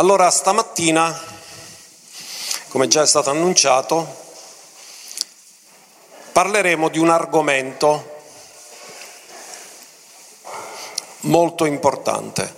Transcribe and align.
Allora 0.00 0.30
stamattina, 0.30 1.22
come 2.68 2.88
già 2.88 3.02
è 3.02 3.06
stato 3.06 3.28
annunciato, 3.28 4.16
parleremo 6.32 6.88
di 6.88 6.98
un 6.98 7.10
argomento 7.10 8.22
molto 11.24 11.66
importante. 11.66 12.54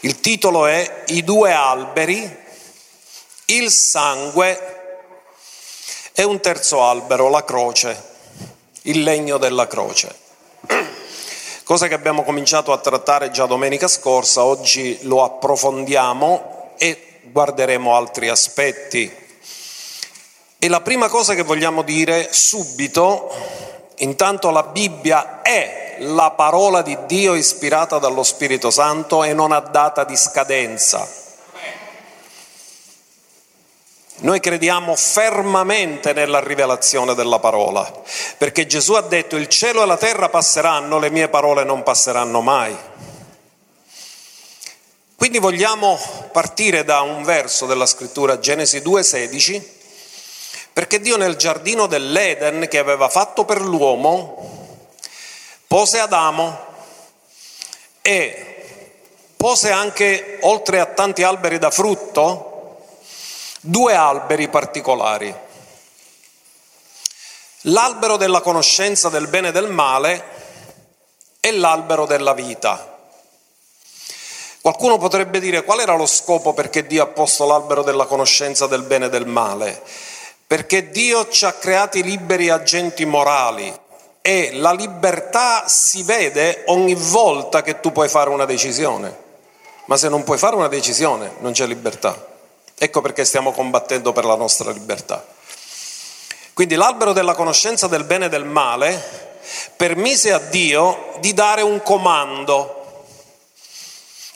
Il 0.00 0.18
titolo 0.18 0.66
è 0.66 1.04
I 1.06 1.22
due 1.22 1.52
alberi, 1.52 2.38
il 3.44 3.70
sangue 3.70 5.04
e 6.10 6.24
un 6.24 6.40
terzo 6.40 6.82
albero, 6.82 7.28
la 7.28 7.44
croce, 7.44 8.04
il 8.82 9.04
legno 9.04 9.38
della 9.38 9.68
croce. 9.68 10.18
Cosa 11.70 11.86
che 11.86 11.94
abbiamo 11.94 12.24
cominciato 12.24 12.72
a 12.72 12.78
trattare 12.78 13.30
già 13.30 13.46
domenica 13.46 13.86
scorsa, 13.86 14.42
oggi 14.42 14.98
lo 15.02 15.22
approfondiamo 15.22 16.72
e 16.76 17.20
guarderemo 17.30 17.94
altri 17.94 18.28
aspetti. 18.28 19.08
E 20.58 20.68
la 20.68 20.80
prima 20.80 21.08
cosa 21.08 21.34
che 21.34 21.44
vogliamo 21.44 21.82
dire 21.82 22.32
subito, 22.32 23.32
intanto 23.98 24.50
la 24.50 24.64
Bibbia 24.64 25.42
è 25.42 25.98
la 26.00 26.32
parola 26.32 26.82
di 26.82 26.98
Dio 27.06 27.36
ispirata 27.36 27.98
dallo 27.98 28.24
Spirito 28.24 28.72
Santo 28.72 29.22
e 29.22 29.32
non 29.32 29.52
ha 29.52 29.60
data 29.60 30.02
di 30.02 30.16
scadenza. 30.16 31.08
Noi 34.22 34.38
crediamo 34.38 34.96
fermamente 34.96 36.12
nella 36.12 36.40
rivelazione 36.40 37.14
della 37.14 37.38
parola, 37.38 37.90
perché 38.36 38.66
Gesù 38.66 38.92
ha 38.92 39.00
detto 39.00 39.36
il 39.36 39.48
cielo 39.48 39.82
e 39.82 39.86
la 39.86 39.96
terra 39.96 40.28
passeranno, 40.28 40.98
le 40.98 41.08
mie 41.08 41.28
parole 41.28 41.64
non 41.64 41.82
passeranno 41.82 42.42
mai. 42.42 42.76
Quindi 45.16 45.38
vogliamo 45.38 45.98
partire 46.32 46.84
da 46.84 47.00
un 47.00 47.22
verso 47.24 47.64
della 47.64 47.86
scrittura, 47.86 48.38
Genesi 48.38 48.80
2,16, 48.80 49.62
perché 50.74 51.00
Dio 51.00 51.16
nel 51.16 51.36
giardino 51.36 51.86
dell'Eden 51.86 52.68
che 52.68 52.78
aveva 52.78 53.08
fatto 53.08 53.46
per 53.46 53.62
l'uomo 53.62 54.78
pose 55.66 55.98
Adamo 55.98 56.58
e 58.02 58.64
pose 59.34 59.70
anche, 59.70 60.38
oltre 60.42 60.78
a 60.80 60.86
tanti 60.86 61.22
alberi 61.22 61.58
da 61.58 61.70
frutto, 61.70 62.49
due 63.60 63.94
alberi 63.94 64.48
particolari. 64.48 65.34
L'albero 67.64 68.16
della 68.16 68.40
conoscenza 68.40 69.10
del 69.10 69.26
bene 69.26 69.48
e 69.48 69.52
del 69.52 69.68
male 69.68 70.24
e 71.40 71.52
l'albero 71.52 72.06
della 72.06 72.32
vita. 72.32 72.98
Qualcuno 74.62 74.96
potrebbe 74.96 75.40
dire 75.40 75.62
qual 75.62 75.80
era 75.80 75.94
lo 75.94 76.06
scopo 76.06 76.54
perché 76.54 76.86
Dio 76.86 77.02
ha 77.02 77.06
posto 77.06 77.46
l'albero 77.46 77.82
della 77.82 78.06
conoscenza 78.06 78.66
del 78.66 78.82
bene 78.82 79.06
e 79.06 79.08
del 79.10 79.26
male? 79.26 79.82
Perché 80.46 80.90
Dio 80.90 81.28
ci 81.28 81.44
ha 81.44 81.52
creati 81.52 82.02
liberi 82.02 82.48
agenti 82.48 83.04
morali 83.04 83.72
e 84.22 84.52
la 84.54 84.72
libertà 84.72 85.66
si 85.66 86.02
vede 86.02 86.64
ogni 86.66 86.94
volta 86.94 87.62
che 87.62 87.80
tu 87.80 87.92
puoi 87.92 88.08
fare 88.08 88.30
una 88.30 88.44
decisione. 88.46 89.28
Ma 89.86 89.96
se 89.96 90.08
non 90.08 90.24
puoi 90.24 90.38
fare 90.38 90.56
una 90.56 90.68
decisione 90.68 91.34
non 91.38 91.52
c'è 91.52 91.66
libertà. 91.66 92.29
Ecco 92.82 93.02
perché 93.02 93.26
stiamo 93.26 93.52
combattendo 93.52 94.10
per 94.12 94.24
la 94.24 94.36
nostra 94.36 94.70
libertà. 94.70 95.22
Quindi 96.54 96.76
l'albero 96.76 97.12
della 97.12 97.34
conoscenza 97.34 97.88
del 97.88 98.04
bene 98.04 98.24
e 98.24 98.28
del 98.30 98.46
male 98.46 99.42
permise 99.76 100.32
a 100.32 100.38
Dio 100.38 101.12
di 101.18 101.34
dare 101.34 101.60
un 101.60 101.82
comando. 101.82 103.04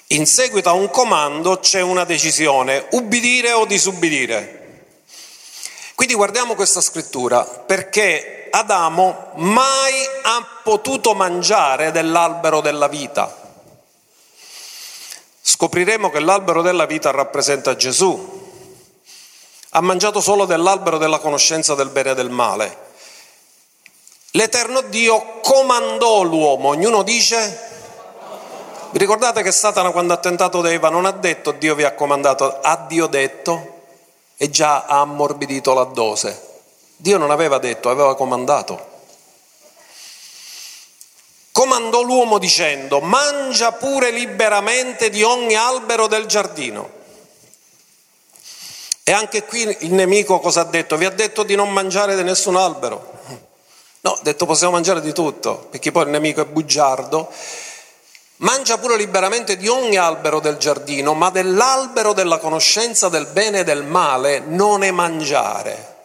In 0.09 0.27
seguito 0.27 0.69
a 0.69 0.73
un 0.73 0.91
comando 0.91 1.59
c'è 1.61 1.81
una 1.81 2.05
decisione, 2.05 2.87
ubbidire 2.91 3.53
o 3.53 3.65
disubbidire. 3.65 4.83
Quindi 5.95 6.15
guardiamo 6.15 6.55
questa 6.55 6.83
scrittura, 6.83 7.45
perché 7.45 8.49
Adamo 8.51 9.31
mai 9.37 10.05
ha 10.23 10.61
potuto 10.63 11.15
mangiare 11.15 11.93
dell'albero 11.93 12.61
della 12.61 12.89
vita. 12.89 13.44
Scopriremo 15.47 16.09
che 16.09 16.21
l'albero 16.21 16.63
della 16.63 16.87
vita 16.87 17.11
rappresenta 17.11 17.77
Gesù. 17.77 18.43
Ha 19.69 19.81
mangiato 19.83 20.23
solo 20.23 20.47
dell'albero 20.47 20.97
della 20.97 21.19
conoscenza 21.19 21.75
del 21.75 21.91
bene 21.91 22.13
e 22.13 22.15
del 22.15 22.31
male. 22.31 22.79
L'Eterno 24.31 24.81
Dio 24.81 25.41
comandò 25.43 26.23
l'uomo, 26.23 26.69
ognuno 26.69 27.03
dice... 27.03 27.73
Vi 28.91 28.99
ricordate 28.99 29.43
che 29.43 29.53
Satana 29.53 29.91
quando 29.91 30.15
ha 30.15 30.19
tentato 30.19 30.65
Eva 30.65 30.89
non 30.89 31.05
ha 31.05 31.11
detto 31.11 31.51
Dio 31.51 31.75
vi 31.75 31.83
ha 31.83 31.93
comandato, 31.93 32.61
ha 32.63 32.87
Dio 32.89 33.07
detto 33.07 33.83
e 34.39 34.49
già 34.49 34.85
ha 34.87 35.01
ammorbidito 35.01 35.75
la 35.75 35.85
dose. 35.85 36.63
Dio 36.97 37.19
non 37.19 37.31
aveva 37.31 37.59
detto, 37.59 37.91
aveva 37.91 38.17
comandato 38.17 38.93
comandò 41.75 42.03
l'uomo 42.03 42.39
dicendo, 42.39 43.01
mangia 43.01 43.73
pure 43.73 44.13
liberamente 44.13 45.11
di 45.11 45.25
ogni 45.25 45.57
albero 45.57 46.07
del 46.07 46.27
giardino. 46.27 47.03
E 49.03 49.13
anche 49.13 49.45
qui 49.45 49.77
il 49.81 49.93
nemico 49.93 50.39
cosa 50.39 50.61
ha 50.61 50.65
detto? 50.65 50.97
Vi 50.97 51.05
ha 51.05 51.11
detto 51.11 51.43
di 51.43 51.57
non 51.57 51.73
mangiare 51.73 52.15
di 52.15 52.23
nessun 52.23 52.55
albero. 52.55 53.13
No, 54.03 54.13
ha 54.13 54.19
detto 54.23 54.47
possiamo 54.47 54.75
mangiare 54.75 55.01
di 55.01 55.13
tutto, 55.13 55.67
perché 55.71 55.91
poi 55.91 56.05
il 56.05 56.11
nemico 56.11 56.43
è 56.43 56.45
bugiardo. 56.45 57.29
Mangia 58.37 58.79
pure 58.79 58.97
liberamente 58.97 59.57
di 59.57 59.67
ogni 59.67 59.97
albero 59.97 60.39
del 60.39 60.59
giardino, 60.59 61.15
ma 61.15 61.31
dell'albero 61.31 62.13
della 62.13 62.39
conoscenza 62.39 63.09
del 63.09 63.27
bene 63.27 63.61
e 63.61 63.65
del 63.65 63.83
male 63.83 64.39
non 64.39 64.81
ne 64.81 64.93
mangiare. 64.93 65.97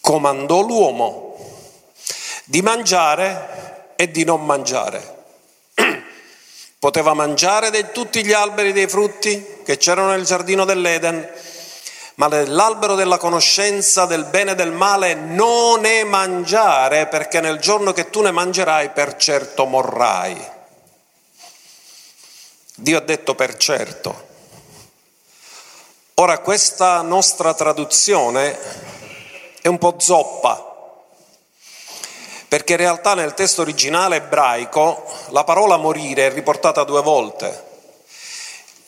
Comandò 0.00 0.60
l'uomo 0.60 1.36
di 2.44 2.60
mangiare 2.60 3.75
e 3.96 4.10
di 4.10 4.24
non 4.24 4.44
mangiare. 4.44 5.24
Poteva 6.78 7.14
mangiare 7.14 7.70
di 7.70 7.86
tutti 7.92 8.24
gli 8.24 8.32
alberi 8.32 8.72
dei 8.72 8.86
frutti 8.86 9.62
che 9.64 9.76
c'erano 9.78 10.10
nel 10.10 10.24
giardino 10.24 10.64
dell'Eden, 10.64 11.28
ma 12.16 12.28
dell'albero 12.28 12.94
della 12.94 13.18
conoscenza 13.18 14.06
del 14.06 14.24
bene 14.24 14.52
e 14.52 14.54
del 14.54 14.72
male 14.72 15.14
non 15.14 15.80
ne 15.80 16.04
mangiare, 16.04 17.06
perché 17.08 17.40
nel 17.40 17.58
giorno 17.58 17.92
che 17.92 18.10
tu 18.10 18.22
ne 18.22 18.30
mangerai 18.30 18.90
per 18.90 19.16
certo 19.16 19.64
morrai. 19.64 20.54
Dio 22.76 22.98
ha 22.98 23.00
detto 23.00 23.34
per 23.34 23.56
certo. 23.56 24.26
Ora 26.18 26.38
questa 26.38 27.02
nostra 27.02 27.52
traduzione 27.52 28.58
è 29.60 29.68
un 29.68 29.76
po' 29.76 29.96
zoppa, 29.98 30.65
perché 32.48 32.72
in 32.72 32.78
realtà 32.78 33.14
nel 33.14 33.34
testo 33.34 33.62
originale 33.62 34.16
ebraico 34.16 35.04
la 35.30 35.44
parola 35.44 35.76
morire 35.76 36.26
è 36.26 36.32
riportata 36.32 36.84
due 36.84 37.02
volte. 37.02 37.64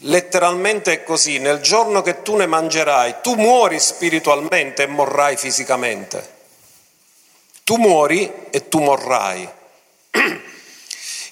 Letteralmente 0.02 0.92
è 0.92 1.02
così, 1.02 1.38
nel 1.38 1.60
giorno 1.60 2.02
che 2.02 2.22
tu 2.22 2.36
ne 2.36 2.46
mangerai, 2.46 3.16
tu 3.20 3.34
muori 3.34 3.80
spiritualmente 3.80 4.84
e 4.84 4.86
morrai 4.86 5.36
fisicamente. 5.36 6.36
Tu 7.64 7.76
muori 7.76 8.32
e 8.50 8.68
tu 8.68 8.78
morrai. 8.78 9.48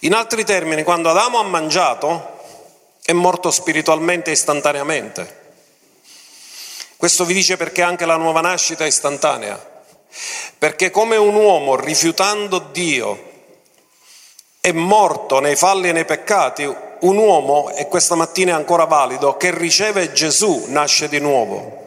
In 0.01 0.15
altri 0.15 0.45
termini, 0.45 0.83
quando 0.83 1.11
Adamo 1.11 1.39
ha 1.39 1.45
mangiato, 1.45 2.41
è 3.03 3.13
morto 3.13 3.53
spiritualmente 3.53 4.33
istantaneamente. 4.33 5.45
Questo 6.97 7.25
vi 7.25 7.35
dice 7.35 7.57
perché 7.57 7.83
anche 7.83 8.05
la 8.05 8.17
nuova 8.17 8.41
nascita 8.41 8.85
è 8.85 8.89
istantanea. 8.89 9.76
Perché 10.59 10.91
come 10.91 11.17
un 11.17 11.35
uomo 11.35 11.77
rifiutando 11.77 12.59
Dio 12.59 13.35
è 14.61 14.73
morto 14.73 15.39
nei 15.39 15.55
falli 15.55 15.89
e 15.89 15.93
nei 15.93 16.05
peccati, 16.05 16.65
un 17.01 17.17
uomo, 17.17 17.71
e 17.71 17.87
questa 17.89 18.15
mattina 18.15 18.53
è 18.53 18.55
ancora 18.55 18.85
valido, 18.85 19.37
che 19.37 19.57
riceve 19.57 20.13
Gesù 20.13 20.65
nasce 20.69 21.09
di 21.09 21.21
nuovo, 21.21 21.85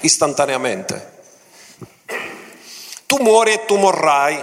istantaneamente. 0.00 1.10
Tu 3.06 3.18
muori 3.18 3.52
e 3.52 3.64
tu 3.66 3.76
morrai. 3.76 4.42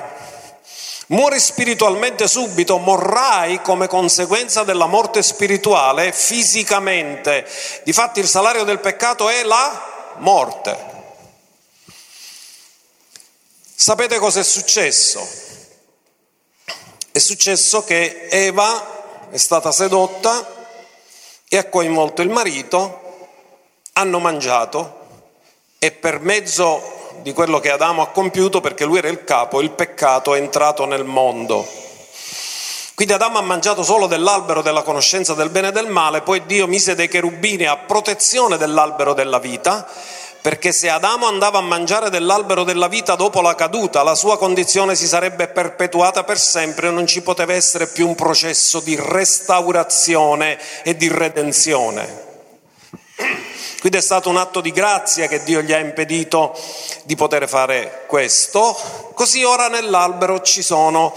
Muori 1.08 1.40
spiritualmente 1.40 2.28
subito, 2.28 2.78
morrai 2.78 3.62
come 3.62 3.88
conseguenza 3.88 4.64
della 4.64 4.86
morte 4.86 5.24
spirituale 5.24 6.14
fisicamente. 6.14 7.48
Difatti 7.84 8.20
il 8.20 8.28
salario 8.28 8.64
del 8.64 8.80
peccato 8.80 9.28
è 9.28 9.44
la 9.44 10.14
morte. 10.18 10.89
Sapete 13.82 14.20
cosa 14.20 14.42
è 14.42 14.44
successo? 14.44 15.26
È 17.14 17.18
successo 17.18 17.86
che 17.86 18.28
Eva 18.30 19.30
è 19.30 19.38
stata 19.38 19.72
sedotta 19.72 20.68
e 21.48 21.58
ha 21.58 21.64
coinvolto 21.70 22.22
il 22.22 22.28
marito, 22.28 23.30
hanno 23.94 24.20
mangiato 24.20 24.98
e 25.80 25.92
per 25.92 26.20
mezzo 26.20 27.22
di 27.22 27.32
quello 27.32 27.62
che 27.62 27.72
Adamo 27.72 28.02
ha 28.02 28.10
compiuto, 28.10 28.60
perché 28.60 28.84
lui 28.84 28.98
era 28.98 29.08
il 29.08 29.24
capo, 29.24 29.62
il 29.62 29.72
peccato 29.72 30.36
è 30.36 30.40
entrato 30.40 30.84
nel 30.84 31.06
mondo. 31.06 31.66
Quindi 32.96 33.14
Adamo 33.14 33.38
ha 33.38 33.44
mangiato 33.44 33.84
solo 33.84 34.08
dell'albero 34.08 34.62
della 34.62 34.82
conoscenza 34.82 35.34
del 35.36 35.52
bene 35.52 35.70
e 35.70 35.72
del 35.72 35.88
male, 35.88 36.22
poi 36.22 36.46
Dio 36.46 36.68
mise 36.68 36.96
dei 36.96 37.08
cherubini 37.08 37.64
a 37.64 37.78
protezione 37.78 38.58
dell'albero 38.58 39.14
della 39.14 39.40
vita, 39.40 39.88
perché 40.42 40.72
se 40.72 40.90
Adamo 40.90 41.28
andava 41.28 41.58
a 41.58 41.62
mangiare 41.62 42.10
dell'albero 42.10 42.64
della 42.64 42.88
vita 42.88 43.16
dopo 43.16 43.42
la 43.42 43.56
caduta, 43.56 44.04
la 44.04 44.16
sua 44.16 44.38
condizione 44.38 44.96
si 44.96 45.08
sarebbe 45.08 45.48
perpetuata 45.48 46.24
per 46.24 46.40
sempre 46.40 46.88
e 46.88 46.92
non 46.92 47.08
ci 47.08 47.22
poteva 47.22 47.54
essere 47.54 47.88
più 47.88 48.08
un 48.08 48.16
processo 48.16 48.80
di 48.80 48.98
restaurazione 49.00 50.58
e 50.84 50.96
di 50.96 51.10
redenzione. 51.10 52.28
Quindi 53.80 53.98
è 53.98 54.02
stato 54.02 54.30
un 54.30 54.38
atto 54.38 54.62
di 54.62 54.72
grazia 54.72 55.28
che 55.28 55.44
Dio 55.44 55.62
gli 55.62 55.74
ha 55.74 55.80
impedito 55.80 56.58
di 57.04 57.16
poter 57.16 57.48
fare 57.48 58.04
questo. 58.08 58.78
Così 59.14 59.44
ora 59.44 59.68
nell'albero 59.68 60.42
ci 60.42 60.62
sono 60.62 61.14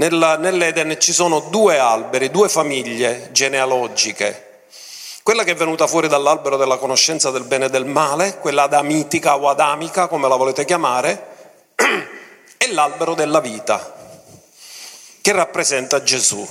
Nell'Eden 0.00 0.96
ci 0.98 1.12
sono 1.12 1.40
due 1.40 1.78
alberi, 1.78 2.30
due 2.30 2.48
famiglie 2.48 3.28
genealogiche. 3.32 4.49
Quella 5.30 5.44
che 5.44 5.52
è 5.52 5.54
venuta 5.54 5.86
fuori 5.86 6.08
dall'albero 6.08 6.56
della 6.56 6.76
conoscenza 6.76 7.30
del 7.30 7.44
bene 7.44 7.66
e 7.66 7.70
del 7.70 7.84
male, 7.84 8.38
quella 8.38 8.64
adamitica 8.64 9.36
o 9.36 9.48
adamica, 9.48 10.08
come 10.08 10.26
la 10.26 10.34
volete 10.34 10.64
chiamare, 10.64 11.26
è 12.56 12.66
l'albero 12.66 13.14
della 13.14 13.38
vita, 13.38 13.94
che 15.20 15.30
rappresenta 15.30 16.02
Gesù. 16.02 16.44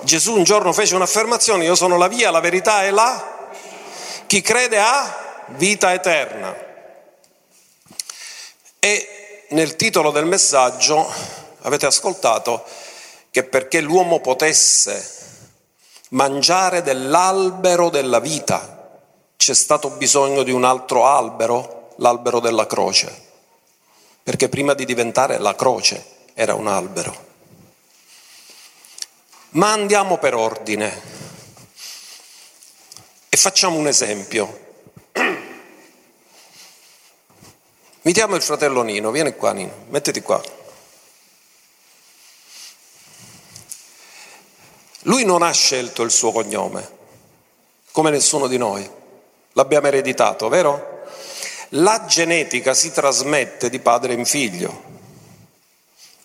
Gesù 0.00 0.34
un 0.34 0.44
giorno 0.44 0.72
fece 0.72 0.94
un'affermazione, 0.94 1.64
io 1.64 1.74
sono 1.74 1.98
la 1.98 2.08
via, 2.08 2.30
la 2.30 2.40
verità 2.40 2.84
e 2.84 2.90
la... 2.90 3.50
Chi 4.24 4.40
crede 4.40 4.78
ha 4.78 5.44
vita 5.48 5.92
eterna. 5.92 6.56
E 8.78 9.44
nel 9.50 9.76
titolo 9.76 10.10
del 10.10 10.24
messaggio 10.24 11.06
Avete 11.64 11.84
ascoltato 11.84 12.64
che 13.30 13.44
perché 13.44 13.80
l'uomo 13.80 14.20
potesse 14.20 15.21
mangiare 16.12 16.82
dell'albero 16.82 17.88
della 17.90 18.20
vita 18.20 19.00
c'è 19.36 19.54
stato 19.54 19.90
bisogno 19.90 20.42
di 20.42 20.50
un 20.52 20.64
altro 20.64 21.06
albero, 21.06 21.94
l'albero 21.96 22.40
della 22.40 22.66
croce, 22.66 23.30
perché 24.22 24.48
prima 24.48 24.74
di 24.74 24.84
diventare 24.84 25.38
la 25.38 25.54
croce 25.54 26.04
era 26.34 26.54
un 26.54 26.68
albero. 26.68 27.30
Ma 29.50 29.72
andiamo 29.72 30.18
per 30.18 30.34
ordine 30.34 31.00
e 33.28 33.36
facciamo 33.36 33.76
un 33.76 33.88
esempio. 33.88 34.60
Mettiamo 38.02 38.36
il 38.36 38.42
fratello 38.42 38.82
Nino, 38.82 39.10
vieni 39.10 39.34
qua 39.34 39.52
Nino, 39.52 39.86
mettiti 39.88 40.22
qua. 40.22 40.40
Lui 45.02 45.24
non 45.24 45.42
ha 45.42 45.50
scelto 45.50 46.02
il 46.02 46.10
suo 46.10 46.30
cognome, 46.32 46.88
come 47.90 48.10
nessuno 48.10 48.46
di 48.46 48.56
noi. 48.56 48.88
L'abbiamo 49.54 49.88
ereditato, 49.88 50.48
vero? 50.48 51.04
La 51.70 52.04
genetica 52.06 52.74
si 52.74 52.92
trasmette 52.92 53.68
di 53.68 53.80
padre 53.80 54.12
in 54.12 54.24
figlio. 54.24 54.90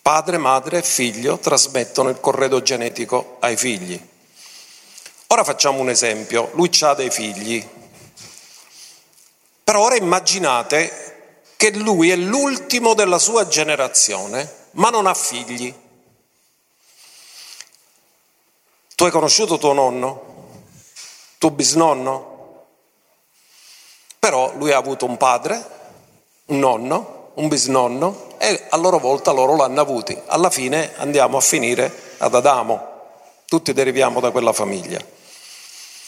Padre, 0.00 0.38
madre 0.38 0.78
e 0.78 0.82
figlio 0.82 1.38
trasmettono 1.38 2.08
il 2.08 2.20
corredo 2.20 2.62
genetico 2.62 3.36
ai 3.40 3.56
figli. 3.56 4.00
Ora 5.28 5.44
facciamo 5.44 5.80
un 5.80 5.90
esempio. 5.90 6.50
Lui 6.54 6.70
ha 6.80 6.94
dei 6.94 7.10
figli. 7.10 7.66
Però 9.64 9.82
ora 9.82 9.96
immaginate 9.96 11.42
che 11.56 11.72
lui 11.72 12.10
è 12.10 12.16
l'ultimo 12.16 12.94
della 12.94 13.18
sua 13.18 13.46
generazione, 13.48 14.50
ma 14.72 14.88
non 14.88 15.06
ha 15.06 15.12
figli. 15.12 15.74
Tu 18.98 19.04
hai 19.04 19.12
conosciuto 19.12 19.58
tuo 19.58 19.72
nonno? 19.72 20.22
Tuo 21.38 21.52
bisnonno? 21.52 22.64
Però 24.18 24.52
lui 24.56 24.72
ha 24.72 24.76
avuto 24.76 25.04
un 25.04 25.16
padre, 25.16 25.64
un 26.46 26.58
nonno, 26.58 27.30
un 27.34 27.46
bisnonno 27.46 28.34
e 28.38 28.66
a 28.68 28.76
loro 28.76 28.98
volta 28.98 29.30
loro 29.30 29.54
l'hanno 29.54 29.80
avuti. 29.80 30.20
Alla 30.26 30.50
fine 30.50 30.94
andiamo 30.96 31.36
a 31.36 31.40
finire 31.40 32.16
ad 32.18 32.34
Adamo. 32.34 33.02
Tutti 33.44 33.72
deriviamo 33.72 34.18
da 34.18 34.32
quella 34.32 34.52
famiglia. 34.52 34.98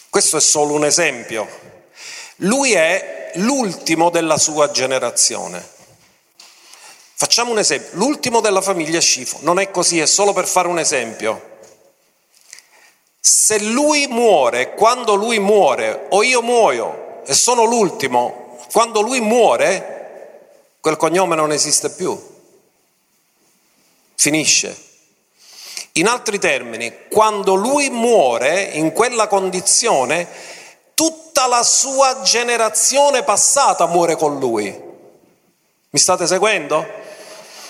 Questo 0.08 0.38
è 0.38 0.40
solo 0.40 0.74
un 0.74 0.84
esempio. 0.84 1.46
Lui 2.38 2.72
è 2.72 3.30
l'ultimo 3.34 4.10
della 4.10 4.36
sua 4.36 4.72
generazione. 4.72 5.64
Facciamo 7.14 7.52
un 7.52 7.60
esempio, 7.60 7.90
l'ultimo 7.92 8.40
della 8.40 8.60
famiglia 8.60 8.98
Scifo. 8.98 9.38
Non 9.42 9.60
è 9.60 9.70
così, 9.70 10.00
è 10.00 10.06
solo 10.06 10.32
per 10.32 10.48
fare 10.48 10.66
un 10.66 10.80
esempio. 10.80 11.49
Se 13.20 13.58
lui 13.60 14.06
muore, 14.06 14.74
quando 14.74 15.14
lui 15.14 15.38
muore, 15.38 16.06
o 16.10 16.22
io 16.22 16.40
muoio 16.40 17.22
e 17.26 17.34
sono 17.34 17.64
l'ultimo, 17.64 18.56
quando 18.72 19.02
lui 19.02 19.20
muore, 19.20 19.98
quel 20.80 20.96
cognome 20.96 21.36
non 21.36 21.52
esiste 21.52 21.90
più. 21.90 22.18
Finisce. 24.14 24.88
In 25.92 26.06
altri 26.06 26.38
termini, 26.38 27.08
quando 27.08 27.54
lui 27.54 27.90
muore 27.90 28.62
in 28.62 28.92
quella 28.92 29.26
condizione, 29.26 30.26
tutta 30.94 31.46
la 31.46 31.62
sua 31.62 32.22
generazione 32.22 33.22
passata 33.22 33.86
muore 33.86 34.16
con 34.16 34.38
lui. 34.38 34.88
Mi 35.90 35.98
state 35.98 36.26
seguendo? 36.26 36.86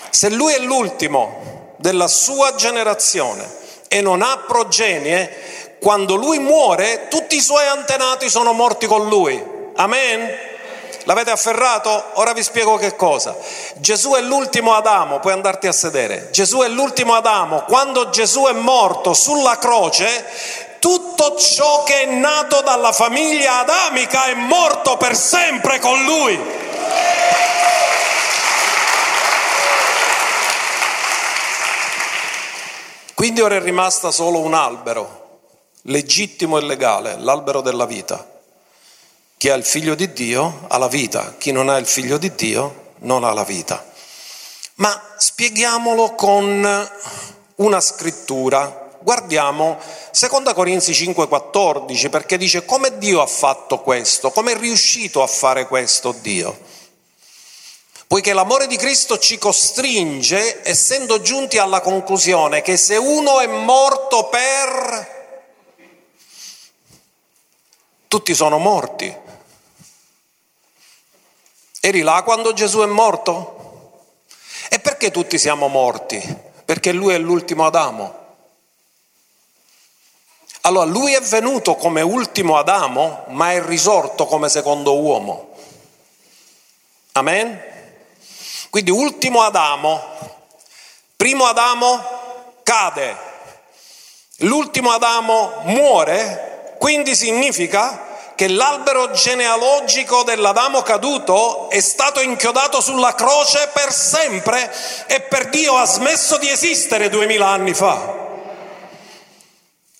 Se 0.09 0.29
lui 0.29 0.53
è 0.53 0.59
l'ultimo 0.59 1.73
della 1.77 2.07
sua 2.07 2.55
generazione, 2.55 3.59
e 3.93 3.99
non 3.99 4.21
ha 4.21 4.37
progenie, 4.47 5.75
quando 5.81 6.15
lui 6.15 6.39
muore 6.39 7.09
tutti 7.09 7.35
i 7.35 7.41
suoi 7.41 7.67
antenati 7.67 8.29
sono 8.29 8.53
morti 8.53 8.85
con 8.85 9.09
lui. 9.09 9.43
Amen? 9.75 10.29
L'avete 11.03 11.31
afferrato? 11.31 12.11
Ora 12.13 12.31
vi 12.31 12.41
spiego 12.41 12.77
che 12.77 12.95
cosa. 12.95 13.35
Gesù 13.75 14.11
è 14.13 14.21
l'ultimo 14.21 14.75
Adamo, 14.75 15.19
puoi 15.19 15.33
andarti 15.33 15.67
a 15.67 15.73
sedere. 15.73 16.29
Gesù 16.31 16.59
è 16.59 16.69
l'ultimo 16.69 17.15
Adamo. 17.15 17.63
Quando 17.63 18.09
Gesù 18.11 18.45
è 18.45 18.53
morto 18.53 19.13
sulla 19.13 19.57
croce, 19.57 20.25
tutto 20.79 21.35
ciò 21.35 21.83
che 21.83 22.03
è 22.03 22.05
nato 22.05 22.61
dalla 22.61 22.93
famiglia 22.93 23.59
adamica 23.59 24.23
è 24.25 24.35
morto 24.35 24.95
per 24.95 25.17
sempre 25.17 25.79
con 25.79 26.01
lui. 26.03 26.39
Quindi 33.21 33.41
ora 33.41 33.57
è 33.57 33.61
rimasta 33.61 34.09
solo 34.09 34.39
un 34.39 34.55
albero, 34.55 35.41
legittimo 35.83 36.57
e 36.57 36.61
legale, 36.61 37.19
l'albero 37.19 37.61
della 37.61 37.85
vita. 37.85 38.27
Chi 39.37 39.47
ha 39.49 39.53
il 39.53 39.63
figlio 39.63 39.93
di 39.93 40.11
Dio 40.11 40.65
ha 40.67 40.79
la 40.79 40.87
vita, 40.87 41.35
chi 41.37 41.51
non 41.51 41.69
ha 41.69 41.77
il 41.77 41.85
figlio 41.85 42.17
di 42.17 42.33
Dio 42.33 42.93
non 43.01 43.23
ha 43.23 43.31
la 43.31 43.43
vita. 43.43 43.85
Ma 44.77 44.99
spieghiamolo 45.17 46.15
con 46.15 46.91
una 47.57 47.79
scrittura. 47.79 48.89
Guardiamo 48.99 49.77
2 50.17 50.53
Corinzi 50.55 50.91
5:14 50.93 52.09
perché 52.09 52.37
dice 52.37 52.65
come 52.65 52.97
Dio 52.97 53.21
ha 53.21 53.27
fatto 53.27 53.81
questo, 53.81 54.31
come 54.31 54.53
è 54.53 54.57
riuscito 54.57 55.21
a 55.21 55.27
fare 55.27 55.67
questo 55.67 56.11
Dio 56.11 56.57
poiché 58.11 58.33
l'amore 58.33 58.67
di 58.67 58.75
Cristo 58.75 59.17
ci 59.17 59.37
costringe, 59.37 60.67
essendo 60.67 61.21
giunti 61.21 61.57
alla 61.57 61.79
conclusione 61.79 62.61
che 62.61 62.75
se 62.75 62.97
uno 62.97 63.39
è 63.39 63.47
morto 63.47 64.27
per... 64.27 65.39
tutti 68.09 68.35
sono 68.35 68.57
morti. 68.57 69.15
Eri 71.79 72.01
là 72.01 72.21
quando 72.23 72.51
Gesù 72.51 72.79
è 72.79 72.85
morto? 72.85 74.09
E 74.67 74.79
perché 74.79 75.09
tutti 75.09 75.37
siamo 75.37 75.69
morti? 75.69 76.21
Perché 76.65 76.91
lui 76.91 77.13
è 77.13 77.17
l'ultimo 77.17 77.65
Adamo. 77.65 78.19
Allora, 80.63 80.83
lui 80.83 81.13
è 81.13 81.21
venuto 81.21 81.75
come 81.75 82.01
ultimo 82.01 82.57
Adamo, 82.57 83.23
ma 83.29 83.53
è 83.53 83.63
risorto 83.63 84.25
come 84.25 84.49
secondo 84.49 84.99
uomo. 84.99 85.55
Amen? 87.13 87.69
Quindi 88.71 88.89
ultimo 88.89 89.41
Adamo, 89.41 90.01
primo 91.17 91.43
Adamo 91.45 92.01
cade, 92.63 93.17
l'ultimo 94.37 94.91
Adamo 94.91 95.63
muore, 95.63 96.75
quindi 96.79 97.13
significa 97.13 98.07
che 98.33 98.47
l'albero 98.47 99.11
genealogico 99.11 100.23
dell'Adamo 100.23 100.83
caduto 100.83 101.69
è 101.69 101.81
stato 101.81 102.21
inchiodato 102.21 102.79
sulla 102.79 103.13
croce 103.13 103.69
per 103.73 103.91
sempre 103.91 104.73
e 105.05 105.19
per 105.19 105.49
Dio 105.49 105.75
ha 105.75 105.85
smesso 105.85 106.37
di 106.37 106.47
esistere 106.47 107.09
duemila 107.09 107.47
anni 107.47 107.73
fa. 107.73 108.19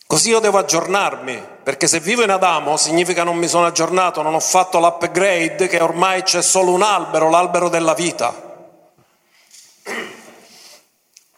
Così 0.08 0.30
io 0.30 0.40
devo 0.40 0.60
aggiornarmi, 0.60 1.46
perché 1.62 1.88
se 1.88 2.00
vivo 2.00 2.24
in 2.24 2.30
Adamo 2.30 2.78
significa 2.78 3.26
non 3.26 3.36
mi 3.36 3.50
sono 3.50 3.66
aggiornato, 3.66 4.22
non 4.22 4.34
ho 4.34 4.40
fatto 4.40 4.80
l'upgrade, 4.80 5.68
che 5.68 5.82
ormai 5.82 6.24
c'è 6.24 6.42
solo 6.42 6.72
un 6.72 6.84
albero, 6.84 7.30
l'albero 7.30 7.68
della 7.68 7.94
vita. 7.94 8.48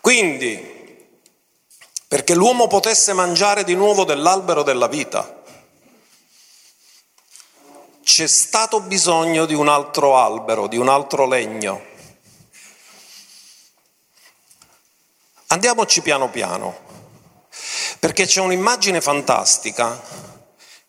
Quindi 0.03 0.59
perché 2.09 2.35
l'uomo 2.35 2.67
potesse 2.67 3.13
mangiare 3.13 3.63
di 3.63 3.73
nuovo 3.73 4.03
dell'albero 4.03 4.61
della 4.61 4.87
vita. 4.87 5.41
C'è 8.03 8.27
stato 8.27 8.81
bisogno 8.81 9.45
di 9.45 9.53
un 9.53 9.69
altro 9.69 10.17
albero, 10.17 10.67
di 10.67 10.75
un 10.75 10.89
altro 10.89 11.25
legno. 11.25 11.81
Andiamoci 15.47 16.01
piano 16.01 16.29
piano, 16.29 16.79
perché 17.99 18.25
c'è 18.25 18.41
un'immagine 18.41 18.99
fantastica 18.99 20.03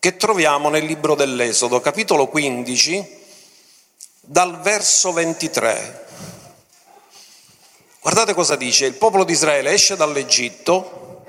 che 0.01 0.17
troviamo 0.17 0.71
nel 0.71 0.85
libro 0.85 1.15
dell'Esodo, 1.15 1.81
capitolo 1.81 2.27
15, 2.27 3.23
dal 4.23 4.61
verso 4.61 5.13
23. 5.13 6.04
Guardate 8.05 8.35
cosa 8.35 8.55
dice, 8.57 8.85
il 8.85 8.97
popolo 8.97 9.25
di 9.25 9.33
Israele 9.33 9.73
esce 9.73 9.97
dall'Egitto, 9.97 11.25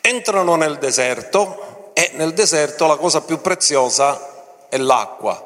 entrano 0.00 0.54
nel 0.54 0.78
deserto 0.78 1.90
e 1.94 2.12
nel 2.14 2.32
deserto 2.32 2.86
la 2.86 2.94
cosa 2.94 3.22
più 3.22 3.40
preziosa 3.40 4.68
è 4.68 4.76
l'acqua. 4.76 5.44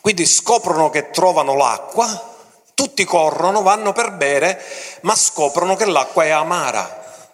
Quindi 0.00 0.26
scoprono 0.26 0.90
che 0.90 1.10
trovano 1.10 1.54
l'acqua, 1.54 2.34
tutti 2.74 3.04
corrono, 3.04 3.62
vanno 3.62 3.92
per 3.92 4.14
bere, 4.14 4.60
ma 5.02 5.14
scoprono 5.14 5.76
che 5.76 5.84
l'acqua 5.84 6.24
è 6.24 6.30
amara. 6.30 7.28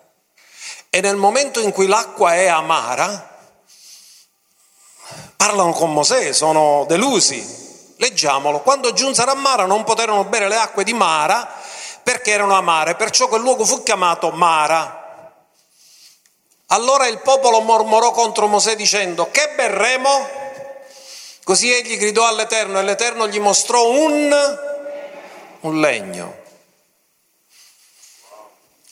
E 0.90 1.00
nel 1.00 1.16
momento 1.16 1.60
in 1.60 1.72
cui 1.72 1.86
l'acqua 1.86 2.34
è 2.34 2.48
amara, 2.48 3.38
parlano 5.34 5.72
con 5.72 5.94
Mosè, 5.94 6.30
sono 6.34 6.84
delusi, 6.86 7.67
Leggiamolo. 7.98 8.60
Quando 8.60 8.92
giunsero 8.92 9.32
a 9.32 9.34
Mara 9.34 9.66
non 9.66 9.84
poterono 9.84 10.24
bere 10.24 10.48
le 10.48 10.56
acque 10.56 10.84
di 10.84 10.92
Mara 10.92 11.48
perché 12.02 12.30
erano 12.30 12.54
amare, 12.54 12.94
perciò 12.94 13.28
quel 13.28 13.42
luogo 13.42 13.64
fu 13.64 13.82
chiamato 13.82 14.30
Mara. 14.30 15.34
Allora 16.68 17.06
il 17.06 17.18
popolo 17.20 17.60
mormorò 17.60 18.12
contro 18.12 18.46
Mosè 18.46 18.76
dicendo, 18.76 19.30
che 19.30 19.52
berremo? 19.56 20.28
Così 21.42 21.72
egli 21.72 21.96
gridò 21.98 22.26
all'Eterno 22.26 22.78
e 22.78 22.82
l'Eterno 22.82 23.26
gli 23.26 23.40
mostrò 23.40 23.88
un, 23.90 24.58
un 25.60 25.80
legno. 25.80 26.36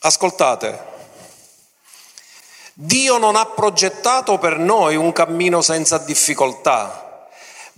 Ascoltate, 0.01 0.85
Dio 2.73 3.19
non 3.19 3.37
ha 3.37 3.47
progettato 3.47 4.39
per 4.39 4.59
noi 4.59 4.97
un 4.97 5.13
cammino 5.13 5.63
senza 5.63 5.99
difficoltà 5.99 7.06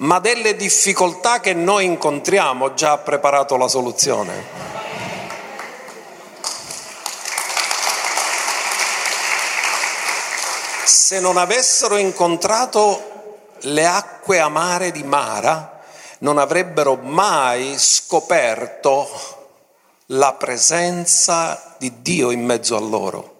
ma 0.01 0.21
delle 0.21 0.55
difficoltà 0.55 1.41
che 1.41 1.55
noi 1.55 1.85
incontriamo 1.85 2.75
già 2.75 2.93
ha 2.93 2.99
preparato 2.99 3.57
la 3.57 3.67
soluzione. 3.67 4.67
Se 10.85 11.21
non 11.21 11.37
avessero 11.37 11.97
incontrato 11.97 13.47
le 13.63 13.87
acque 13.87 14.39
amare 14.39 14.93
di 14.93 15.03
Mara, 15.03 15.81
non 16.19 16.39
avrebbero 16.39 16.97
mai 16.97 17.75
scoperto 17.79 19.09
la 20.07 20.35
presenza 20.35 21.75
di 21.79 22.03
Dio 22.03 22.31
in 22.31 22.45
mezzo 22.45 22.77
a 22.77 22.81
loro. 22.81 23.38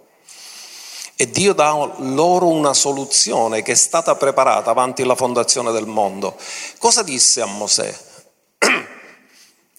E 1.21 1.29
Dio 1.29 1.53
dà 1.53 1.73
loro 1.97 2.47
una 2.47 2.73
soluzione 2.73 3.63
che 3.63 3.73
è 3.73 3.75
stata 3.75 4.15
preparata 4.15 4.71
avanti 4.71 5.03
la 5.03 5.17
fondazione 5.17 5.73
del 5.73 5.87
mondo. 5.87 6.39
Cosa 6.79 7.03
disse 7.03 7.41
a 7.41 7.47
Mosè? 7.47 7.93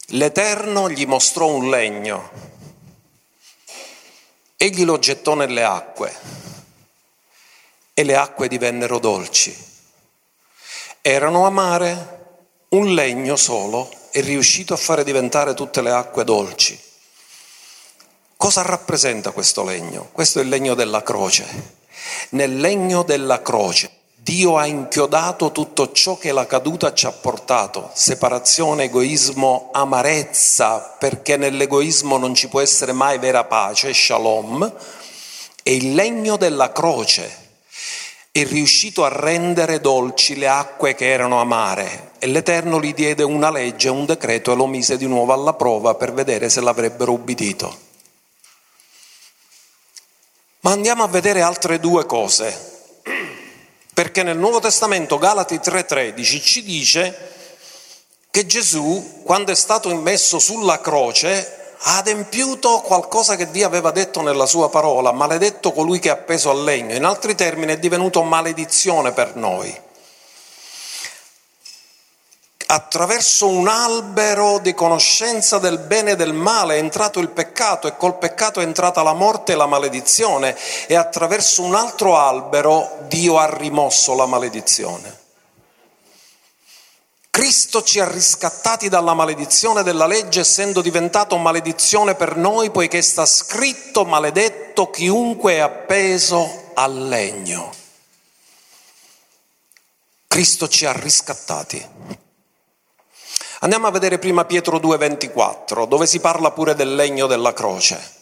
L'Eterno 0.07 0.89
gli 0.89 1.05
mostrò 1.05 1.47
un 1.47 1.69
legno, 1.69 2.29
egli 4.57 4.83
lo 4.83 4.99
gettò 4.99 5.33
nelle 5.35 5.63
acque 5.63 6.13
e 7.93 8.03
le 8.03 8.17
acque 8.17 8.49
divennero 8.49 8.99
dolci. 8.99 9.55
Erano 10.99 11.45
amare, 11.45 12.17
un 12.71 12.93
legno 12.93 13.37
solo 13.37 13.89
è 14.11 14.19
riuscito 14.19 14.73
a 14.73 14.77
fare 14.77 15.05
diventare 15.05 15.53
tutte 15.53 15.81
le 15.81 15.91
acque 15.91 16.25
dolci. 16.25 16.87
Cosa 18.41 18.61
rappresenta 18.61 19.31
questo 19.31 19.65
legno? 19.65 20.07
Questo 20.13 20.39
è 20.39 20.43
il 20.43 20.47
legno 20.47 20.73
della 20.73 21.03
croce. 21.03 21.45
Nel 22.29 22.57
legno 22.57 23.03
della 23.03 23.41
croce 23.41 23.91
Dio 24.15 24.57
ha 24.57 24.65
inchiodato 24.65 25.51
tutto 25.51 25.91
ciò 25.91 26.17
che 26.17 26.31
la 26.31 26.45
caduta 26.45 26.93
ci 26.93 27.05
ha 27.05 27.11
portato, 27.11 27.91
separazione, 27.93 28.85
egoismo, 28.85 29.71
amarezza, 29.73 30.95
perché 30.97 31.35
nell'egoismo 31.35 32.17
non 32.17 32.33
ci 32.33 32.47
può 32.47 32.61
essere 32.61 32.93
mai 32.93 33.19
vera 33.19 33.43
pace, 33.43 33.93
shalom, 33.93 34.73
e 35.61 35.75
il 35.75 35.93
legno 35.93 36.37
della 36.37 36.71
croce 36.71 37.29
è 38.31 38.45
riuscito 38.45 39.03
a 39.03 39.09
rendere 39.09 39.81
dolci 39.81 40.37
le 40.37 40.47
acque 40.47 40.95
che 40.95 41.11
erano 41.11 41.41
amare 41.41 42.11
e 42.19 42.27
l'Eterno 42.27 42.79
gli 42.79 42.93
diede 42.93 43.23
una 43.23 43.51
legge, 43.51 43.89
un 43.89 44.05
decreto 44.05 44.53
e 44.53 44.55
lo 44.55 44.65
mise 44.65 44.95
di 44.95 45.07
nuovo 45.07 45.33
alla 45.33 45.55
prova 45.55 45.95
per 45.95 46.13
vedere 46.13 46.47
se 46.47 46.61
l'avrebbero 46.61 47.11
ubbidito. 47.11 47.87
Ma 50.61 50.71
andiamo 50.71 51.03
a 51.03 51.07
vedere 51.07 51.41
altre 51.41 51.79
due 51.79 52.05
cose, 52.05 52.53
perché 53.93 54.23
nel 54.23 54.37
Nuovo 54.37 54.59
Testamento 54.59 55.17
Galati 55.17 55.57
3:13 55.57 56.41
ci 56.41 56.63
dice 56.63 57.31
che 58.29 58.45
Gesù, 58.45 59.21
quando 59.23 59.53
è 59.53 59.55
stato 59.55 59.89
immesso 59.89 60.37
sulla 60.37 60.81
croce, 60.81 61.75
ha 61.83 61.97
adempiuto 61.99 62.81
qualcosa 62.81 63.37
che 63.37 63.49
Dio 63.51 63.65
aveva 63.65 63.91
detto 63.91 64.21
nella 64.21 64.45
sua 64.45 64.69
parola, 64.69 65.13
maledetto 65.13 65.71
colui 65.71 65.99
che 65.99 66.09
è 66.09 66.11
appeso 66.11 66.49
al 66.49 66.61
legno, 66.61 66.93
in 66.93 67.05
altri 67.05 67.35
termini 67.35 67.73
è 67.73 67.79
divenuto 67.79 68.21
maledizione 68.23 69.13
per 69.13 69.35
noi 69.35 69.87
attraverso 72.71 73.47
un 73.47 73.67
albero 73.67 74.59
di 74.59 74.75
conoscenza 74.75 75.57
del 75.57 75.79
bene 75.79 76.11
e 76.11 76.15
del 76.15 76.33
male 76.33 76.75
è 76.75 76.77
entrato 76.77 77.19
il 77.19 77.29
peccato 77.29 77.87
e 77.87 77.97
col 77.97 78.19
peccato 78.19 78.59
è 78.59 78.63
entrata 78.63 79.01
la 79.01 79.13
morte 79.13 79.53
e 79.53 79.55
la 79.55 79.65
maledizione 79.65 80.55
e 80.85 80.93
attraverso 80.93 81.63
un 81.63 81.73
altro 81.73 82.17
albero 82.17 83.05
Dio 83.07 83.39
ha 83.39 83.49
rimosso 83.57 84.13
la 84.13 84.27
maledizione. 84.27 85.17
Cristo 87.31 87.81
ci 87.81 87.99
ha 87.99 88.07
riscattati 88.07 88.87
dalla 88.87 89.15
maledizione 89.15 89.81
della 89.81 90.05
legge 90.05 90.41
essendo 90.41 90.81
diventato 90.81 91.37
maledizione 91.37 92.13
per 92.13 92.35
noi 92.35 92.69
poiché 92.69 93.01
sta 93.01 93.25
scritto 93.25 94.05
maledetto 94.05 94.91
chiunque 94.91 95.53
è 95.53 95.59
appeso 95.59 96.71
al 96.75 97.07
legno. 97.07 97.73
Cristo 100.27 100.67
ci 100.67 100.85
ha 100.85 100.91
riscattati. 100.91 102.27
Andiamo 103.61 103.87
a 103.87 103.91
vedere 103.91 104.19
prima 104.19 104.45
Pietro 104.45 104.77
2,24, 104.77 105.85
dove 105.85 106.07
si 106.07 106.21
parla 106.21 106.51
pure 106.51 106.75
del 106.75 106.95
legno 106.95 107.27
della 107.27 107.51
croce. 107.51 108.17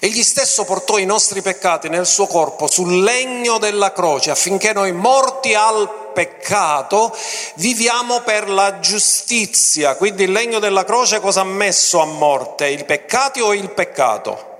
Egli 0.00 0.24
stesso 0.24 0.64
portò 0.64 0.98
i 0.98 1.04
nostri 1.04 1.40
peccati 1.42 1.88
nel 1.88 2.06
suo 2.06 2.26
corpo 2.26 2.66
sul 2.66 3.04
legno 3.04 3.58
della 3.58 3.92
croce 3.92 4.32
affinché 4.32 4.72
noi 4.72 4.90
morti 4.90 5.54
al 5.54 6.10
peccato 6.12 7.16
viviamo 7.54 8.22
per 8.22 8.48
la 8.48 8.80
giustizia. 8.80 9.94
Quindi 9.94 10.24
il 10.24 10.32
legno 10.32 10.58
della 10.58 10.84
croce 10.84 11.20
cosa 11.20 11.42
ha 11.42 11.44
messo 11.44 12.00
a 12.00 12.04
morte? 12.04 12.66
I 12.66 12.84
peccati 12.84 13.40
o 13.40 13.54
il 13.54 13.70
peccato? 13.70 14.56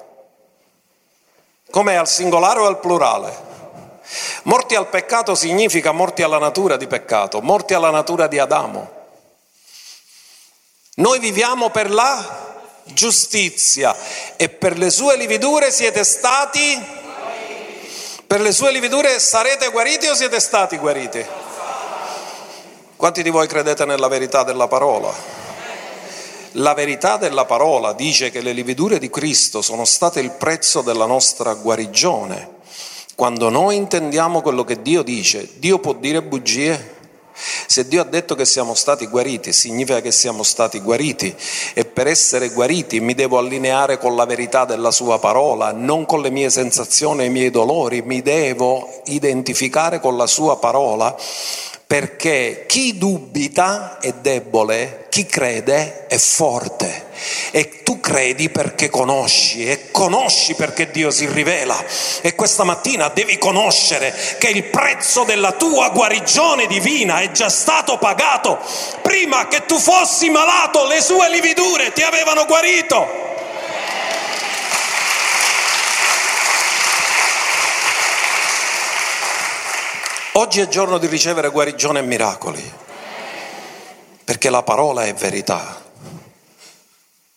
Com'è 1.68 1.94
al 1.94 2.06
singolare 2.06 2.60
o 2.60 2.66
al 2.66 2.78
plurale? 2.78 3.50
Morti 4.44 4.76
al 4.76 4.86
peccato 4.86 5.34
significa 5.34 5.90
morti 5.90 6.22
alla 6.22 6.38
natura 6.38 6.76
di 6.76 6.86
peccato, 6.86 7.40
morti 7.40 7.74
alla 7.74 7.90
natura 7.90 8.28
di 8.28 8.38
Adamo. 8.38 9.01
Noi 10.96 11.20
viviamo 11.20 11.70
per 11.70 11.90
la 11.90 12.60
giustizia 12.84 13.96
e 14.36 14.50
per 14.50 14.76
le 14.76 14.90
sue 14.90 15.16
lividure 15.16 15.70
siete 15.72 16.04
stati... 16.04 17.00
Per 18.26 18.40
le 18.42 18.52
sue 18.52 18.72
lividure 18.72 19.18
sarete 19.18 19.70
guariti 19.70 20.06
o 20.06 20.14
siete 20.14 20.38
stati 20.38 20.76
guariti? 20.76 21.24
Quanti 22.96 23.22
di 23.22 23.30
voi 23.30 23.46
credete 23.46 23.86
nella 23.86 24.08
verità 24.08 24.42
della 24.42 24.68
parola? 24.68 25.10
La 26.52 26.74
verità 26.74 27.16
della 27.16 27.46
parola 27.46 27.94
dice 27.94 28.30
che 28.30 28.42
le 28.42 28.52
lividure 28.52 28.98
di 28.98 29.08
Cristo 29.08 29.62
sono 29.62 29.86
state 29.86 30.20
il 30.20 30.32
prezzo 30.32 30.82
della 30.82 31.06
nostra 31.06 31.54
guarigione. 31.54 32.56
Quando 33.14 33.48
noi 33.48 33.76
intendiamo 33.76 34.42
quello 34.42 34.62
che 34.62 34.82
Dio 34.82 35.02
dice, 35.02 35.48
Dio 35.56 35.78
può 35.78 35.94
dire 35.94 36.22
bugie? 36.22 37.00
Se 37.34 37.88
Dio 37.88 38.00
ha 38.02 38.04
detto 38.04 38.34
che 38.34 38.44
siamo 38.44 38.74
stati 38.74 39.06
guariti, 39.06 39.52
significa 39.52 40.00
che 40.00 40.12
siamo 40.12 40.42
stati 40.42 40.80
guariti. 40.80 41.34
E 41.74 41.84
per 41.84 42.06
essere 42.06 42.50
guariti 42.50 43.00
mi 43.00 43.14
devo 43.14 43.38
allineare 43.38 43.98
con 43.98 44.14
la 44.14 44.24
verità 44.24 44.64
della 44.64 44.90
sua 44.90 45.18
parola, 45.18 45.72
non 45.72 46.04
con 46.06 46.20
le 46.20 46.30
mie 46.30 46.50
sensazioni 46.50 47.22
e 47.22 47.26
i 47.26 47.30
miei 47.30 47.50
dolori, 47.50 48.02
mi 48.02 48.22
devo 48.22 49.02
identificare 49.04 50.00
con 50.00 50.16
la 50.16 50.26
sua 50.26 50.58
parola 50.58 51.16
perché 51.92 52.64
chi 52.66 52.96
dubita 52.96 53.98
è 53.98 54.14
debole, 54.14 55.01
chi 55.12 55.26
crede 55.26 56.06
è 56.06 56.16
forte 56.16 57.08
e 57.50 57.82
tu 57.82 58.00
credi 58.00 58.48
perché 58.48 58.88
conosci 58.88 59.66
e 59.66 59.90
conosci 59.90 60.54
perché 60.54 60.90
Dio 60.90 61.10
si 61.10 61.26
rivela. 61.26 61.76
E 62.22 62.34
questa 62.34 62.64
mattina 62.64 63.08
devi 63.08 63.36
conoscere 63.36 64.14
che 64.38 64.48
il 64.48 64.64
prezzo 64.64 65.24
della 65.24 65.52
tua 65.52 65.90
guarigione 65.90 66.66
divina 66.66 67.20
è 67.20 67.30
già 67.30 67.50
stato 67.50 67.98
pagato. 67.98 68.58
Prima 69.02 69.48
che 69.48 69.66
tu 69.66 69.78
fossi 69.78 70.30
malato 70.30 70.86
le 70.86 71.02
sue 71.02 71.28
lividure 71.28 71.92
ti 71.92 72.00
avevano 72.00 72.46
guarito. 72.46 73.06
Oggi 80.32 80.60
è 80.60 80.68
giorno 80.68 80.96
di 80.96 81.06
ricevere 81.06 81.50
guarigione 81.50 81.98
e 81.98 82.02
miracoli, 82.02 82.72
perché 84.24 84.50
la 84.50 84.62
parola 84.62 85.04
è 85.04 85.14
verità. 85.14 85.80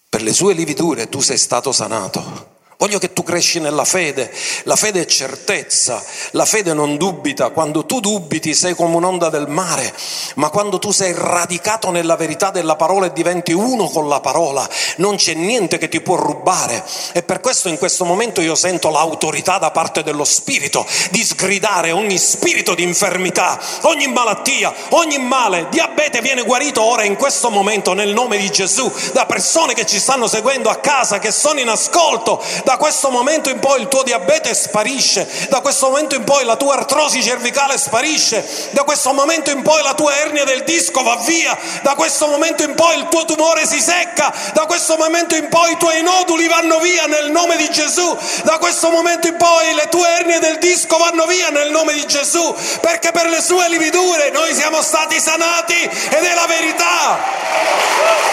Per 0.10 0.22
le 0.22 0.34
sue 0.34 0.54
lividure 0.54 1.10
tu 1.10 1.20
sei 1.20 1.38
stato 1.38 1.72
sanato. 1.72 2.54
Voglio 2.78 3.00
che 3.00 3.14
tu 3.16 3.24
cresci 3.24 3.62
nella 3.62 3.86
fede, 3.86 4.30
la 4.64 4.76
fede 4.76 5.04
è 5.04 5.06
certezza, 5.06 6.04
la 6.32 6.44
fede 6.44 6.74
non 6.74 6.98
dubita, 6.98 7.50
quando 7.52 7.86
tu 7.86 8.02
dubiti 8.02 8.54
sei 8.54 8.76
come 8.76 8.98
un'onda 8.98 9.30
del 9.30 9.48
mare, 9.48 9.96
ma 10.36 10.50
quando 10.50 10.80
tu 10.80 10.92
sei 10.92 11.14
radicato 11.16 11.92
nella 11.92 12.18
verità 12.18 12.52
della 12.52 12.76
parola 12.76 13.06
e 13.06 13.14
diventi 13.14 13.54
uno 13.54 13.88
con 13.88 14.10
la 14.10 14.20
parola, 14.20 14.68
non 14.98 15.16
c'è 15.16 15.34
niente 15.34 15.78
che 15.78 15.88
ti 15.88 16.02
può 16.02 16.18
rubare. 16.18 16.84
E 17.14 17.24
per 17.24 17.40
questo 17.40 17.70
in 17.70 17.78
questo 17.78 18.04
momento 18.04 18.42
io 18.42 18.54
sento 18.54 18.90
l'autorità 18.90 19.60
da 19.60 19.72
parte 19.72 20.04
dello 20.04 20.26
Spirito 20.26 20.86
di 21.12 21.24
sgridare 21.24 21.92
ogni 21.92 22.18
spirito 22.18 22.76
di 22.76 22.84
infermità, 22.84 23.58
ogni 23.84 24.08
malattia, 24.08 24.74
ogni 24.90 25.20
male, 25.20 25.68
diabete 25.70 26.20
viene 26.20 26.44
guarito 26.44 26.84
ora 26.84 27.04
in 27.04 27.16
questo 27.16 27.50
momento 27.50 27.94
nel 27.94 28.10
nome 28.10 28.36
di 28.38 28.52
Gesù. 28.52 28.92
Da 29.14 29.26
persone 29.26 29.74
che 29.74 29.86
ci 29.86 30.00
stanno 30.00 30.28
seguendo 30.28 30.70
a 30.70 30.76
casa, 30.76 31.20
che 31.20 31.32
sono 31.32 31.62
in 31.62 31.70
ascolto 31.70 32.44
da 32.66 32.76
questo 32.76 33.04
momento 33.10 33.50
in 33.50 33.60
poi 33.60 33.82
il 33.82 33.88
tuo 33.88 34.04
diabete 34.04 34.54
sparisce, 34.54 35.28
da 35.50 35.62
questo 35.62 35.88
momento 35.88 36.16
in 36.16 36.24
poi 36.24 36.46
la 36.46 36.56
tua 36.56 36.76
artrosi 36.76 37.24
cervicale 37.24 37.78
sparisce, 37.78 38.70
da 38.72 38.84
questo 38.84 39.14
momento 39.14 39.52
in 39.52 39.62
poi 39.62 39.82
la 39.84 39.94
tua 39.94 40.16
ernia 40.18 40.44
del 40.44 40.64
disco 40.64 41.04
va 41.04 41.16
via, 41.18 41.58
da 41.82 41.96
questo 41.96 42.28
momento 42.28 42.64
in 42.64 42.76
poi 42.76 42.98
il 42.98 43.08
tuo 43.10 43.26
tumore 43.26 43.66
si 43.66 43.80
secca, 43.80 44.34
da 44.54 44.66
questo 44.66 44.96
momento 44.98 45.36
in 45.36 45.48
poi 45.50 45.72
i 45.72 45.78
tuoi 45.78 46.02
noduli 46.02 46.48
vanno 46.48 46.80
via 46.80 47.06
nel 47.06 47.32
nome 47.32 47.58
di 47.58 47.70
Gesù, 47.70 48.18
da 48.44 48.58
questo 48.58 48.90
momento 48.90 49.28
in 49.28 49.38
poi 49.38 49.74
le 49.74 49.88
tue 49.90 50.08
ernie 50.08 50.40
del 50.40 50.58
disco 50.60 50.98
vanno 50.98 51.26
via 51.26 51.50
nel 51.50 51.72
nome 51.72 51.94
di 51.94 52.06
Gesù, 52.06 52.56
perché 52.82 53.12
per 53.12 53.28
le 53.28 53.42
sue 53.42 53.70
lividure 53.70 54.30
noi 54.32 54.54
siamo 54.54 54.82
stati 54.82 55.20
sanati 55.20 55.82
ed 55.82 56.24
è 56.24 56.34
la 56.34 56.46
verità. 56.48 58.26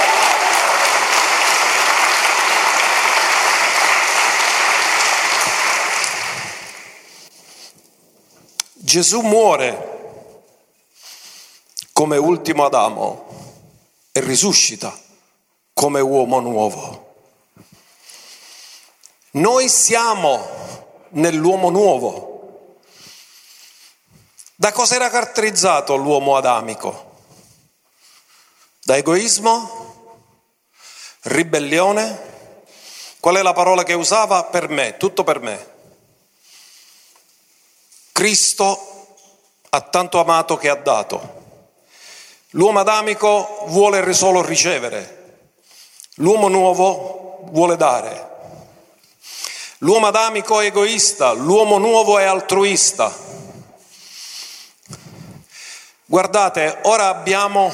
Gesù 8.85 9.21
muore 9.21 10.41
come 11.93 12.17
ultimo 12.17 12.65
Adamo 12.65 13.27
e 14.11 14.19
risuscita 14.19 14.93
come 15.73 16.01
uomo 16.01 16.41
nuovo. 16.41 17.15
Noi 19.35 19.69
siamo 19.69 20.45
nell'uomo 21.11 21.71
nuovo. 21.71 22.75
Da 24.57 24.73
cosa 24.73 24.97
era 24.97 25.11
caratterizzato 25.11 25.95
l'uomo 25.95 26.37
adamico? 26.37 27.19
Da 28.83 28.97
egoismo? 28.97 30.25
Ribellione? 31.21 32.31
Qual 33.21 33.37
è 33.37 33.43
la 33.43 33.53
parola 33.53 33.85
che 33.85 33.93
usava? 33.93 34.43
Per 34.43 34.69
me, 34.69 34.97
tutto 34.97 35.23
per 35.23 35.39
me. 35.39 35.72
Cristo 38.13 39.07
ha 39.71 39.81
tanto 39.81 40.21
amato 40.21 40.57
che 40.57 40.69
ha 40.69 40.75
dato. 40.75 41.41
L'uomo 42.51 42.81
adamico 42.81 43.65
vuole 43.69 44.13
solo 44.13 44.43
ricevere, 44.43 45.49
l'uomo 46.17 46.49
nuovo 46.49 47.41
vuole 47.51 47.77
dare. 47.77 48.31
L'uomo 49.79 50.07
adamico 50.07 50.61
è 50.61 50.67
egoista, 50.67 51.33
l'uomo 51.33 51.79
nuovo 51.79 52.19
è 52.19 52.25
altruista. 52.25 53.13
Guardate, 56.05 56.79
ora 56.83 57.09
abbiamo 57.09 57.73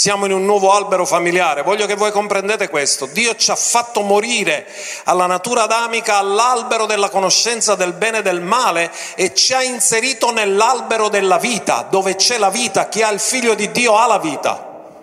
siamo 0.00 0.26
in 0.26 0.32
un 0.32 0.44
nuovo 0.44 0.70
albero 0.70 1.04
familiare, 1.04 1.62
voglio 1.62 1.84
che 1.84 1.96
voi 1.96 2.12
comprendete 2.12 2.68
questo. 2.68 3.06
Dio 3.06 3.34
ci 3.34 3.50
ha 3.50 3.56
fatto 3.56 4.02
morire 4.02 4.64
alla 5.02 5.26
natura 5.26 5.64
adamica, 5.64 6.18
all'albero 6.18 6.86
della 6.86 7.08
conoscenza 7.08 7.74
del 7.74 7.94
bene 7.94 8.18
e 8.18 8.22
del 8.22 8.40
male 8.40 8.92
e 9.16 9.34
ci 9.34 9.54
ha 9.54 9.62
inserito 9.64 10.30
nell'albero 10.30 11.08
della 11.08 11.38
vita, 11.38 11.84
dove 11.90 12.14
c'è 12.14 12.38
la 12.38 12.48
vita, 12.48 12.88
chi 12.88 13.02
ha 13.02 13.10
il 13.10 13.18
figlio 13.18 13.54
di 13.54 13.72
Dio 13.72 13.96
ha 13.96 14.06
la 14.06 14.20
vita. 14.20 14.94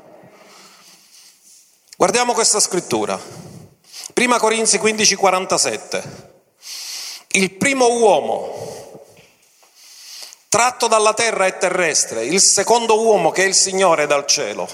Guardiamo 1.97 2.31
questa 2.31 2.62
scrittura. 2.62 3.19
Prima 4.13 4.39
Corinzi 4.39 4.77
15, 4.77 5.15
47. 5.15 6.03
Il 7.31 7.51
primo 7.51 7.89
uomo 7.97 8.85
tratto 10.56 10.88
dalla 10.88 11.13
terra 11.13 11.48
e 11.48 11.58
terrestre, 11.58 12.24
il 12.24 12.39
secondo 12.39 13.04
uomo 13.04 13.30
che 13.30 13.44
è 13.44 13.46
il 13.46 13.54
Signore 13.54 14.08
dal 14.08 14.26
cielo. 14.26 14.65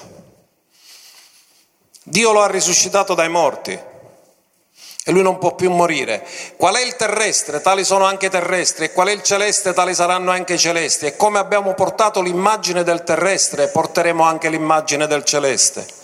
Dio 2.03 2.31
lo 2.31 2.43
ha 2.43 2.47
risuscitato 2.47 3.15
dai 3.15 3.29
morti 3.29 3.71
e 3.71 5.11
lui 5.11 5.23
non 5.23 5.39
può 5.39 5.55
più 5.55 5.71
morire. 5.71 6.23
Qual 6.55 6.75
è 6.75 6.83
il 6.83 6.95
terrestre? 6.95 7.61
Tali 7.61 7.83
sono 7.83 8.05
anche 8.05 8.29
terrestri 8.29 8.85
e 8.85 8.91
qual 8.91 9.07
è 9.07 9.11
il 9.11 9.23
celeste? 9.23 9.73
Tali 9.73 9.95
saranno 9.95 10.29
anche 10.29 10.55
celesti. 10.55 11.07
E 11.07 11.15
come 11.15 11.39
abbiamo 11.39 11.73
portato 11.73 12.21
l'immagine 12.21 12.83
del 12.83 13.03
terrestre, 13.03 13.69
porteremo 13.69 14.23
anche 14.23 14.49
l'immagine 14.49 15.07
del 15.07 15.23
celeste. 15.23 16.00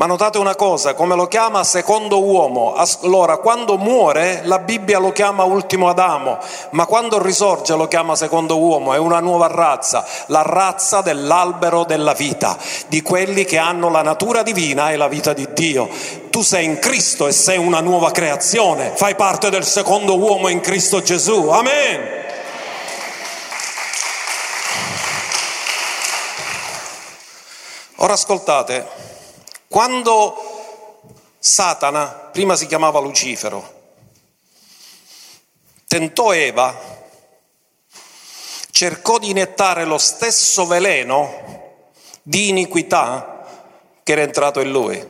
Ma 0.00 0.06
notate 0.06 0.38
una 0.38 0.54
cosa, 0.54 0.94
come 0.94 1.14
lo 1.14 1.28
chiama 1.28 1.62
secondo 1.62 2.24
uomo, 2.24 2.72
allora 3.02 3.36
quando 3.36 3.76
muore 3.76 4.40
la 4.44 4.58
Bibbia 4.58 4.98
lo 4.98 5.12
chiama 5.12 5.44
ultimo 5.44 5.90
Adamo, 5.90 6.38
ma 6.70 6.86
quando 6.86 7.22
risorge 7.22 7.76
lo 7.76 7.86
chiama 7.86 8.16
secondo 8.16 8.58
uomo, 8.58 8.94
è 8.94 8.96
una 8.96 9.20
nuova 9.20 9.48
razza, 9.48 10.06
la 10.28 10.40
razza 10.40 11.02
dell'albero 11.02 11.84
della 11.84 12.14
vita, 12.14 12.56
di 12.86 13.02
quelli 13.02 13.44
che 13.44 13.58
hanno 13.58 13.90
la 13.90 14.00
natura 14.00 14.42
divina 14.42 14.90
e 14.90 14.96
la 14.96 15.06
vita 15.06 15.34
di 15.34 15.46
Dio. 15.52 15.90
Tu 16.30 16.40
sei 16.40 16.64
in 16.64 16.78
Cristo 16.78 17.26
e 17.26 17.32
sei 17.32 17.58
una 17.58 17.80
nuova 17.80 18.10
creazione, 18.10 18.92
fai 18.94 19.14
parte 19.16 19.50
del 19.50 19.66
secondo 19.66 20.16
uomo 20.16 20.48
in 20.48 20.60
Cristo 20.60 21.02
Gesù. 21.02 21.48
Amen. 21.48 22.08
Ora 27.96 28.14
ascoltate. 28.14 29.09
Quando 29.72 30.34
Satana, 31.38 32.06
prima 32.32 32.56
si 32.56 32.66
chiamava 32.66 32.98
Lucifero, 32.98 33.92
tentò 35.86 36.34
Eva, 36.34 36.76
cercò 38.72 39.18
di 39.18 39.30
inettare 39.30 39.84
lo 39.84 39.96
stesso 39.96 40.66
veleno 40.66 41.84
di 42.20 42.48
iniquità 42.48 43.46
che 44.02 44.10
era 44.10 44.22
entrato 44.22 44.58
in 44.58 44.72
lui. 44.72 45.08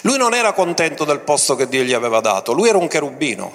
Lui 0.00 0.16
non 0.16 0.32
era 0.32 0.54
contento 0.54 1.04
del 1.04 1.20
posto 1.20 1.54
che 1.54 1.68
Dio 1.68 1.82
gli 1.82 1.92
aveva 1.92 2.20
dato, 2.20 2.54
lui 2.54 2.70
era 2.70 2.78
un 2.78 2.88
cherubino, 2.88 3.54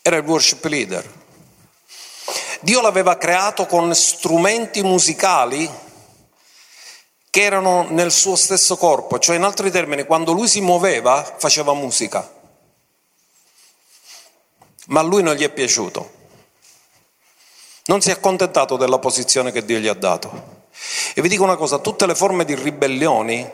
era 0.00 0.16
il 0.16 0.24
worship 0.24 0.64
leader. 0.64 1.12
Dio 2.60 2.80
l'aveva 2.80 3.18
creato 3.18 3.66
con 3.66 3.94
strumenti 3.94 4.82
musicali 4.82 5.84
che 7.36 7.42
erano 7.42 7.86
nel 7.90 8.12
suo 8.12 8.34
stesso 8.34 8.78
corpo, 8.78 9.18
cioè 9.18 9.36
in 9.36 9.42
altri 9.42 9.70
termini, 9.70 10.06
quando 10.06 10.32
lui 10.32 10.48
si 10.48 10.62
muoveva 10.62 11.34
faceva 11.36 11.74
musica, 11.74 12.32
ma 14.86 15.00
a 15.00 15.02
lui 15.02 15.22
non 15.22 15.34
gli 15.34 15.42
è 15.42 15.50
piaciuto, 15.50 16.12
non 17.88 18.00
si 18.00 18.08
è 18.08 18.12
accontentato 18.12 18.78
della 18.78 18.98
posizione 18.98 19.52
che 19.52 19.66
Dio 19.66 19.78
gli 19.78 19.86
ha 19.86 19.92
dato. 19.92 20.64
E 21.12 21.20
vi 21.20 21.28
dico 21.28 21.42
una 21.42 21.56
cosa, 21.56 21.76
tutte 21.76 22.06
le 22.06 22.14
forme 22.14 22.46
di 22.46 22.54
ribellioni, 22.54 23.46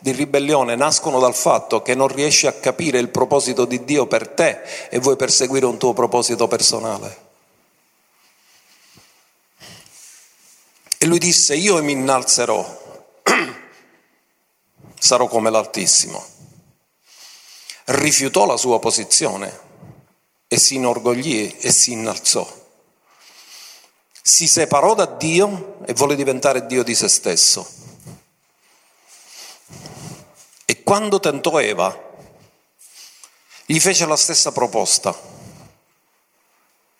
di 0.00 0.10
ribellione 0.10 0.74
nascono 0.74 1.20
dal 1.20 1.36
fatto 1.36 1.80
che 1.80 1.94
non 1.94 2.08
riesci 2.08 2.48
a 2.48 2.54
capire 2.54 2.98
il 2.98 3.10
proposito 3.10 3.66
di 3.66 3.84
Dio 3.84 4.08
per 4.08 4.26
te 4.26 4.62
e 4.90 4.98
vuoi 4.98 5.14
perseguire 5.14 5.64
un 5.64 5.78
tuo 5.78 5.92
proposito 5.92 6.48
personale. 6.48 7.26
E 10.98 11.06
lui 11.06 11.20
disse, 11.20 11.54
io 11.54 11.80
mi 11.84 11.92
innalzerò 11.92 12.77
sarò 14.98 15.26
come 15.26 15.50
l'Altissimo. 15.50 16.24
Rifiutò 17.84 18.44
la 18.44 18.56
sua 18.56 18.78
posizione 18.78 19.66
e 20.48 20.58
si 20.58 20.74
inorgoglì 20.76 21.56
e 21.58 21.70
si 21.70 21.92
innalzò. 21.92 22.56
si 24.22 24.46
separò 24.46 24.94
da 24.94 25.06
Dio 25.06 25.78
e 25.86 25.94
vuole 25.94 26.14
diventare 26.14 26.66
Dio 26.66 26.82
di 26.82 26.94
se 26.94 27.08
stesso. 27.08 27.66
E 30.66 30.82
quando 30.82 31.18
tentò 31.18 31.58
Eva, 31.58 31.98
gli 33.64 33.80
fece 33.80 34.04
la 34.04 34.16
stessa 34.16 34.52
proposta. 34.52 35.18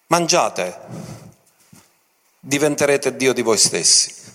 Mangiate, 0.06 0.80
diventerete 2.40 3.14
Dio 3.14 3.34
di 3.34 3.42
voi 3.42 3.58
stessi. 3.58 4.27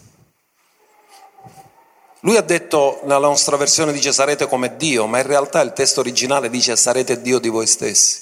Lui 2.23 2.37
ha 2.37 2.41
detto, 2.41 3.01
nella 3.03 3.19
nostra 3.19 3.57
versione 3.57 3.91
dice 3.91 4.13
sarete 4.13 4.47
come 4.47 4.77
Dio, 4.77 5.07
ma 5.07 5.19
in 5.19 5.27
realtà 5.27 5.59
il 5.59 5.73
testo 5.73 5.99
originale 5.99 6.49
dice 6.49 6.77
sarete 6.77 7.21
Dio 7.21 7.37
di 7.37 7.49
voi 7.49 7.67
stessi. 7.67 8.21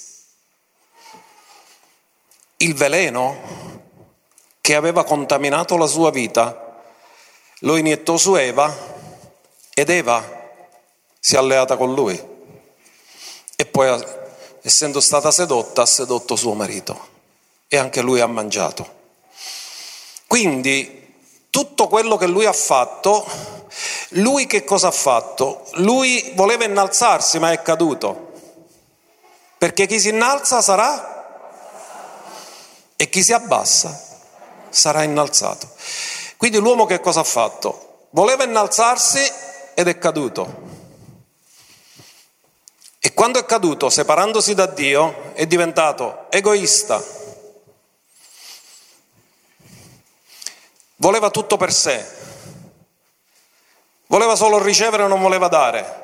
Il 2.56 2.74
veleno 2.74 3.70
che 4.60 4.74
aveva 4.74 5.04
contaminato 5.04 5.76
la 5.76 5.86
sua 5.86 6.10
vita, 6.10 6.82
lo 7.60 7.76
iniettò 7.76 8.16
su 8.16 8.34
Eva 8.34 8.74
ed 9.72 9.88
Eva 9.88 10.40
si 11.20 11.36
è 11.36 11.38
alleata 11.38 11.76
con 11.76 11.94
lui 11.94 12.20
e 13.54 13.66
poi 13.66 14.04
essendo 14.62 15.00
stata 15.00 15.30
sedotta 15.30 15.82
ha 15.82 15.86
sedotto 15.86 16.34
suo 16.34 16.54
marito 16.54 17.08
e 17.68 17.76
anche 17.76 18.00
lui 18.00 18.18
ha 18.18 18.26
mangiato. 18.26 19.00
Quindi 20.26 21.14
tutto 21.50 21.86
quello 21.86 22.16
che 22.16 22.26
lui 22.26 22.46
ha 22.46 22.52
fatto, 22.52 23.61
lui 24.10 24.46
che 24.46 24.64
cosa 24.64 24.88
ha 24.88 24.92
fatto? 24.92 25.66
Lui 25.74 26.32
voleva 26.34 26.64
innalzarsi 26.64 27.38
ma 27.38 27.52
è 27.52 27.62
caduto, 27.62 28.32
perché 29.58 29.86
chi 29.86 30.00
si 30.00 30.08
innalza 30.08 30.60
sarà 30.60 31.10
e 32.96 33.08
chi 33.08 33.22
si 33.22 33.32
abbassa 33.32 34.10
sarà 34.68 35.02
innalzato. 35.02 35.68
Quindi 36.36 36.58
l'uomo 36.58 36.86
che 36.86 37.00
cosa 37.00 37.20
ha 37.20 37.24
fatto? 37.24 38.06
Voleva 38.10 38.44
innalzarsi 38.44 39.20
ed 39.74 39.88
è 39.88 39.98
caduto. 39.98 40.70
E 42.98 43.14
quando 43.14 43.40
è 43.40 43.44
caduto, 43.44 43.90
separandosi 43.90 44.54
da 44.54 44.66
Dio, 44.66 45.32
è 45.34 45.46
diventato 45.46 46.26
egoista. 46.30 47.02
Voleva 50.96 51.30
tutto 51.30 51.56
per 51.56 51.72
sé. 51.72 52.21
Voleva 54.12 54.36
solo 54.36 54.62
ricevere 54.62 55.06
non 55.06 55.22
voleva 55.22 55.48
dare. 55.48 56.00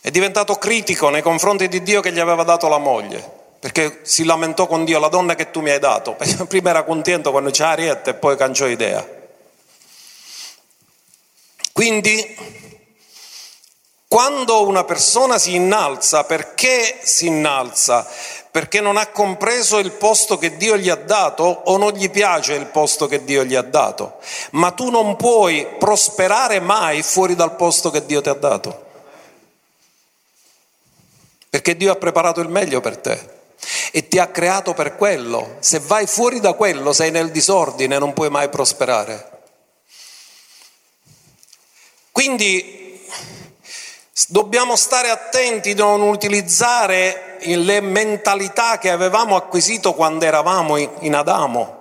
È 0.00 0.10
diventato 0.10 0.54
critico 0.54 1.10
nei 1.10 1.20
confronti 1.20 1.68
di 1.68 1.82
Dio 1.82 2.00
che 2.00 2.12
gli 2.12 2.18
aveva 2.18 2.44
dato 2.44 2.66
la 2.66 2.78
moglie 2.78 3.44
perché 3.58 4.00
si 4.04 4.24
lamentò 4.24 4.66
con 4.66 4.86
Dio 4.86 4.98
la 4.98 5.08
donna 5.08 5.34
che 5.34 5.50
tu 5.50 5.60
mi 5.60 5.68
hai 5.68 5.78
dato. 5.78 6.16
Prima 6.48 6.70
era 6.70 6.84
contento 6.84 7.30
quando 7.30 7.50
c'è 7.50 7.64
Arietta 7.64 8.12
e 8.12 8.14
poi 8.14 8.38
cambiò 8.38 8.68
idea. 8.68 9.06
Quindi, 11.74 12.36
quando 14.08 14.66
una 14.66 14.84
persona 14.84 15.36
si 15.38 15.56
innalza, 15.56 16.24
perché 16.24 17.00
si 17.02 17.26
innalza? 17.26 18.08
Perché 18.56 18.80
non 18.80 18.96
ha 18.96 19.08
compreso 19.08 19.76
il 19.76 19.92
posto 19.92 20.38
che 20.38 20.56
Dio 20.56 20.78
gli 20.78 20.88
ha 20.88 20.94
dato 20.94 21.42
o 21.42 21.76
non 21.76 21.92
gli 21.92 22.08
piace 22.08 22.54
il 22.54 22.64
posto 22.64 23.06
che 23.06 23.22
Dio 23.22 23.44
gli 23.44 23.54
ha 23.54 23.60
dato. 23.60 24.16
Ma 24.52 24.70
tu 24.70 24.88
non 24.88 25.16
puoi 25.16 25.66
prosperare 25.78 26.58
mai 26.58 27.02
fuori 27.02 27.34
dal 27.34 27.54
posto 27.54 27.90
che 27.90 28.06
Dio 28.06 28.22
ti 28.22 28.30
ha 28.30 28.32
dato. 28.32 28.86
Perché 31.50 31.76
Dio 31.76 31.92
ha 31.92 31.96
preparato 31.96 32.40
il 32.40 32.48
meglio 32.48 32.80
per 32.80 32.96
te 32.96 33.28
e 33.92 34.08
ti 34.08 34.18
ha 34.18 34.28
creato 34.28 34.72
per 34.72 34.96
quello. 34.96 35.56
Se 35.58 35.78
vai 35.80 36.06
fuori 36.06 36.40
da 36.40 36.54
quello 36.54 36.94
sei 36.94 37.10
nel 37.10 37.30
disordine, 37.30 37.98
non 37.98 38.14
puoi 38.14 38.30
mai 38.30 38.48
prosperare. 38.48 39.32
Quindi 42.10 42.85
dobbiamo 44.28 44.76
stare 44.76 45.10
attenti 45.10 45.72
a 45.72 45.74
non 45.76 46.00
utilizzare 46.00 47.36
le 47.42 47.80
mentalità 47.80 48.78
che 48.78 48.90
avevamo 48.90 49.36
acquisito 49.36 49.92
quando 49.92 50.24
eravamo 50.24 50.76
in 50.78 51.14
Adamo. 51.14 51.74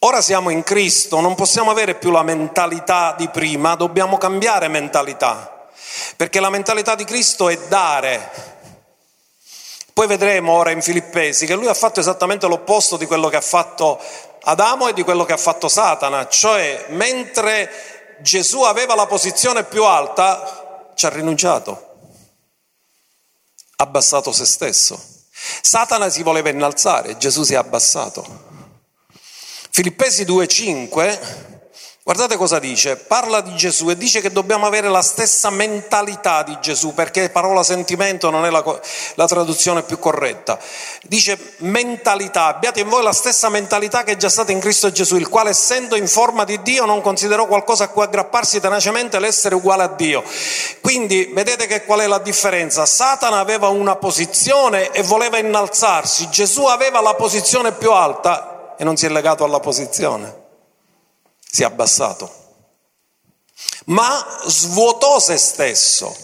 Ora 0.00 0.20
siamo 0.20 0.50
in 0.50 0.62
Cristo, 0.62 1.20
non 1.20 1.34
possiamo 1.34 1.70
avere 1.70 1.94
più 1.94 2.10
la 2.10 2.22
mentalità 2.22 3.14
di 3.16 3.28
prima, 3.28 3.74
dobbiamo 3.74 4.18
cambiare 4.18 4.68
mentalità, 4.68 5.68
perché 6.16 6.40
la 6.40 6.50
mentalità 6.50 6.94
di 6.94 7.04
Cristo 7.04 7.48
è 7.48 7.56
dare, 7.68 8.30
poi 9.92 10.06
vedremo 10.06 10.54
ora 10.54 10.70
in 10.70 10.82
Filippesi 10.82 11.46
che 11.46 11.54
lui 11.54 11.68
ha 11.68 11.74
fatto 11.74 12.00
esattamente 12.00 12.46
l'opposto 12.46 12.96
di 12.96 13.06
quello 13.06 13.28
che 13.28 13.36
ha 13.36 13.42
fatto 13.42 14.00
Adamo 14.44 14.88
e 14.88 14.92
di 14.92 15.02
quello 15.02 15.24
che 15.24 15.34
ha 15.34 15.36
fatto 15.36 15.68
Satana, 15.68 16.26
cioè 16.26 16.86
mentre 16.88 17.70
Gesù 18.22 18.62
aveva 18.62 18.94
la 18.94 19.06
posizione 19.06 19.64
più 19.64 19.84
alta, 19.84 20.92
ci 20.94 21.06
ha 21.06 21.10
rinunciato, 21.10 21.70
ha 23.76 23.84
abbassato 23.84 24.32
se 24.32 24.46
stesso. 24.46 25.00
Satana 25.60 26.08
si 26.08 26.22
voleva 26.22 26.48
innalzare, 26.48 27.18
Gesù 27.18 27.42
si 27.42 27.54
è 27.54 27.56
abbassato. 27.56 28.50
Filippesi 29.70 30.24
2,5 30.24 31.51
Guardate 32.04 32.36
cosa 32.36 32.58
dice, 32.58 32.96
parla 32.96 33.40
di 33.40 33.54
Gesù 33.54 33.88
e 33.88 33.96
dice 33.96 34.20
che 34.20 34.32
dobbiamo 34.32 34.66
avere 34.66 34.88
la 34.88 35.02
stessa 35.02 35.50
mentalità 35.50 36.42
di 36.42 36.58
Gesù, 36.60 36.94
perché 36.94 37.30
parola 37.30 37.62
sentimento 37.62 38.28
non 38.28 38.44
è 38.44 38.50
la, 38.50 38.80
la, 39.14 39.26
traduzione 39.28 39.84
più 39.84 40.00
corretta. 40.00 40.58
Dice 41.04 41.38
mentalità, 41.58 42.46
abbiate 42.46 42.80
in 42.80 42.88
voi 42.88 43.04
la 43.04 43.12
stessa 43.12 43.50
mentalità 43.50 44.02
che 44.02 44.12
è 44.12 44.16
già 44.16 44.28
stata 44.28 44.50
in 44.50 44.58
Cristo 44.58 44.90
Gesù, 44.90 45.14
il 45.14 45.28
quale 45.28 45.50
essendo 45.50 45.94
in 45.94 46.08
forma 46.08 46.42
di 46.42 46.60
Dio 46.62 46.86
non 46.86 47.00
considerò 47.02 47.46
qualcosa 47.46 47.84
a 47.84 47.88
cui 47.88 48.02
aggrapparsi 48.02 48.58
tenacemente 48.58 49.20
l'essere 49.20 49.54
uguale 49.54 49.84
a 49.84 49.88
Dio. 49.88 50.24
Quindi 50.80 51.30
vedete 51.32 51.68
che 51.68 51.84
qual 51.84 52.00
è 52.00 52.08
la 52.08 52.18
differenza? 52.18 52.84
Satana 52.84 53.38
aveva 53.38 53.68
una 53.68 53.94
posizione 53.94 54.90
e 54.90 55.04
voleva 55.04 55.38
innalzarsi, 55.38 56.28
Gesù 56.30 56.64
aveva 56.64 57.00
la 57.00 57.14
posizione 57.14 57.70
più 57.70 57.92
alta 57.92 58.74
e 58.76 58.82
non 58.82 58.96
si 58.96 59.06
è 59.06 59.08
legato 59.08 59.44
alla 59.44 59.60
posizione 59.60 60.40
si 61.54 61.60
è 61.60 61.66
abbassato, 61.66 62.32
ma 63.86 64.40
svuotò 64.46 65.18
se 65.18 65.36
stesso. 65.36 66.16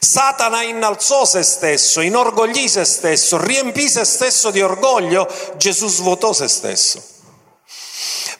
Satana 0.00 0.62
innalzò 0.62 1.24
se 1.24 1.44
stesso, 1.44 2.00
inorgoglì 2.00 2.68
se 2.68 2.84
stesso, 2.84 3.40
riempì 3.40 3.88
se 3.88 4.04
stesso 4.04 4.50
di 4.50 4.60
orgoglio, 4.60 5.32
Gesù 5.56 5.86
svuotò 5.86 6.32
se 6.32 6.48
stesso. 6.48 7.00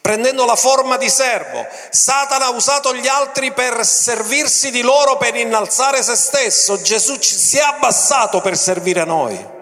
Prendendo 0.00 0.44
la 0.44 0.56
forma 0.56 0.96
di 0.96 1.08
servo, 1.08 1.64
Satana 1.90 2.46
ha 2.46 2.50
usato 2.50 2.92
gli 2.92 3.06
altri 3.06 3.52
per 3.52 3.86
servirsi 3.86 4.72
di 4.72 4.80
loro, 4.80 5.16
per 5.16 5.36
innalzare 5.36 6.02
se 6.02 6.16
stesso, 6.16 6.82
Gesù 6.82 7.16
si 7.20 7.58
è 7.58 7.62
abbassato 7.62 8.40
per 8.40 8.58
servire 8.58 9.04
noi. 9.04 9.52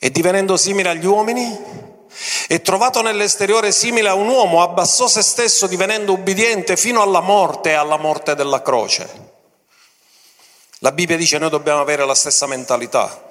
E 0.00 0.10
divenendo 0.10 0.56
simile 0.56 0.88
agli 0.88 1.06
uomini, 1.06 1.79
e 2.48 2.62
trovato 2.62 3.02
nell'esteriore 3.02 3.72
simile 3.72 4.08
a 4.08 4.14
un 4.14 4.28
uomo, 4.28 4.62
abbassò 4.62 5.06
se 5.06 5.22
stesso 5.22 5.66
divenendo 5.66 6.12
ubbidiente 6.12 6.76
fino 6.76 7.02
alla 7.02 7.20
morte 7.20 7.70
e 7.70 7.74
alla 7.74 7.96
morte 7.96 8.34
della 8.34 8.62
croce. 8.62 9.28
La 10.80 10.92
Bibbia 10.92 11.16
dice 11.16 11.38
noi 11.38 11.50
dobbiamo 11.50 11.80
avere 11.80 12.06
la 12.06 12.14
stessa 12.14 12.46
mentalità 12.46 13.28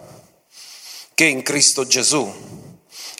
che 1.13 1.25
in 1.25 1.41
Cristo 1.41 1.85
Gesù. 1.85 2.31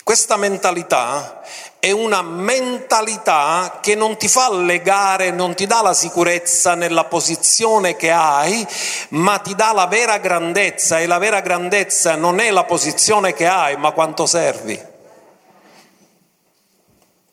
Questa 0.03 0.37
mentalità 0.37 1.41
è 1.79 1.91
una 1.91 2.21
mentalità 2.21 3.79
che 3.81 3.95
non 3.95 4.17
ti 4.17 4.27
fa 4.27 4.51
legare, 4.51 5.31
non 5.31 5.55
ti 5.55 5.65
dà 5.65 5.81
la 5.81 5.93
sicurezza 5.93 6.75
nella 6.75 7.05
posizione 7.05 7.95
che 7.95 8.11
hai, 8.11 8.65
ma 9.09 9.39
ti 9.39 9.55
dà 9.55 9.71
la 9.73 9.87
vera 9.87 10.17
grandezza 10.17 10.99
e 10.99 11.07
la 11.07 11.17
vera 11.17 11.41
grandezza 11.41 12.15
non 12.15 12.39
è 12.39 12.51
la 12.51 12.65
posizione 12.65 13.33
che 13.33 13.47
hai, 13.47 13.77
ma 13.77 13.91
quanto 13.91 14.25
servi. 14.25 14.79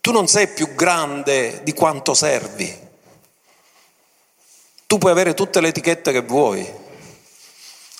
Tu 0.07 0.12
non 0.12 0.29
sei 0.29 0.47
più 0.47 0.77
grande 0.77 1.64
di 1.64 1.73
quanto 1.73 2.14
servi. 2.14 2.73
Tu 4.87 4.99
puoi 4.99 5.11
avere 5.11 5.35
tutte 5.35 5.61
le 5.61 5.66
etichette 5.66 6.12
che 6.12 6.21
vuoi, 6.21 6.64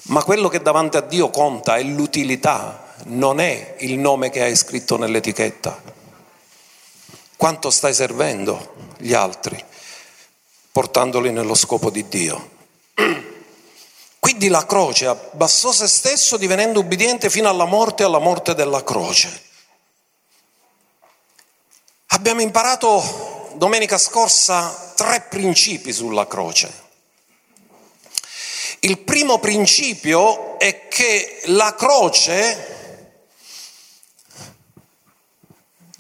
ma 0.03 0.23
quello 0.23 0.47
che 0.47 0.63
davanti 0.63 0.99
a 0.99 1.01
Dio 1.01 1.31
conta 1.31 1.75
è 1.75 1.83
l'utilità, 1.83 2.95
non 3.07 3.41
è 3.41 3.75
il 3.81 3.99
nome 3.99 4.31
che 4.31 4.41
hai 4.41 4.55
scritto 4.55 4.97
nell'etichetta. 4.97 5.83
Quanto 7.37 7.71
stai 7.71 7.93
servendo 7.93 8.75
gli 8.99 9.13
altri, 9.13 9.61
portandoli 10.71 11.33
nello 11.33 11.57
scopo 11.57 11.91
di 11.91 12.07
Dio. 12.07 12.51
Quindi 14.21 14.47
la 14.47 14.65
croce 14.65 15.07
abbassò 15.07 15.73
se 15.73 15.89
stesso 15.89 16.37
divenendo 16.37 16.79
ubbidiente 16.79 17.31
fino 17.31 17.49
alla 17.49 17.65
morte 17.65 18.05
e 18.05 18.07
alla 18.07 18.21
morte 18.21 18.55
della 18.55 18.85
croce. 18.85 19.46
Abbiamo 22.09 22.41
imparato 22.41 23.51
domenica 23.55 23.99
scorsa 23.99 24.93
tre 24.95 25.27
principi 25.29 25.93
sulla 25.93 26.27
croce. 26.27 26.85
Il 28.81 28.99
primo 28.99 29.39
principio 29.39 30.59
è 30.59 30.89
che 30.89 31.41
la 31.47 31.75
croce 31.75 32.75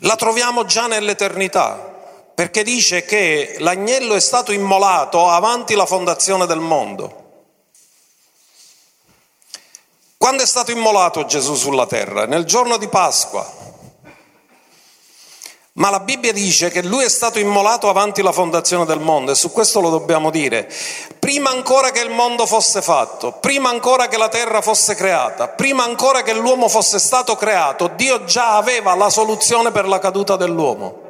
la 0.00 0.14
troviamo 0.16 0.64
già 0.64 0.86
nell'eternità, 0.86 1.74
perché 2.34 2.62
dice 2.62 3.04
che 3.04 3.56
l'agnello 3.58 4.14
è 4.14 4.20
stato 4.20 4.52
immolato 4.52 5.28
avanti 5.28 5.74
la 5.74 5.86
fondazione 5.86 6.46
del 6.46 6.60
mondo. 6.60 7.24
Quando 10.16 10.42
è 10.42 10.46
stato 10.46 10.70
immolato 10.70 11.24
Gesù 11.24 11.54
sulla 11.54 11.86
terra? 11.86 12.26
Nel 12.26 12.44
giorno 12.44 12.76
di 12.76 12.88
Pasqua. 12.88 13.74
Ma 15.76 15.90
la 15.90 16.00
Bibbia 16.00 16.32
dice 16.32 16.70
che 16.70 16.82
lui 16.82 17.04
è 17.04 17.08
stato 17.08 17.38
immolato 17.38 17.90
avanti 17.90 18.22
la 18.22 18.32
fondazione 18.32 18.86
del 18.86 18.98
mondo 18.98 19.32
e 19.32 19.34
su 19.34 19.52
questo 19.52 19.80
lo 19.80 19.90
dobbiamo 19.90 20.30
dire. 20.30 20.70
Prima 21.18 21.50
ancora 21.50 21.90
che 21.90 22.00
il 22.00 22.10
mondo 22.10 22.46
fosse 22.46 22.80
fatto, 22.80 23.32
prima 23.32 23.68
ancora 23.68 24.08
che 24.08 24.16
la 24.16 24.28
terra 24.28 24.62
fosse 24.62 24.94
creata, 24.94 25.48
prima 25.48 25.84
ancora 25.84 26.22
che 26.22 26.32
l'uomo 26.32 26.68
fosse 26.68 26.98
stato 26.98 27.36
creato, 27.36 27.90
Dio 27.94 28.24
già 28.24 28.56
aveva 28.56 28.94
la 28.94 29.10
soluzione 29.10 29.70
per 29.70 29.86
la 29.86 29.98
caduta 29.98 30.36
dell'uomo. 30.36 31.00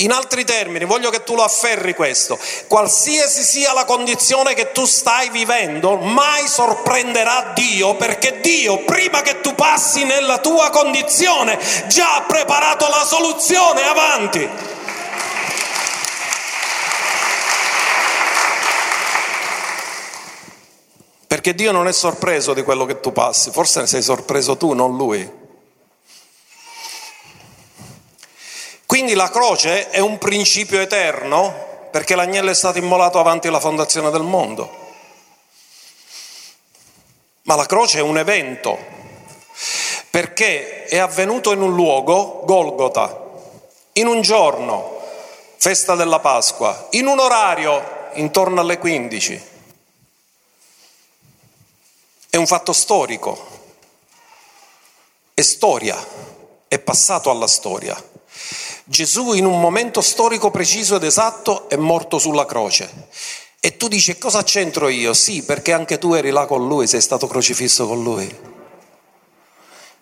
In 0.00 0.12
altri 0.12 0.44
termini, 0.44 0.86
voglio 0.86 1.10
che 1.10 1.24
tu 1.24 1.34
lo 1.34 1.42
afferri 1.42 1.94
questo, 1.94 2.38
qualsiasi 2.68 3.42
sia 3.42 3.74
la 3.74 3.84
condizione 3.84 4.54
che 4.54 4.72
tu 4.72 4.86
stai 4.86 5.28
vivendo, 5.28 5.96
mai 5.96 6.48
sorprenderà 6.48 7.52
Dio, 7.54 7.94
perché 7.96 8.40
Dio, 8.40 8.78
prima 8.84 9.20
che 9.20 9.42
tu 9.42 9.54
passi 9.54 10.04
nella 10.04 10.38
tua 10.38 10.70
condizione, 10.70 11.58
già 11.88 12.16
ha 12.16 12.22
preparato 12.22 12.88
la 12.88 13.04
soluzione 13.04 13.82
avanti. 13.82 14.48
Perché 21.26 21.54
Dio 21.54 21.72
non 21.72 21.86
è 21.86 21.92
sorpreso 21.92 22.54
di 22.54 22.62
quello 22.62 22.86
che 22.86 23.00
tu 23.00 23.12
passi, 23.12 23.50
forse 23.50 23.80
ne 23.80 23.86
sei 23.86 24.00
sorpreso 24.00 24.56
tu, 24.56 24.72
non 24.72 24.96
Lui. 24.96 25.39
Quindi 28.90 29.14
la 29.14 29.30
croce 29.30 29.88
è 29.90 30.00
un 30.00 30.18
principio 30.18 30.80
eterno 30.80 31.86
perché 31.92 32.16
l'agnello 32.16 32.50
è 32.50 32.54
stato 32.54 32.78
immolato 32.78 33.20
avanti 33.20 33.48
la 33.48 33.60
fondazione 33.60 34.10
del 34.10 34.24
mondo. 34.24 34.68
Ma 37.42 37.54
la 37.54 37.66
croce 37.66 37.98
è 37.98 38.02
un 38.02 38.18
evento 38.18 38.76
perché 40.10 40.86
è 40.86 40.98
avvenuto 40.98 41.52
in 41.52 41.62
un 41.62 41.72
luogo, 41.72 42.40
Golgota, 42.44 43.28
in 43.92 44.08
un 44.08 44.22
giorno, 44.22 45.00
festa 45.56 45.94
della 45.94 46.18
Pasqua, 46.18 46.88
in 46.90 47.06
un 47.06 47.20
orario 47.20 48.08
intorno 48.14 48.60
alle 48.60 48.78
15. 48.78 49.42
È 52.28 52.36
un 52.36 52.46
fatto 52.48 52.72
storico, 52.72 53.46
è 55.32 55.42
storia, 55.42 55.96
è 56.66 56.78
passato 56.80 57.30
alla 57.30 57.46
storia. 57.46 58.09
Gesù 58.90 59.34
in 59.34 59.46
un 59.46 59.60
momento 59.60 60.00
storico 60.00 60.50
preciso 60.50 60.96
ed 60.96 61.04
esatto 61.04 61.68
è 61.68 61.76
morto 61.76 62.18
sulla 62.18 62.44
croce. 62.44 62.90
E 63.60 63.76
tu 63.76 63.86
dici 63.86 64.18
cosa 64.18 64.42
c'entro 64.42 64.88
io? 64.88 65.14
Sì, 65.14 65.44
perché 65.44 65.72
anche 65.72 65.96
tu 65.96 66.14
eri 66.14 66.30
là 66.30 66.44
con 66.44 66.66
lui, 66.66 66.88
sei 66.88 67.00
stato 67.00 67.28
crocifisso 67.28 67.86
con 67.86 68.02
lui. 68.02 68.36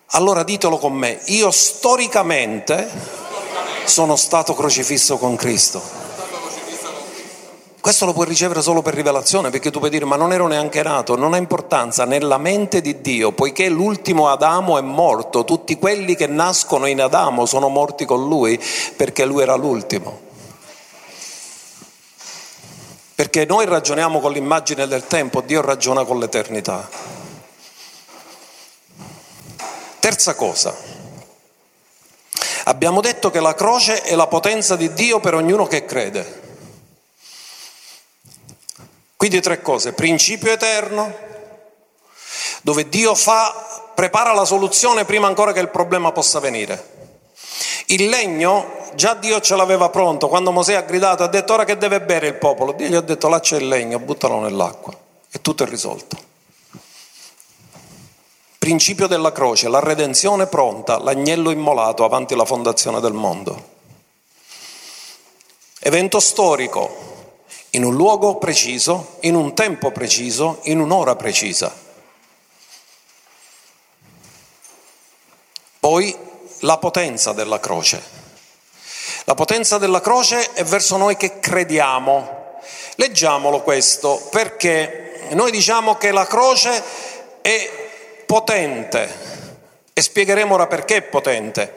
Allora 0.07 0.41
ditelo 0.41 0.79
con 0.79 0.93
me, 0.93 1.21
io 1.25 1.51
storicamente 1.51 2.89
sono 3.85 4.15
stato 4.15 4.55
crocifisso 4.55 5.19
con 5.19 5.35
Cristo. 5.35 6.08
Questo 7.89 8.05
lo 8.05 8.13
puoi 8.13 8.27
ricevere 8.27 8.61
solo 8.61 8.83
per 8.83 8.93
rivelazione, 8.93 9.49
perché 9.49 9.71
tu 9.71 9.79
puoi 9.79 9.89
dire 9.89 10.05
ma 10.05 10.15
non 10.15 10.31
ero 10.31 10.45
neanche 10.45 10.83
nato, 10.83 11.15
non 11.15 11.33
ha 11.33 11.37
importanza 11.37 12.05
nella 12.05 12.37
mente 12.37 12.81
di 12.81 13.01
Dio, 13.01 13.31
poiché 13.31 13.67
l'ultimo 13.67 14.29
Adamo 14.29 14.77
è 14.77 14.81
morto, 14.81 15.43
tutti 15.43 15.75
quelli 15.79 16.15
che 16.15 16.27
nascono 16.27 16.85
in 16.85 17.01
Adamo 17.01 17.47
sono 17.47 17.67
morti 17.67 18.05
con 18.05 18.27
lui, 18.27 18.63
perché 18.95 19.25
lui 19.25 19.41
era 19.41 19.55
l'ultimo. 19.55 20.19
Perché 23.15 23.45
noi 23.45 23.65
ragioniamo 23.65 24.19
con 24.19 24.33
l'immagine 24.33 24.85
del 24.85 25.07
tempo, 25.07 25.41
Dio 25.41 25.61
ragiona 25.61 26.03
con 26.03 26.19
l'eternità. 26.19 26.87
Terza 29.97 30.35
cosa, 30.35 30.75
abbiamo 32.65 33.01
detto 33.01 33.31
che 33.31 33.39
la 33.39 33.55
croce 33.55 34.03
è 34.03 34.13
la 34.13 34.27
potenza 34.27 34.75
di 34.75 34.93
Dio 34.93 35.19
per 35.19 35.33
ognuno 35.33 35.65
che 35.65 35.85
crede. 35.85 36.38
Quindi 39.19 39.41
tre 39.41 39.61
cose, 39.61 39.91
principio 39.91 40.49
eterno, 40.49 41.13
dove 42.61 42.87
Dio 42.87 43.13
fa, 43.15 43.91
prepara 43.93 44.31
la 44.31 44.45
soluzione 44.45 45.03
prima 45.03 45.27
ancora 45.27 45.51
che 45.51 45.59
il 45.59 45.67
problema 45.67 46.13
possa 46.13 46.39
venire. 46.39 47.11
Il 47.87 48.07
legno, 48.07 48.87
già 48.93 49.15
Dio 49.15 49.41
ce 49.41 49.57
l'aveva 49.57 49.89
pronto, 49.89 50.29
quando 50.29 50.53
Mosè 50.53 50.75
ha 50.75 50.83
gridato, 50.83 51.23
ha 51.23 51.27
detto 51.27 51.51
ora 51.51 51.65
che 51.65 51.75
deve 51.75 51.99
bere 51.99 52.27
il 52.27 52.35
popolo, 52.35 52.71
Dio 52.71 52.87
gli 52.87 52.95
ha 52.95 53.01
detto 53.01 53.27
là 53.27 53.41
c'è 53.41 53.57
il 53.57 53.67
legno, 53.67 53.99
buttalo 53.99 54.39
nell'acqua 54.39 54.93
e 55.29 55.41
tutto 55.41 55.63
è 55.63 55.67
risolto. 55.67 56.17
Principio 58.57 59.07
della 59.07 59.33
croce, 59.33 59.67
la 59.67 59.81
redenzione 59.81 60.47
pronta, 60.47 60.97
l'agnello 60.97 61.49
immolato 61.49 62.05
avanti 62.05 62.37
la 62.37 62.45
fondazione 62.45 63.01
del 63.01 63.11
mondo. 63.11 63.71
Evento 65.79 66.21
storico, 66.21 67.08
in 67.71 67.83
un 67.83 67.95
luogo 67.95 68.37
preciso, 68.37 69.17
in 69.21 69.35
un 69.35 69.53
tempo 69.53 69.91
preciso, 69.91 70.59
in 70.63 70.79
un'ora 70.79 71.15
precisa. 71.15 71.73
Poi 75.79 76.15
la 76.61 76.77
potenza 76.77 77.31
della 77.31 77.59
croce. 77.59 78.17
La 79.25 79.35
potenza 79.35 79.77
della 79.77 80.01
croce 80.01 80.53
è 80.53 80.63
verso 80.63 80.97
noi 80.97 81.15
che 81.15 81.39
crediamo. 81.39 82.57
Leggiamolo 82.95 83.61
questo, 83.61 84.27
perché 84.31 85.29
noi 85.31 85.51
diciamo 85.51 85.95
che 85.95 86.11
la 86.11 86.25
croce 86.25 86.83
è 87.41 87.69
potente 88.25 89.37
e 89.93 90.01
spiegheremo 90.01 90.53
ora 90.53 90.67
perché 90.67 90.97
è 90.97 91.01
potente, 91.01 91.73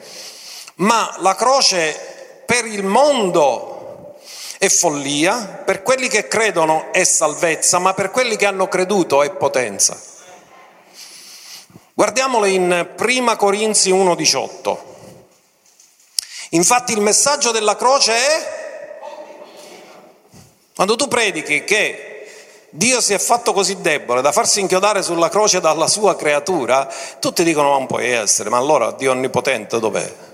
ma 0.75 1.15
la 1.19 1.35
croce 1.35 2.43
per 2.45 2.65
il 2.65 2.83
mondo 2.83 3.72
è 4.63 4.69
follia, 4.69 5.61
per 5.65 5.83
quelli 5.83 6.07
che 6.07 6.29
credono 6.29 6.93
è 6.93 7.03
salvezza, 7.03 7.79
ma 7.79 7.93
per 7.93 8.11
quelli 8.11 8.37
che 8.37 8.45
hanno 8.45 8.69
creduto 8.69 9.21
è 9.21 9.29
potenza. 9.31 10.01
Guardiamolo 11.93 12.45
in 12.45 12.91
Prima 12.95 13.35
Corinzi 13.35 13.91
1,18. 13.91 14.77
Infatti 16.51 16.93
il 16.93 17.01
messaggio 17.01 17.51
della 17.51 17.75
croce 17.75 18.13
è 18.13 18.61
quando 20.73 20.95
tu 20.95 21.09
predichi 21.09 21.65
che 21.65 22.27
Dio 22.69 23.01
si 23.01 23.13
è 23.13 23.19
fatto 23.19 23.51
così 23.51 23.81
debole 23.81 24.21
da 24.21 24.31
farsi 24.31 24.61
inchiodare 24.61 25.03
sulla 25.03 25.27
croce 25.27 25.59
dalla 25.59 25.87
sua 25.87 26.15
creatura, 26.15 26.89
tutti 27.19 27.43
dicono 27.43 27.67
ma 27.69 27.77
non 27.79 27.85
puoi 27.85 28.09
essere, 28.09 28.49
ma 28.49 28.59
allora 28.59 28.93
Dio 28.93 29.11
onnipotente 29.11 29.81
dov'è? 29.81 30.31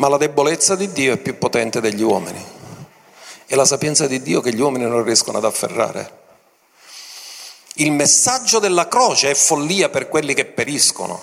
Ma 0.00 0.08
la 0.08 0.16
debolezza 0.16 0.76
di 0.76 0.90
Dio 0.92 1.12
è 1.12 1.18
più 1.18 1.36
potente 1.36 1.78
degli 1.82 2.00
uomini. 2.00 2.42
È 3.44 3.54
la 3.54 3.66
sapienza 3.66 4.06
di 4.06 4.22
Dio 4.22 4.40
che 4.40 4.54
gli 4.54 4.60
uomini 4.60 4.84
non 4.84 5.04
riescono 5.04 5.36
ad 5.36 5.44
afferrare. 5.44 6.18
Il 7.74 7.92
messaggio 7.92 8.58
della 8.60 8.88
croce 8.88 9.30
è 9.30 9.34
follia 9.34 9.90
per 9.90 10.08
quelli 10.08 10.32
che 10.32 10.46
periscono, 10.46 11.20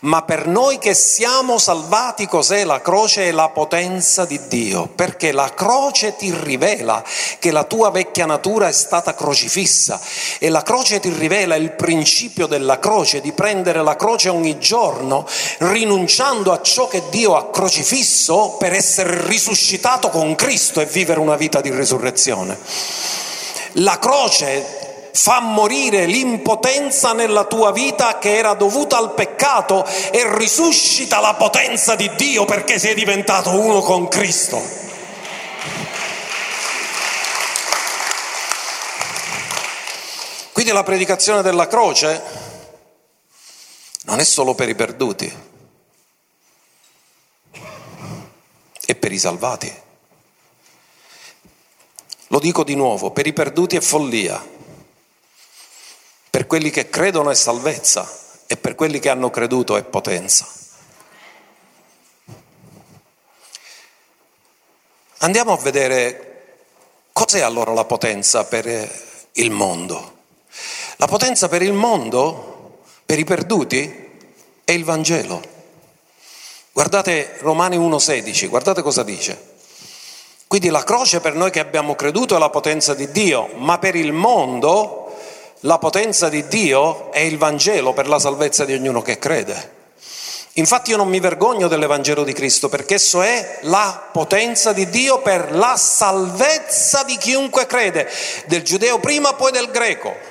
ma 0.00 0.22
per 0.22 0.46
noi 0.46 0.78
che 0.78 0.94
siamo 0.94 1.58
salvati 1.58 2.26
cos'è 2.26 2.64
la 2.64 2.80
croce? 2.80 3.28
È 3.28 3.32
la 3.32 3.50
potenza 3.50 4.24
di 4.24 4.40
Dio, 4.48 4.88
perché 4.88 5.32
la 5.32 5.52
croce 5.54 6.16
ti 6.16 6.34
rivela 6.34 7.04
che 7.38 7.50
la 7.50 7.64
tua 7.64 7.90
vecchia 7.90 8.26
natura 8.26 8.68
è 8.68 8.72
stata 8.72 9.14
crocifissa 9.14 10.00
e 10.38 10.48
la 10.48 10.62
croce 10.62 11.00
ti 11.00 11.10
rivela 11.10 11.54
il 11.54 11.72
principio 11.72 12.46
della 12.46 12.78
croce, 12.78 13.20
di 13.20 13.32
prendere 13.32 13.82
la 13.82 13.96
croce 13.96 14.28
ogni 14.28 14.58
giorno, 14.58 15.26
rinunciando 15.58 16.52
a 16.52 16.62
ciò 16.62 16.88
che 16.88 17.02
Dio 17.10 17.36
ha 17.36 17.50
crocifisso 17.50 18.56
per 18.58 18.72
essere 18.72 19.26
risuscitato 19.26 20.08
con 20.10 20.34
Cristo 20.34 20.80
e 20.80 20.86
vivere 20.86 21.20
una 21.20 21.36
vita 21.36 21.60
di 21.60 21.70
risurrezione. 21.70 22.58
La 23.74 23.98
croce 23.98 24.79
fa 25.12 25.40
morire 25.40 26.06
l'impotenza 26.06 27.12
nella 27.12 27.44
tua 27.44 27.72
vita 27.72 28.18
che 28.18 28.36
era 28.36 28.54
dovuta 28.54 28.96
al 28.96 29.14
peccato 29.14 29.84
e 30.10 30.36
risuscita 30.36 31.20
la 31.20 31.34
potenza 31.34 31.94
di 31.94 32.10
Dio 32.16 32.44
perché 32.44 32.78
sei 32.78 32.94
diventato 32.94 33.50
uno 33.50 33.80
con 33.80 34.08
Cristo. 34.08 34.78
Quindi 40.52 40.72
la 40.72 40.82
predicazione 40.82 41.40
della 41.40 41.66
croce 41.66 42.22
non 44.02 44.18
è 44.18 44.24
solo 44.24 44.54
per 44.54 44.68
i 44.68 44.74
perduti, 44.74 45.32
è 48.84 48.94
per 48.94 49.12
i 49.12 49.18
salvati. 49.18 49.72
Lo 52.26 52.38
dico 52.38 52.62
di 52.62 52.74
nuovo, 52.74 53.10
per 53.10 53.26
i 53.26 53.32
perduti 53.32 53.76
è 53.76 53.80
follia, 53.80 54.58
per 56.30 56.46
quelli 56.46 56.70
che 56.70 56.88
credono 56.88 57.30
è 57.30 57.34
salvezza 57.34 58.08
e 58.46 58.56
per 58.56 58.76
quelli 58.76 59.00
che 59.00 59.08
hanno 59.08 59.30
creduto 59.30 59.76
è 59.76 59.82
potenza. 59.82 60.46
Andiamo 65.18 65.52
a 65.52 65.56
vedere 65.58 66.56
cos'è 67.12 67.40
allora 67.40 67.72
la 67.72 67.84
potenza 67.84 68.44
per 68.44 68.66
il 69.32 69.50
mondo. 69.50 70.18
La 70.96 71.06
potenza 71.06 71.48
per 71.48 71.62
il 71.62 71.72
mondo, 71.72 72.80
per 73.04 73.18
i 73.18 73.24
perduti, 73.24 74.08
è 74.64 74.72
il 74.72 74.84
Vangelo. 74.84 75.42
Guardate 76.72 77.36
Romani 77.40 77.76
1.16, 77.76 78.48
guardate 78.48 78.82
cosa 78.82 79.02
dice. 79.02 79.48
Quindi 80.46 80.68
la 80.68 80.84
croce 80.84 81.20
per 81.20 81.34
noi 81.34 81.50
che 81.50 81.60
abbiamo 81.60 81.94
creduto 81.94 82.34
è 82.36 82.38
la 82.38 82.50
potenza 82.50 82.94
di 82.94 83.10
Dio, 83.10 83.48
ma 83.56 83.78
per 83.78 83.94
il 83.94 84.12
mondo 84.12 85.09
la 85.60 85.78
potenza 85.78 86.28
di 86.28 86.46
Dio 86.48 87.12
è 87.12 87.18
il 87.18 87.36
Vangelo 87.36 87.92
per 87.92 88.08
la 88.08 88.18
salvezza 88.18 88.64
di 88.64 88.72
ognuno 88.72 89.02
che 89.02 89.18
crede. 89.18 89.78
Infatti 90.54 90.90
io 90.90 90.96
non 90.96 91.08
mi 91.08 91.20
vergogno 91.20 91.68
dell'Evangelo 91.68 92.24
di 92.24 92.32
Cristo 92.32 92.68
perché 92.68 92.94
esso 92.94 93.22
è 93.22 93.58
la 93.62 94.08
potenza 94.10 94.72
di 94.72 94.88
Dio 94.88 95.20
per 95.20 95.54
la 95.54 95.76
salvezza 95.76 97.04
di 97.04 97.16
chiunque 97.18 97.66
crede, 97.66 98.08
del 98.46 98.62
giudeo 98.62 98.98
prima 98.98 99.34
poi 99.34 99.52
del 99.52 99.70
greco. 99.70 100.29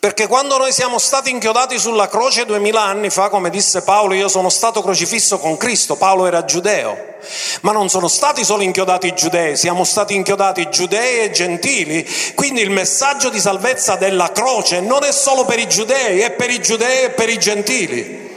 Perché 0.00 0.28
quando 0.28 0.56
noi 0.58 0.72
siamo 0.72 0.98
stati 0.98 1.28
inchiodati 1.28 1.76
sulla 1.76 2.06
croce 2.06 2.44
duemila 2.44 2.84
anni 2.84 3.10
fa, 3.10 3.28
come 3.30 3.50
disse 3.50 3.82
Paolo, 3.82 4.14
io 4.14 4.28
sono 4.28 4.48
stato 4.48 4.80
crocifisso 4.80 5.38
con 5.38 5.56
Cristo, 5.56 5.96
Paolo 5.96 6.26
era 6.26 6.44
giudeo, 6.44 7.16
ma 7.62 7.72
non 7.72 7.88
sono 7.88 8.06
stati 8.06 8.44
solo 8.44 8.62
inchiodati 8.62 9.08
i 9.08 9.14
giudei, 9.16 9.56
siamo 9.56 9.82
stati 9.82 10.14
inchiodati 10.14 10.70
giudei 10.70 11.22
e 11.22 11.32
gentili, 11.32 12.08
quindi 12.36 12.60
il 12.60 12.70
messaggio 12.70 13.28
di 13.28 13.40
salvezza 13.40 13.96
della 13.96 14.30
croce 14.30 14.78
non 14.78 15.02
è 15.02 15.10
solo 15.10 15.44
per 15.44 15.58
i 15.58 15.68
giudei, 15.68 16.20
è 16.20 16.30
per 16.30 16.50
i 16.50 16.60
giudei 16.60 17.06
e 17.06 17.10
per 17.10 17.28
i 17.28 17.38
gentili. 17.38 18.27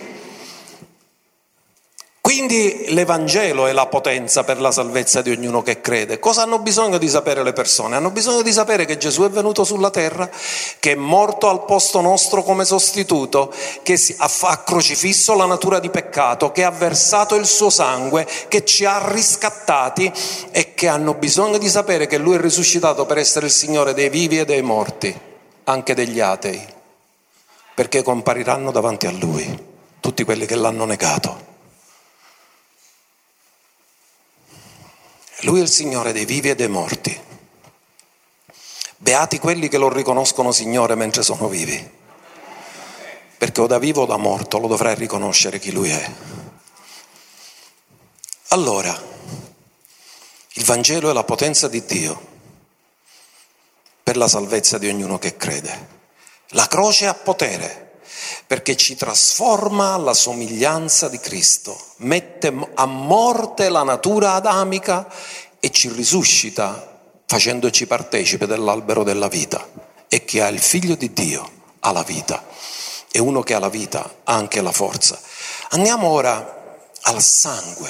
Quindi 2.22 2.86
l'Evangelo 2.90 3.66
è 3.66 3.72
la 3.72 3.88
potenza 3.88 4.44
per 4.44 4.62
la 4.62 4.72
salvezza 4.72 5.24
di 5.24 5.32
ognuno 5.32 5.64
che 5.64 5.82
crede. 5.82 6.20
Cosa 6.20 6.44
hanno 6.44 6.60
bisogno 6.60 7.00
di 7.00 7.10
sapere 7.10 7.42
le 7.42 7.52
persone? 7.52 7.96
Hanno 7.96 8.12
bisogno 8.12 8.44
di 8.44 8.54
sapere 8.54 8.86
che 8.86 8.98
Gesù 8.98 9.24
è 9.24 9.30
venuto 9.32 9.64
sulla 9.64 9.90
terra, 9.90 10.30
che 10.80 10.92
è 10.92 10.96
morto 10.96 11.50
al 11.50 11.66
posto 11.66 12.00
nostro 12.00 12.44
come 12.44 12.64
sostituto, 12.64 13.52
che 13.82 14.00
ha 14.18 14.58
crocifisso 14.64 15.34
la 15.36 15.46
natura 15.46 15.80
di 15.80 15.90
peccato, 15.90 16.52
che 16.52 16.64
ha 16.64 16.70
versato 16.70 17.34
il 17.34 17.48
suo 17.48 17.72
sangue, 17.72 18.28
che 18.48 18.64
ci 18.66 18.86
ha 18.86 19.02
riscattati 19.12 20.10
e 20.52 20.76
che 20.76 20.88
hanno 20.88 21.16
bisogno 21.16 21.58
di 21.58 21.70
sapere 21.70 22.06
che 22.06 22.20
Lui 22.20 22.36
è 22.36 22.40
risuscitato 22.40 23.08
per 23.08 23.18
essere 23.18 23.48
il 23.48 23.52
Signore 23.52 23.96
dei 23.96 24.10
vivi 24.10 24.38
e 24.38 24.46
dei 24.46 24.62
morti, 24.62 25.14
anche 25.64 25.96
degli 25.96 26.20
atei, 26.20 26.64
perché 27.74 28.04
compariranno 28.04 28.70
davanti 28.70 29.08
a 29.08 29.12
Lui 29.12 29.70
tutti 30.00 30.24
quelli 30.24 30.46
che 30.46 30.56
l'hanno 30.56 30.86
negato. 30.86 31.50
Lui 35.42 35.60
è 35.60 35.64
il 35.64 35.70
Signore 35.70 36.14
dei 36.14 36.26
vivi 36.26 36.50
e 36.50 36.56
dei 36.56 36.68
morti. 36.68 37.20
Beati 38.98 39.40
quelli 39.40 39.68
che 39.68 39.78
lo 39.78 39.92
riconoscono 39.92 40.52
Signore 40.52 40.96
mentre 40.96 41.24
sono 41.24 41.48
vivi. 41.48 42.00
Perché 43.38 43.62
o 43.62 43.68
da 43.68 43.80
vivo 43.80 44.04
o 44.04 44.06
da 44.06 44.18
morto 44.18 44.60
lo 44.60 44.68
dovrai 44.68 44.96
riconoscere 44.96 45.58
chi 45.58 45.72
Lui 45.72 45.90
è. 45.90 46.12
Allora, 48.50 48.92
il 50.54 50.64
Vangelo 50.64 51.10
è 51.10 51.14
la 51.14 51.24
potenza 51.24 51.68
di 51.68 51.84
Dio 51.86 52.30
per 54.04 54.18
la 54.18 54.28
salvezza 54.28 54.78
di 54.78 54.90
ognuno 54.90 55.18
che 55.18 55.38
crede. 55.38 55.88
La 56.50 56.68
croce 56.68 57.08
ha 57.08 57.14
potere 57.14 57.91
perché 58.48 58.76
ci 58.76 58.96
trasforma 58.96 59.94
alla 59.94 60.14
somiglianza 60.14 61.10
di 61.10 61.20
Cristo, 61.20 61.78
mette 61.98 62.54
a 62.74 62.86
morte 62.86 63.70
la 63.70 63.84
natura 63.84 64.34
adamica 64.34 65.08
e 65.60 65.72
ci 65.72 65.90
risuscita 65.90 67.00
facendoci 67.26 67.88
partecipe 67.88 68.46
dell'albero 68.46 69.04
della 69.04 69.28
vita. 69.28 69.66
E 70.08 70.26
chi 70.26 70.40
ha 70.40 70.48
il 70.48 70.60
figlio 70.60 70.96
di 70.96 71.14
Dio 71.14 71.50
ha 71.80 71.92
la 71.92 72.04
vita 72.04 72.46
e 73.12 73.20
uno 73.20 73.42
che 73.42 73.54
ha 73.54 73.60
la 73.60 73.70
vita 73.70 74.18
ha 74.24 74.34
anche 74.34 74.62
la 74.62 74.72
forza. 74.72 75.20
Andiamo 75.70 76.08
ora 76.10 76.80
al 77.04 77.22
sangue. 77.22 77.90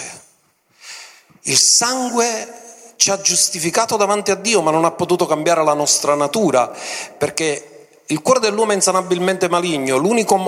Il 1.44 1.58
sangue 1.58 2.60
ci 2.98 3.10
ha 3.10 3.20
giustificato 3.20 3.98
davanti 3.98 4.30
a 4.30 4.36
Dio, 4.36 4.62
ma 4.62 4.70
non 4.70 4.86
ha 4.86 4.91
potuto 4.91 5.26
cambiare 5.26 5.63
la 5.63 5.74
nostra 5.74 6.13
natura, 6.13 6.72
perché 7.17 7.71
il 8.12 8.21
cuore 8.21 8.41
dell'uomo 8.41 8.74
è 8.74 8.76
insanabilmente 8.76 9.47
maligno, 9.47 9.97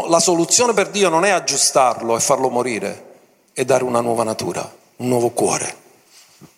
la 0.07 0.19
soluzione 0.19 0.73
per 0.73 0.89
Dio 0.89 1.07
non 1.07 1.23
è 1.23 1.29
aggiustarlo 1.29 2.15
e 2.17 2.19
farlo 2.19 2.49
morire, 2.49 3.11
è 3.53 3.63
dare 3.63 3.85
una 3.85 4.01
nuova 4.01 4.23
natura, 4.23 4.69
un 4.97 5.07
nuovo 5.07 5.29
cuore. 5.29 5.77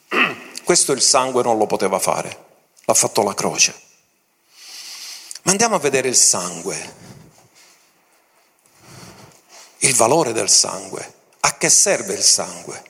Questo 0.64 0.94
il 0.94 1.02
sangue 1.02 1.44
non 1.44 1.60
lo 1.60 1.68
poteva 1.68 2.00
fare, 2.00 2.46
l'ha 2.86 2.94
fatto 2.96 3.22
la 3.22 3.36
croce. 3.36 3.76
Ma 5.44 5.52
andiamo 5.52 5.76
a 5.76 5.80
vedere 5.80 6.08
il 6.08 6.16
sangue, 6.16 6.94
il 9.78 9.94
valore 9.94 10.34
del 10.34 10.50
sangue, 10.50 11.14
a 11.42 11.56
che 11.56 11.70
serve 11.70 12.16
il 12.16 12.24
sangue. 12.24 12.84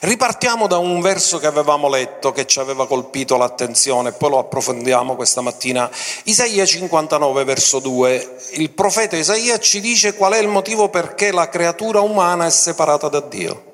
Ripartiamo 0.00 0.66
da 0.66 0.76
un 0.76 1.00
verso 1.00 1.38
che 1.38 1.46
avevamo 1.46 1.88
letto, 1.88 2.30
che 2.32 2.46
ci 2.46 2.58
aveva 2.58 2.86
colpito 2.86 3.36
l'attenzione, 3.36 4.12
poi 4.12 4.30
lo 4.30 4.38
approfondiamo 4.38 5.16
questa 5.16 5.40
mattina. 5.40 5.90
Isaia 6.24 6.66
59, 6.66 7.44
verso 7.44 7.78
2. 7.78 8.36
Il 8.52 8.70
profeta 8.70 9.16
Isaia 9.16 9.58
ci 9.58 9.80
dice 9.80 10.14
qual 10.14 10.34
è 10.34 10.38
il 10.38 10.48
motivo 10.48 10.90
perché 10.90 11.32
la 11.32 11.48
creatura 11.48 12.00
umana 12.00 12.46
è 12.46 12.50
separata 12.50 13.08
da 13.08 13.20
Dio. 13.20 13.72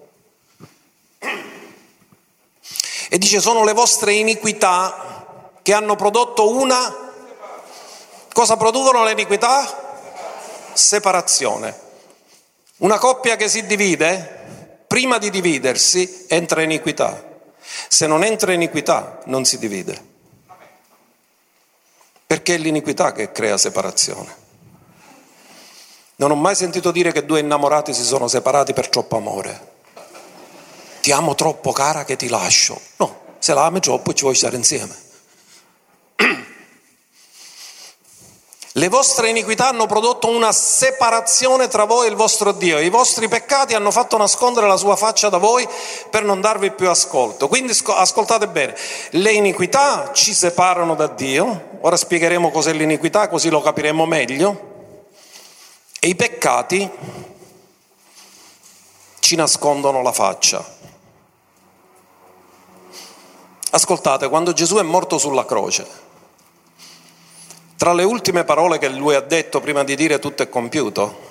E 3.13 3.19
dice 3.19 3.41
sono 3.41 3.65
le 3.65 3.73
vostre 3.73 4.13
iniquità 4.13 5.57
che 5.63 5.73
hanno 5.73 5.97
prodotto 5.97 6.49
una... 6.51 7.09
Cosa 8.33 8.57
producono 8.57 9.03
le 9.03 9.13
iniquità? 9.13 9.99
Separazione. 10.73 11.89
Una 12.77 12.99
coppia 12.99 13.35
che 13.35 13.49
si 13.49 13.67
divide 13.67 14.40
prima 14.91 15.19
di 15.19 15.31
dividersi 15.31 16.25
entra 16.27 16.63
iniquità. 16.63 17.25
Se 17.87 18.09
non 18.09 18.25
entra 18.25 18.53
iniquità 18.53 19.21
non 19.27 19.45
si 19.45 19.57
divide. 19.57 20.09
Perché 22.27 22.57
è 22.57 22.59
l'iniquità 22.59 23.13
che 23.13 23.31
crea 23.31 23.57
separazione. 23.57 24.35
Non 26.17 26.33
ho 26.33 26.35
mai 26.35 26.57
sentito 26.57 26.91
dire 26.91 27.13
che 27.13 27.25
due 27.25 27.39
innamorati 27.39 27.95
si 27.95 28.03
sono 28.03 28.27
separati 28.27 28.73
per 28.73 28.89
troppo 28.89 29.17
amore. 29.17 29.75
Ti 31.01 31.13
amo 31.13 31.37
troppo 31.37 31.71
cara 31.71 32.05
che 32.05 32.17
ti 32.17 32.29
lascio. 32.29 32.81
No, 32.97 33.37
se 33.39 33.55
la 33.55 33.67
ami 33.67 33.79
troppo 33.79 34.13
ci 34.13 34.23
vuoi 34.23 34.35
stare 34.35 34.57
insieme. 34.57 34.97
Le 38.75 38.89
vostre 38.89 39.29
iniquità 39.29 39.67
hanno 39.67 39.87
prodotto 39.87 40.29
una 40.29 40.53
separazione 40.53 41.67
tra 41.67 41.85
voi 41.85 42.07
e 42.07 42.11
il 42.11 42.15
vostro 42.15 42.53
Dio. 42.53 42.79
I 42.79 42.89
vostri 42.89 43.27
peccati 43.27 43.75
hanno 43.75 43.91
fatto 43.91 44.17
nascondere 44.17 44.69
la 44.69 44.77
sua 44.77 44.95
faccia 44.95 45.29
da 45.29 45.39
voi 45.39 45.69
per 46.09 46.23
non 46.23 46.41
darvi 46.41 46.71
più 46.71 46.89
ascolto. 46.89 47.49
Quindi 47.49 47.77
ascoltate 47.85 48.47
bene, 48.47 48.77
le 49.11 49.33
iniquità 49.33 50.13
ci 50.13 50.33
separano 50.33 50.95
da 50.95 51.09
Dio. 51.09 51.79
Ora 51.81 51.97
spiegheremo 51.97 52.53
cos'è 52.53 52.73
l'iniquità, 52.73 53.29
così 53.29 53.49
lo 53.49 53.61
capiremo 53.61 54.07
meglio. 54.07 54.69
E 55.99 56.07
i 56.07 56.15
peccati 56.15 56.89
ci 59.19 59.35
nascondono 59.35 60.01
la 60.01 60.13
faccia. 60.13 60.65
Ascoltate, 63.71 64.29
quando 64.29 64.53
Gesù 64.53 64.77
è 64.77 64.83
morto 64.83 65.19
sulla 65.19 65.45
croce, 65.45 66.09
tra 67.81 67.95
le 67.95 68.05
ultime 68.05 68.45
parole 68.45 68.77
che 68.77 68.91
lui 68.91 69.15
ha 69.15 69.23
detto 69.23 69.59
prima 69.59 69.83
di 69.85 69.97
dire 69.97 70.19
tutto 70.19 70.43
è 70.43 70.51
compiuto, 70.51 71.29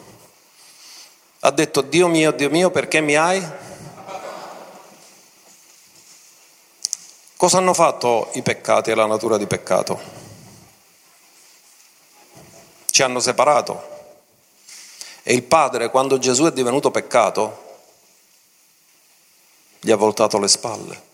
ha 1.41 1.51
detto 1.51 1.81
Dio 1.81 2.07
mio, 2.07 2.31
Dio 2.31 2.49
mio, 2.49 2.71
perché 2.71 3.01
mi 3.01 3.13
hai? 3.15 3.47
Cosa 7.37 7.59
hanno 7.59 7.75
fatto 7.75 8.31
i 8.33 8.41
peccati 8.41 8.89
e 8.89 8.95
la 8.95 9.05
natura 9.05 9.37
di 9.37 9.45
peccato? 9.45 10.01
Ci 12.89 13.03
hanno 13.03 13.19
separato. 13.19 14.17
E 15.21 15.35
il 15.35 15.43
Padre, 15.43 15.91
quando 15.91 16.17
Gesù 16.17 16.45
è 16.45 16.51
divenuto 16.51 16.89
peccato, 16.89 17.77
gli 19.81 19.91
ha 19.91 19.95
voltato 19.95 20.39
le 20.39 20.47
spalle 20.47 21.08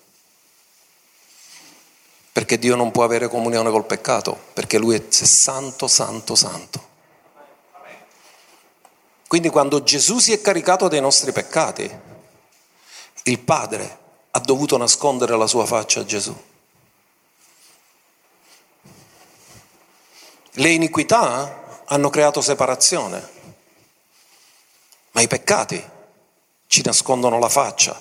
perché 2.36 2.60
Dio 2.60 2.76
non 2.76 2.92
può 2.92 3.06
avere 3.06 3.30
comunione 3.30 3.70
col 3.70 3.86
peccato, 3.86 4.38
perché 4.52 4.78
Lui 4.78 4.94
è 4.94 5.06
santo, 5.10 5.88
santo, 5.88 6.36
santo. 6.36 6.88
Quindi 9.26 9.48
quando 9.48 9.82
Gesù 9.84 10.20
si 10.20 10.34
è 10.34 10.42
caricato 10.42 10.90
dei 10.90 11.00
nostri 11.00 11.32
peccati, 11.32 11.90
il 13.24 13.40
Padre 13.40 14.00
ha 14.32 14.40
dovuto 14.42 14.76
nascondere 14.76 15.38
la 15.38 15.48
sua 15.48 15.66
faccia 15.66 16.02
a 16.02 16.06
Gesù. 16.06 16.36
Le 20.52 20.70
iniquità 20.70 21.84
hanno 21.86 22.10
creato 22.10 22.42
separazione, 22.42 23.30
ma 25.12 25.22
i 25.22 25.28
peccati 25.28 25.82
ci 26.68 26.82
nascondono 26.84 27.40
la 27.40 27.48
faccia. 27.48 27.98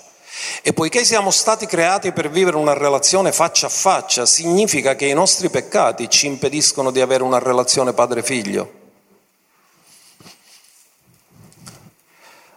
E 0.62 0.72
poiché 0.72 1.05
siamo 1.05 1.30
stati 1.30 1.66
creati 1.66 2.12
per 2.12 2.30
vivere 2.30 2.57
una 2.57 2.72
relazione 2.72 3.32
faccia 3.32 3.66
a 3.66 3.70
faccia, 3.70 4.26
significa 4.26 4.95
che 4.95 5.07
i 5.07 5.14
nostri 5.14 5.49
peccati 5.51 6.09
ci 6.09 6.26
impediscono 6.26 6.91
di 6.91 7.01
avere 7.01 7.22
una 7.22 7.39
relazione 7.39 7.93
padre-figlio. 7.93 8.82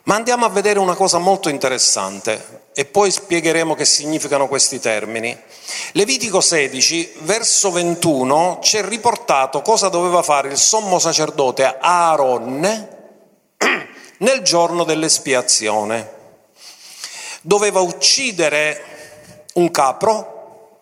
Ma 0.03 0.15
andiamo 0.15 0.45
a 0.45 0.49
vedere 0.49 0.79
una 0.79 0.95
cosa 0.95 1.17
molto 1.17 1.49
interessante 1.49 2.69
e 2.73 2.85
poi 2.85 3.11
spiegheremo 3.11 3.75
che 3.75 3.83
significano 3.83 4.47
questi 4.47 4.79
termini. 4.79 5.37
Levitico 5.91 6.39
16, 6.39 7.15
verso 7.23 7.71
21, 7.71 8.59
c'è 8.61 8.85
riportato 8.85 9.61
cosa 9.61 9.89
doveva 9.89 10.23
fare 10.23 10.47
il 10.47 10.57
sommo 10.57 10.97
sacerdote 10.97 11.77
Aaron 11.77 12.87
nel 14.19 14.41
giorno 14.43 14.85
dell'espiazione. 14.85 16.16
Doveva 17.41 17.79
uccidere 17.79 19.45
un 19.53 19.71
capro, 19.71 20.81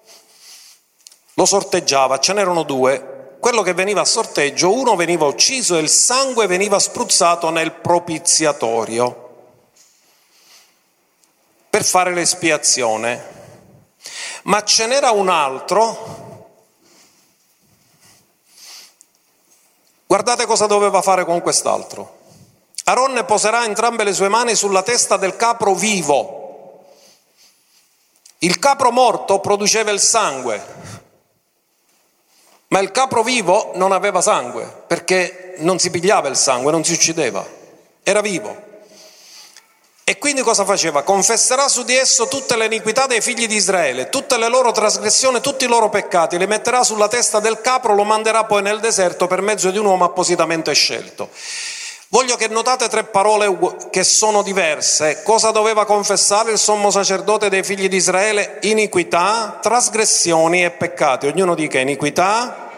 lo 1.34 1.46
sorteggiava, 1.46 2.20
ce 2.20 2.34
n'erano 2.34 2.64
due, 2.64 3.38
quello 3.40 3.62
che 3.62 3.74
veniva 3.74 4.02
a 4.02 4.06
sorteggio, 4.06 4.74
uno 4.74 4.96
veniva 4.96 5.26
ucciso 5.26 5.78
e 5.78 5.82
il 5.82 5.90
sangue 5.90 6.48
veniva 6.48 6.80
spruzzato 6.80 7.50
nel 7.50 7.74
propiziatorio 7.74 9.24
per 11.70 11.84
fare 11.84 12.14
l'espiazione. 12.14 13.34
Ma 14.44 14.64
ce 14.64 14.88
n'era 14.88 15.12
un 15.12 15.30
altro, 15.30 16.54
guardate 20.06 20.46
cosa 20.46 20.68
doveva 20.68 21.02
fare 21.02 21.26
con 21.26 21.42
quest'altro. 21.42 22.18
Aronne 22.86 23.26
poserà 23.26 23.66
entrambe 23.66 24.04
le 24.04 24.14
sue 24.14 24.30
mani 24.30 24.56
sulla 24.56 24.84
testa 24.84 25.18
del 25.18 25.36
capro 25.36 25.74
vivo. 25.74 26.45
Il 28.46 28.60
capro 28.60 28.92
morto 28.92 29.40
produceva 29.40 29.90
il 29.90 30.00
sangue, 30.00 30.64
ma 32.68 32.78
il 32.78 32.92
capro 32.92 33.24
vivo 33.24 33.72
non 33.74 33.92
aveva 33.92 34.22
sangue 34.22 34.84
perché 34.86 35.56
non 35.58 35.80
si 35.80 35.90
pigliava 35.90 36.28
il 36.28 36.36
sangue, 36.36 36.72
non 36.72 36.84
si 36.84 36.94
uccideva, 36.94 37.44
era 38.04 38.22
vivo. 38.22 38.56
E 40.04 40.20
quindi 40.20 40.44
cosa 40.44 40.64
faceva? 40.64 41.02
Confesserà 41.02 41.68
su 41.68 41.84
di 41.84 41.98
esso 41.98 42.28
tutte 42.28 42.56
le 42.56 42.66
iniquità 42.66 43.08
dei 43.08 43.20
figli 43.20 43.48
di 43.48 43.56
Israele, 43.56 44.10
tutte 44.10 44.38
le 44.38 44.48
loro 44.48 44.72
trasgressioni, 44.72 45.42
tutti 45.42 45.66
i 45.66 45.68
loro 45.68 45.90
peccati, 45.90 46.38
li 46.38 46.46
metterà 46.46 46.84
sulla 46.84 47.08
testa 47.08 47.40
del 47.40 47.62
capro, 47.62 47.96
lo 47.96 48.04
manderà 48.04 48.44
poi 48.44 48.62
nel 48.62 48.80
deserto 48.80 49.26
per 49.26 49.42
mezzo 49.42 49.72
di 49.72 49.80
un 49.80 49.86
uomo 49.86 50.06
appositamente 50.06 50.72
scelto. 50.74 51.32
Voglio 52.10 52.36
che 52.36 52.48
notate 52.48 52.88
tre 52.88 53.04
parole 53.04 53.58
che 53.90 54.04
sono 54.04 54.44
diverse. 54.44 55.24
Cosa 55.24 55.50
doveva 55.52 55.86
confessare 55.86 56.52
il 56.52 56.60
sommo 56.60 56.92
sacerdote 56.92 57.50
dei 57.50 57.64
figli 57.64 57.88
di 57.90 57.98
Israele? 57.98 58.60
Iniquità, 58.62 59.58
trasgressioni 59.60 60.64
e 60.64 60.72
peccati. 60.72 61.26
Ognuno 61.28 61.56
dica 61.56 61.80
iniquità, 61.80 62.70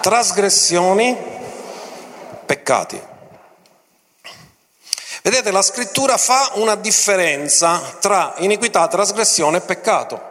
trasgressioni, 0.00 1.16
peccati. 2.44 3.00
Vedete, 5.22 5.50
la 5.50 5.62
scrittura 5.62 6.16
fa 6.16 6.52
una 6.54 6.74
differenza 6.74 7.96
tra 7.98 8.34
iniquità, 8.38 8.86
trasgressione 8.88 9.58
e 9.58 9.60
peccato. 9.62 10.28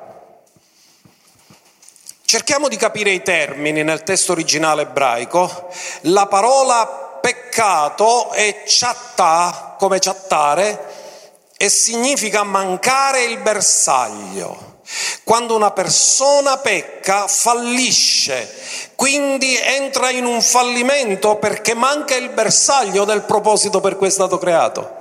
Cerchiamo 2.25 2.67
di 2.67 2.77
capire 2.77 3.09
i 3.09 3.23
termini 3.23 3.83
nel 3.83 4.03
testo 4.03 4.33
originale 4.33 4.83
ebraico. 4.83 5.69
La 6.01 6.27
parola 6.27 7.08
peccato 7.19 8.31
è 8.31 8.63
chattà, 8.65 9.75
come 9.77 9.99
chattare, 9.99 11.53
e 11.57 11.69
significa 11.69 12.43
mancare 12.43 13.23
il 13.23 13.37
bersaglio. 13.39 14.81
Quando 15.23 15.55
una 15.55 15.71
persona 15.71 16.57
pecca, 16.57 17.27
fallisce, 17.27 18.51
quindi 18.95 19.55
entra 19.55 20.09
in 20.09 20.25
un 20.25 20.41
fallimento 20.41 21.35
perché 21.35 21.75
manca 21.75 22.15
il 22.15 22.29
bersaglio 22.29 23.05
del 23.05 23.21
proposito 23.21 23.79
per 23.81 23.97
cui 23.97 24.07
è 24.07 24.11
stato 24.11 24.37
creato. 24.37 24.97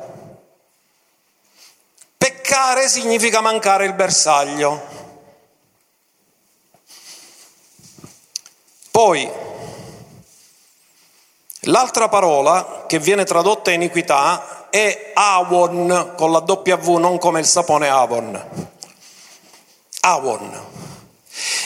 Peccare 2.19 2.89
significa 2.89 3.41
mancare 3.41 3.87
il 3.87 3.95
bersaglio. 3.95 4.97
Poi, 8.91 9.31
L'altra 11.63 12.09
parola 12.09 12.85
che 12.87 12.99
viene 12.99 13.25
tradotta 13.25 13.71
iniquità 13.71 14.69
è 14.71 15.13
avon 15.15 16.13
con 16.17 16.31
la 16.31 16.45
W, 16.47 16.97
non 16.97 17.19
come 17.19 17.41
il 17.41 17.47
sapone 17.47 17.89
avon. 17.89 18.49
Avon. 20.01 20.67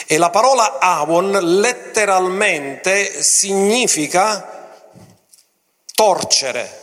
E 0.07 0.17
la 0.17 0.29
parola 0.29 0.79
avon 0.79 1.31
letteralmente 1.31 3.21
significa 3.21 4.81
torcere, 5.93 6.82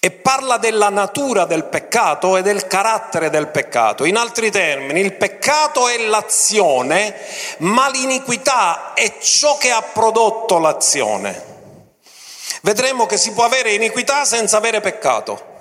e 0.00 0.12
parla 0.12 0.58
della 0.58 0.90
natura 0.90 1.44
del 1.44 1.64
peccato 1.64 2.36
e 2.36 2.42
del 2.42 2.68
carattere 2.68 3.30
del 3.30 3.48
peccato. 3.48 4.04
In 4.04 4.16
altri 4.16 4.50
termini, 4.50 5.00
il 5.00 5.14
peccato 5.14 5.88
è 5.88 5.98
l'azione, 5.98 7.16
ma 7.58 7.88
l'iniquità 7.88 8.92
è 8.94 9.18
ciò 9.18 9.58
che 9.58 9.72
ha 9.72 9.82
prodotto 9.82 10.58
l'azione. 10.58 11.56
Vedremo 12.62 13.06
che 13.06 13.16
si 13.16 13.32
può 13.32 13.44
avere 13.44 13.72
iniquità 13.72 14.24
senza 14.24 14.56
avere 14.56 14.80
peccato. 14.80 15.56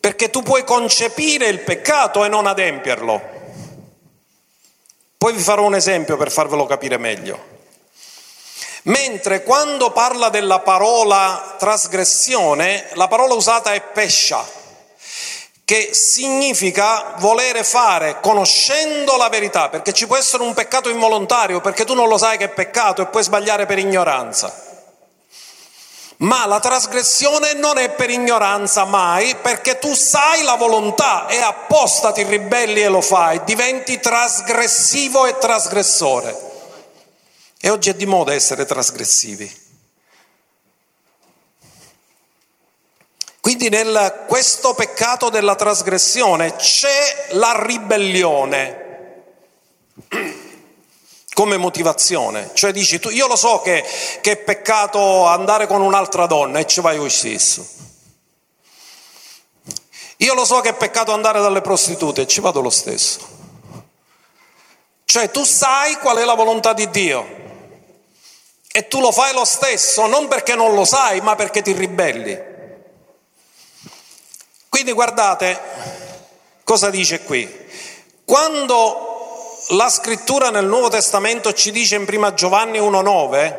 Perché 0.00 0.30
tu 0.30 0.42
puoi 0.42 0.64
concepire 0.64 1.48
il 1.48 1.60
peccato 1.60 2.24
e 2.24 2.28
non 2.28 2.46
adempierlo. 2.46 3.32
Poi 5.18 5.32
vi 5.32 5.42
farò 5.42 5.64
un 5.64 5.74
esempio 5.74 6.16
per 6.16 6.30
farvelo 6.30 6.64
capire 6.64 6.96
meglio. 6.96 7.53
Mentre 8.86 9.42
quando 9.42 9.92
parla 9.92 10.28
della 10.28 10.58
parola 10.58 11.54
trasgressione, 11.58 12.88
la 12.94 13.08
parola 13.08 13.32
usata 13.32 13.72
è 13.72 13.80
pescia, 13.80 14.44
che 15.64 15.94
significa 15.94 17.14
volere 17.16 17.64
fare 17.64 18.20
conoscendo 18.20 19.16
la 19.16 19.30
verità, 19.30 19.70
perché 19.70 19.94
ci 19.94 20.06
può 20.06 20.16
essere 20.16 20.42
un 20.42 20.52
peccato 20.52 20.90
involontario, 20.90 21.62
perché 21.62 21.86
tu 21.86 21.94
non 21.94 22.08
lo 22.08 22.18
sai 22.18 22.36
che 22.36 22.44
è 22.44 22.48
peccato 22.50 23.00
e 23.00 23.06
puoi 23.06 23.22
sbagliare 23.22 23.64
per 23.64 23.78
ignoranza. 23.78 24.54
Ma 26.16 26.44
la 26.44 26.60
trasgressione 26.60 27.54
non 27.54 27.78
è 27.78 27.88
per 27.88 28.10
ignoranza 28.10 28.84
mai, 28.84 29.34
perché 29.36 29.78
tu 29.78 29.94
sai 29.94 30.42
la 30.42 30.56
volontà 30.56 31.26
e 31.26 31.38
apposta 31.38 32.12
ti 32.12 32.22
ribelli 32.22 32.82
e 32.82 32.88
lo 32.88 33.00
fai, 33.00 33.42
diventi 33.44 33.98
trasgressivo 33.98 35.24
e 35.24 35.38
trasgressore. 35.38 36.43
E 37.64 37.70
oggi 37.70 37.88
è 37.88 37.94
di 37.94 38.04
moda 38.04 38.34
essere 38.34 38.66
trasgressivi. 38.66 39.50
Quindi 43.40 43.70
nel 43.70 44.24
questo 44.28 44.74
peccato 44.74 45.30
della 45.30 45.54
trasgressione 45.54 46.56
c'è 46.56 47.28
la 47.30 47.64
ribellione 47.64 49.22
come 51.32 51.56
motivazione, 51.56 52.50
cioè 52.52 52.70
dici 52.70 52.98
tu, 52.98 53.08
io 53.08 53.26
lo 53.28 53.36
so 53.36 53.62
che, 53.62 53.82
che 54.20 54.32
è 54.32 54.36
peccato 54.36 55.24
andare 55.24 55.66
con 55.66 55.80
un'altra 55.80 56.26
donna 56.26 56.58
e 56.58 56.66
ci 56.66 56.82
vai 56.82 56.98
lo 56.98 57.08
stesso. 57.08 57.66
Io 60.18 60.34
lo 60.34 60.44
so 60.44 60.60
che 60.60 60.68
è 60.68 60.74
peccato 60.74 61.12
andare 61.12 61.40
dalle 61.40 61.62
prostitute 61.62 62.20
e 62.20 62.26
ci 62.26 62.42
vado 62.42 62.60
lo 62.60 62.68
stesso. 62.68 63.20
Cioè 65.06 65.30
tu 65.30 65.44
sai 65.44 65.94
qual 65.94 66.18
è 66.18 66.24
la 66.26 66.34
volontà 66.34 66.74
di 66.74 66.90
Dio, 66.90 67.43
e 68.76 68.88
tu 68.88 68.98
lo 68.98 69.12
fai 69.12 69.32
lo 69.32 69.44
stesso, 69.44 70.08
non 70.08 70.26
perché 70.26 70.56
non 70.56 70.74
lo 70.74 70.84
sai, 70.84 71.20
ma 71.20 71.36
perché 71.36 71.62
ti 71.62 71.70
ribelli. 71.70 72.36
Quindi 74.68 74.90
guardate 74.90 75.60
cosa 76.64 76.90
dice 76.90 77.22
qui. 77.22 77.48
Quando 78.24 79.58
la 79.68 79.88
scrittura 79.88 80.50
nel 80.50 80.64
Nuovo 80.64 80.88
Testamento 80.88 81.52
ci 81.52 81.70
dice 81.70 81.94
in 81.94 82.04
prima 82.04 82.34
Giovanni 82.34 82.80
1,9, 82.80 83.58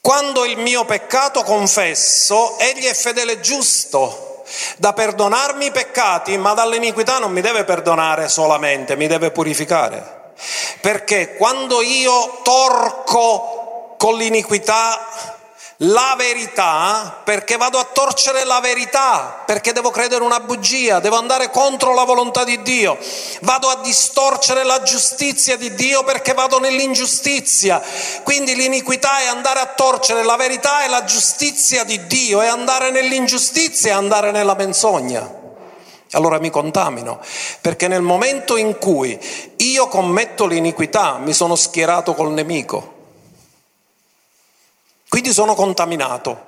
quando 0.00 0.46
il 0.46 0.56
mio 0.56 0.86
peccato 0.86 1.42
confesso, 1.42 2.58
egli 2.58 2.86
è 2.86 2.94
fedele 2.94 3.32
e 3.32 3.40
giusto 3.40 4.42
da 4.78 4.94
perdonarmi 4.94 5.66
i 5.66 5.70
peccati, 5.70 6.38
ma 6.38 6.54
dall'iniquità 6.54 7.18
non 7.18 7.30
mi 7.30 7.42
deve 7.42 7.64
perdonare 7.64 8.30
solamente, 8.30 8.96
mi 8.96 9.06
deve 9.06 9.32
purificare. 9.32 10.32
Perché 10.80 11.36
quando 11.36 11.82
io 11.82 12.40
torco 12.42 13.63
con 13.96 14.16
l'iniquità 14.16 15.32
la 15.78 16.14
verità 16.16 17.20
perché 17.24 17.56
vado 17.56 17.78
a 17.78 17.84
torcere 17.84 18.44
la 18.44 18.60
verità, 18.60 19.42
perché 19.44 19.72
devo 19.72 19.90
credere 19.90 20.22
una 20.22 20.38
bugia, 20.38 21.00
devo 21.00 21.16
andare 21.16 21.50
contro 21.50 21.94
la 21.94 22.04
volontà 22.04 22.44
di 22.44 22.62
Dio, 22.62 22.96
vado 23.40 23.68
a 23.68 23.80
distorcere 23.82 24.62
la 24.62 24.82
giustizia 24.82 25.56
di 25.56 25.74
Dio 25.74 26.04
perché 26.04 26.32
vado 26.32 26.60
nell'ingiustizia. 26.60 27.82
Quindi 28.22 28.54
l'iniquità 28.54 29.20
è 29.20 29.26
andare 29.26 29.60
a 29.60 29.66
torcere 29.66 30.22
la 30.22 30.36
verità 30.36 30.84
e 30.84 30.88
la 30.88 31.04
giustizia 31.04 31.82
di 31.82 32.06
Dio, 32.06 32.40
è 32.40 32.46
andare 32.46 32.90
nell'ingiustizia 32.90 33.90
e 33.90 33.94
andare 33.94 34.30
nella 34.30 34.54
menzogna. 34.54 35.42
Allora 36.12 36.38
mi 36.38 36.50
contamino, 36.50 37.20
perché 37.60 37.88
nel 37.88 38.02
momento 38.02 38.56
in 38.56 38.78
cui 38.78 39.18
io 39.56 39.88
commetto 39.88 40.46
l'iniquità 40.46 41.18
mi 41.18 41.32
sono 41.32 41.56
schierato 41.56 42.14
col 42.14 42.30
nemico 42.30 42.93
quindi 45.14 45.32
sono 45.32 45.54
contaminato. 45.54 46.44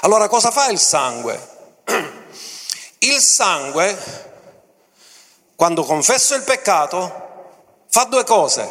Allora 0.00 0.28
cosa 0.28 0.50
fa 0.50 0.68
il 0.68 0.78
sangue? 0.78 1.48
Il 2.98 3.18
sangue, 3.18 3.96
quando 5.54 5.84
confesso 5.84 6.34
il 6.34 6.42
peccato, 6.42 7.12
fa 7.88 8.04
due 8.04 8.24
cose. 8.24 8.70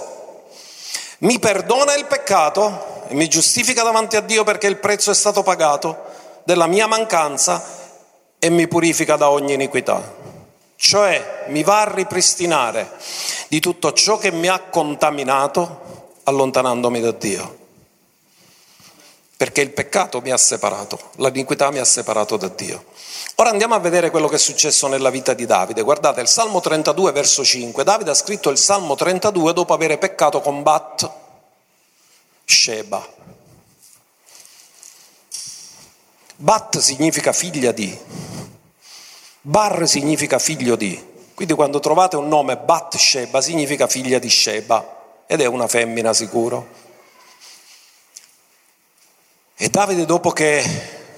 Mi 1.19 1.39
perdona 1.39 1.95
il 1.95 2.05
peccato 2.05 3.05
e 3.07 3.15
mi 3.15 3.27
giustifica 3.27 3.81
davanti 3.81 4.17
a 4.17 4.21
Dio 4.21 4.43
perché 4.43 4.67
il 4.67 4.77
prezzo 4.77 5.09
è 5.09 5.15
stato 5.15 5.41
pagato 5.41 6.03
della 6.43 6.67
mia 6.67 6.85
mancanza 6.85 7.63
e 8.37 8.49
mi 8.51 8.67
purifica 8.67 9.15
da 9.15 9.31
ogni 9.31 9.53
iniquità. 9.53 10.13
Cioè 10.75 11.45
mi 11.47 11.63
va 11.63 11.81
a 11.81 11.91
ripristinare 11.91 12.91
di 13.47 13.59
tutto 13.59 13.93
ciò 13.93 14.19
che 14.19 14.31
mi 14.31 14.47
ha 14.47 14.59
contaminato 14.59 16.13
allontanandomi 16.23 17.01
da 17.01 17.11
Dio 17.11 17.63
perché 19.37 19.61
il 19.61 19.71
peccato 19.71 20.21
mi 20.21 20.31
ha 20.31 20.37
separato, 20.37 20.99
l'iniquità 21.15 21.71
mi 21.71 21.79
ha 21.79 21.85
separato 21.85 22.37
da 22.37 22.47
Dio. 22.47 22.85
Ora 23.35 23.49
andiamo 23.49 23.75
a 23.75 23.79
vedere 23.79 24.09
quello 24.09 24.27
che 24.27 24.35
è 24.35 24.39
successo 24.39 24.87
nella 24.87 25.09
vita 25.09 25.33
di 25.33 25.45
Davide. 25.45 25.81
Guardate, 25.81 26.21
il 26.21 26.27
Salmo 26.27 26.61
32, 26.61 27.11
verso 27.11 27.43
5. 27.43 27.83
Davide 27.83 28.11
ha 28.11 28.13
scritto 28.13 28.49
il 28.49 28.57
Salmo 28.57 28.95
32 28.95 29.51
dopo 29.51 29.73
aver 29.73 29.97
peccato 29.97 30.39
con 30.39 30.63
Bat 30.63 31.11
Sheba. 32.45 33.13
Bat 36.37 36.77
significa 36.79 37.33
figlia 37.33 37.71
di, 37.71 37.97
Bar 39.41 39.87
significa 39.87 40.39
figlio 40.39 40.75
di. 40.75 41.13
Quindi 41.35 41.53
quando 41.53 41.79
trovate 41.79 42.15
un 42.15 42.27
nome 42.27 42.57
Bat 42.57 42.95
Sheba 42.95 43.41
significa 43.41 43.85
figlia 43.87 44.17
di 44.17 44.29
Sheba 44.29 45.23
ed 45.27 45.39
è 45.39 45.45
una 45.45 45.67
femmina 45.67 46.13
sicuro. 46.13 46.84
E 49.57 49.69
Davide, 49.69 50.05
dopo 50.05 50.31
che 50.31 50.59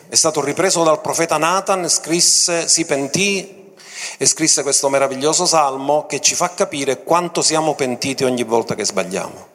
è 0.07 0.15
stato 0.15 0.43
ripreso 0.43 0.83
dal 0.83 1.01
profeta 1.01 1.38
Nathan, 1.38 1.89
scrisse, 1.89 2.67
si 2.67 2.85
pentì 2.85 3.73
e 4.19 4.25
scrisse 4.27 4.61
questo 4.61 4.89
meraviglioso 4.89 5.47
salmo 5.47 6.05
che 6.05 6.21
ci 6.21 6.35
fa 6.35 6.53
capire 6.53 7.01
quanto 7.01 7.41
siamo 7.41 7.73
pentiti 7.73 8.23
ogni 8.23 8.43
volta 8.43 8.75
che 8.75 8.85
sbagliamo, 8.85 9.47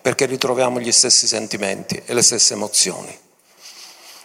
perché 0.00 0.24
ritroviamo 0.24 0.80
gli 0.80 0.90
stessi 0.92 1.26
sentimenti 1.26 2.00
e 2.06 2.14
le 2.14 2.22
stesse 2.22 2.54
emozioni. 2.54 3.18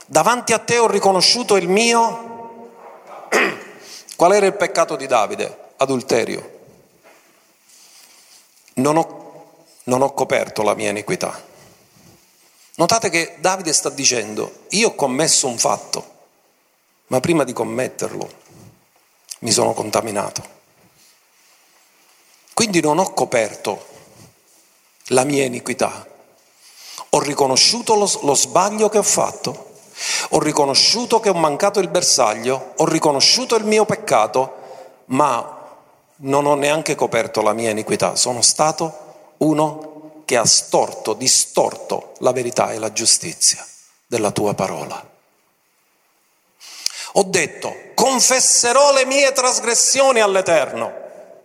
Davanti 0.05 0.53
a 0.53 0.59
te 0.59 0.77
ho 0.77 0.87
riconosciuto 0.87 1.57
il 1.57 1.67
mio... 1.67 2.69
Qual 4.15 4.33
era 4.33 4.45
il 4.45 4.55
peccato 4.55 4.95
di 4.95 5.05
Davide? 5.05 5.57
Adulterio. 5.75 6.59
Non 8.75 8.95
ho, 8.95 9.65
non 9.83 10.01
ho 10.01 10.13
coperto 10.13 10.61
la 10.61 10.75
mia 10.75 10.91
iniquità. 10.91 11.47
Notate 12.79 13.09
che 13.09 13.35
Davide 13.39 13.73
sta 13.73 13.89
dicendo, 13.89 14.59
io 14.69 14.87
ho 14.87 14.95
commesso 14.95 15.47
un 15.47 15.57
fatto, 15.57 16.11
ma 17.07 17.19
prima 17.19 17.43
di 17.43 17.51
commetterlo 17.51 18.29
mi 19.39 19.51
sono 19.51 19.73
contaminato. 19.73 20.41
Quindi 22.53 22.79
non 22.79 22.97
ho 22.99 23.11
coperto 23.11 23.85
la 25.07 25.25
mia 25.25 25.43
iniquità, 25.43 26.07
ho 27.09 27.19
riconosciuto 27.19 27.95
lo, 27.95 28.09
lo 28.21 28.33
sbaglio 28.33 28.87
che 28.87 28.99
ho 28.99 29.03
fatto, 29.03 29.71
ho 30.29 30.39
riconosciuto 30.39 31.19
che 31.19 31.27
ho 31.27 31.33
mancato 31.33 31.81
il 31.81 31.89
bersaglio, 31.89 32.75
ho 32.77 32.85
riconosciuto 32.85 33.57
il 33.57 33.65
mio 33.65 33.83
peccato, 33.83 34.55
ma 35.07 35.67
non 36.15 36.45
ho 36.45 36.55
neanche 36.55 36.95
coperto 36.95 37.41
la 37.41 37.51
mia 37.51 37.71
iniquità, 37.71 38.15
sono 38.15 38.41
stato 38.41 39.33
uno 39.39 39.88
che 40.29 40.37
ha 40.37 40.45
storto, 40.45 41.13
distorto 41.13 42.13
la 42.19 42.31
verità 42.31 42.71
e 42.71 42.77
la 42.77 42.93
giustizia 42.93 43.65
della 44.05 44.29
tua 44.29 44.53
parola. 44.53 45.03
Ho 47.13 47.23
detto, 47.23 47.75
confesserò 47.95 48.93
le 48.93 49.05
mie 49.05 49.31
trasgressioni 49.31 50.19
all'Eterno. 50.19 50.93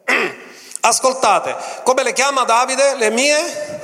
Ascoltate, 0.81 1.57
come 1.83 2.03
le 2.03 2.13
chiama 2.13 2.45
Davide? 2.45 2.97
Le 2.97 3.09
mie? 3.09 3.81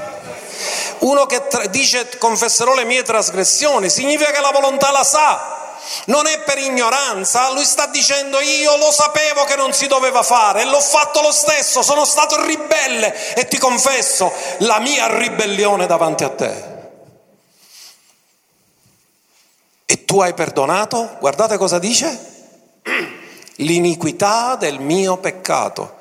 Uno 0.99 1.25
che 1.25 1.47
tra- 1.47 1.65
dice 1.65 2.19
confesserò 2.19 2.75
le 2.75 2.85
mie 2.85 3.03
trasgressioni, 3.03 3.89
significa 3.89 4.33
che 4.33 4.41
la 4.41 4.51
volontà 4.51 4.91
la 4.91 5.03
sa, 5.03 5.60
non 6.07 6.27
è 6.27 6.41
per 6.41 6.59
ignoranza, 6.59 7.51
lui 7.53 7.65
sta 7.65 7.87
dicendo 7.87 8.41
io 8.41 8.77
lo 8.77 8.91
sapevo 8.91 9.45
che 9.45 9.57
non 9.57 9.73
si 9.73 9.87
doveva 9.87 10.23
fare 10.23 10.63
e 10.63 10.65
l'ho 10.65 10.81
fatto 10.81 11.21
lo 11.21 11.33
stesso, 11.33 11.83
sono 11.83 12.05
stato 12.05 12.43
ribelle 12.43 13.35
e 13.35 13.47
ti 13.47 13.59
confesso 13.59 14.33
la 14.59 14.79
mia 14.79 15.07
ribellione 15.17 15.87
davanti 15.87 16.25
a 16.25 16.31
te. 16.31 16.79
E 19.87 20.05
tu 20.05 20.21
hai 20.21 20.35
perdonato? 20.35 21.17
Guardate 21.19 21.57
cosa 21.57 21.79
dice. 21.79 22.81
L'iniquità 23.57 24.55
del 24.55 24.79
mio 24.79 25.17
peccato. 25.17 25.99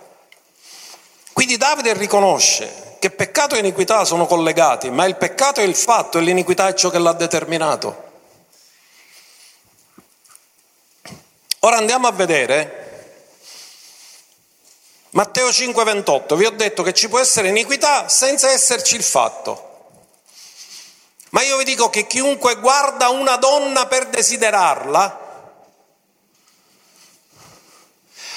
Quindi 1.33 1.57
Davide 1.57 1.93
riconosce 1.93 2.97
che 2.99 3.09
peccato 3.09 3.55
e 3.55 3.59
iniquità 3.59 4.03
sono 4.03 4.25
collegati, 4.25 4.91
ma 4.91 5.05
il 5.05 5.15
peccato 5.15 5.61
è 5.61 5.63
il 5.63 5.75
fatto 5.75 6.17
e 6.17 6.21
l'iniquità 6.21 6.67
è 6.67 6.73
ciò 6.73 6.89
che 6.89 6.99
l'ha 6.99 7.13
determinato. 7.13 8.08
Ora 11.61 11.77
andiamo 11.77 12.07
a 12.07 12.11
vedere 12.11 12.79
Matteo 15.11 15.49
5:28. 15.49 16.35
Vi 16.35 16.45
ho 16.45 16.51
detto 16.51 16.83
che 16.83 16.93
ci 16.93 17.09
può 17.09 17.19
essere 17.19 17.49
iniquità 17.49 18.07
senza 18.07 18.49
esserci 18.49 18.95
il 18.95 19.03
fatto. 19.03 19.65
Ma 21.31 21.41
io 21.41 21.57
vi 21.57 21.63
dico 21.63 21.89
che 21.89 22.07
chiunque 22.07 22.55
guarda 22.55 23.09
una 23.09 23.35
donna 23.35 23.87
per 23.87 24.07
desiderarla 24.07 25.27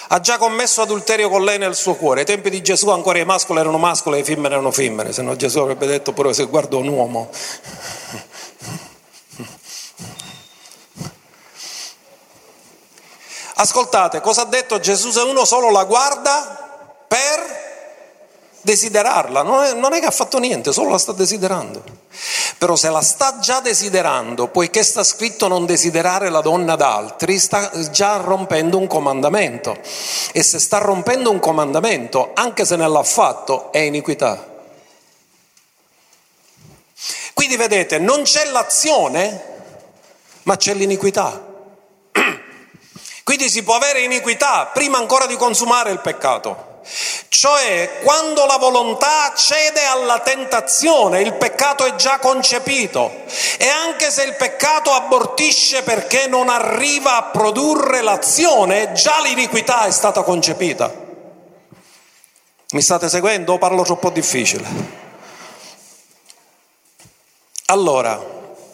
ha 0.09 0.21
già 0.21 0.37
commesso 0.37 0.83
adulterio 0.83 1.31
con 1.31 1.45
lei 1.45 1.59
nel 1.59 1.75
suo 1.75 1.95
cuore. 1.95 2.21
Ai 2.21 2.27
tempi 2.27 2.51
di 2.51 2.61
Gesù 2.61 2.89
ancora 2.91 3.19
i 3.19 3.25
mascoli 3.25 3.61
erano 3.61 3.79
mascoli 3.79 4.17
e 4.17 4.19
le 4.19 4.25
femmine 4.25 4.49
erano 4.49 4.71
femmine, 4.71 5.13
se 5.13 5.23
no 5.23 5.37
Gesù 5.37 5.61
avrebbe 5.61 5.87
detto 5.87 6.13
pure 6.13 6.35
se 6.35 6.45
guardo 6.45 6.79
un 6.79 6.89
uomo. 6.89 7.31
Ascoltate, 13.63 14.21
cosa 14.21 14.43
ha 14.43 14.47
detto 14.47 14.81
Gesù? 14.81 15.13
Se 15.13 15.21
uno 15.21 15.45
solo 15.45 15.71
la 15.71 15.85
guarda 15.85 16.85
per 17.07 17.61
desiderarla, 18.61 19.43
non 19.43 19.63
è, 19.63 19.73
non 19.75 19.93
è, 19.93 20.01
che 20.01 20.07
ha 20.07 20.11
fatto 20.11 20.39
niente, 20.39 20.73
solo 20.73 20.91
la 20.91 20.99
sta 20.99 21.13
desiderando. 21.13 21.81
Però 22.59 22.75
se 22.75 22.91
la 22.91 23.03
sta 23.03 23.39
già 23.39 23.61
desiderando, 23.61 24.49
poiché 24.49 24.83
sta 24.83 25.05
scritto 25.05 25.47
non 25.47 25.65
desiderare 25.65 26.29
la 26.29 26.41
donna 26.41 26.75
d'altri, 26.75 27.39
sta 27.39 27.71
già 27.93 28.17
rompendo 28.17 28.79
un 28.79 28.89
comandamento. 28.89 29.77
E 30.33 30.43
se 30.43 30.59
sta 30.59 30.79
rompendo 30.79 31.31
un 31.31 31.39
comandamento, 31.39 32.33
anche 32.35 32.65
se 32.65 32.75
non 32.75 32.91
l'ha 32.91 33.05
fatto, 33.05 33.71
è 33.71 33.79
iniquità. 33.79 34.45
Quindi 37.33 37.55
vedete, 37.55 38.01
non 38.01 38.23
c'è 38.23 38.51
l'azione, 38.51 39.45
ma 40.43 40.57
c'è 40.57 40.75
l'iniquità. 40.75 41.51
Quindi 43.33 43.49
si 43.49 43.63
può 43.63 43.77
avere 43.77 44.03
iniquità 44.03 44.67
prima 44.67 44.99
ancora 44.99 45.25
di 45.25 45.37
consumare 45.37 45.91
il 45.91 46.01
peccato. 46.01 46.81
Cioè, 47.29 48.01
quando 48.03 48.45
la 48.45 48.59
volontà 48.59 49.33
cede 49.35 49.87
alla 49.87 50.19
tentazione, 50.19 51.23
il 51.23 51.33
peccato 51.33 51.87
è 51.87 51.95
già 51.95 52.19
concepito 52.19 53.25
e 53.57 53.67
anche 53.69 54.11
se 54.11 54.25
il 54.25 54.35
peccato 54.35 54.91
abortisce 54.91 55.83
perché 55.83 56.27
non 56.27 56.51
arriva 56.51 57.17
a 57.17 57.23
produrre 57.23 58.03
l'azione, 58.03 58.93
già 58.93 59.23
l'iniquità 59.23 59.87
è 59.87 59.91
stata 59.91 60.23
concepita. 60.23 60.93
Mi 62.73 62.83
state 62.83 63.09
seguendo 63.09 63.55
o 63.55 63.59
parlo 63.59 63.83
troppo 63.83 64.11
difficile? 64.11 64.69
Allora, 67.65 68.23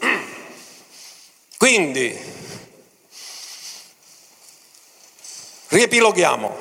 quindi 1.57 2.38
Riepiloghiamo. 5.69 6.57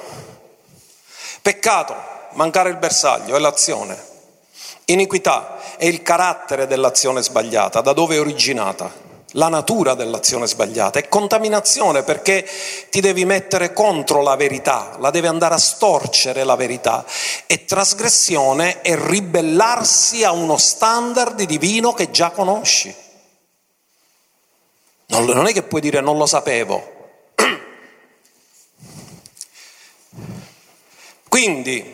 Peccato, 1.42 1.96
mancare 2.34 2.70
il 2.70 2.78
bersaglio 2.78 3.36
è 3.36 3.40
l'azione. 3.40 3.98
Iniquità 4.86 5.78
è 5.78 5.86
il 5.86 6.02
carattere 6.02 6.68
dell'azione 6.68 7.22
sbagliata, 7.22 7.82
da 7.82 7.94
dove 7.94 8.16
è 8.16 8.20
originata 8.20 9.06
la 9.32 9.50
natura 9.50 9.94
dell'azione 9.94 10.48
sbagliata, 10.48 11.00
è 11.00 11.08
contaminazione 11.08 12.04
perché 12.04 12.48
ti 12.90 13.02
devi 13.02 13.26
mettere 13.26 13.74
contro 13.74 14.22
la 14.22 14.36
verità, 14.36 14.96
la 15.00 15.10
devi 15.10 15.28
andare 15.28 15.56
a 15.56 15.60
storcere 15.60 16.44
la 16.44 16.56
verità 16.56 17.06
e 17.46 17.66
trasgressione 17.66 18.82
è 18.82 18.96
ribellarsi 18.96 20.24
a 20.24 20.32
uno 20.32 20.58
standard 20.58 21.42
divino 21.44 21.94
che 21.94 22.10
già 22.10 22.32
conosci. 22.32 22.94
Non, 25.08 25.48
è 25.48 25.54
che 25.54 25.64
puoi 25.64 25.82
dire 25.82 26.02
non 26.02 26.18
lo 26.18 26.26
sapevo. 26.26 26.96
Quindi 31.38 31.94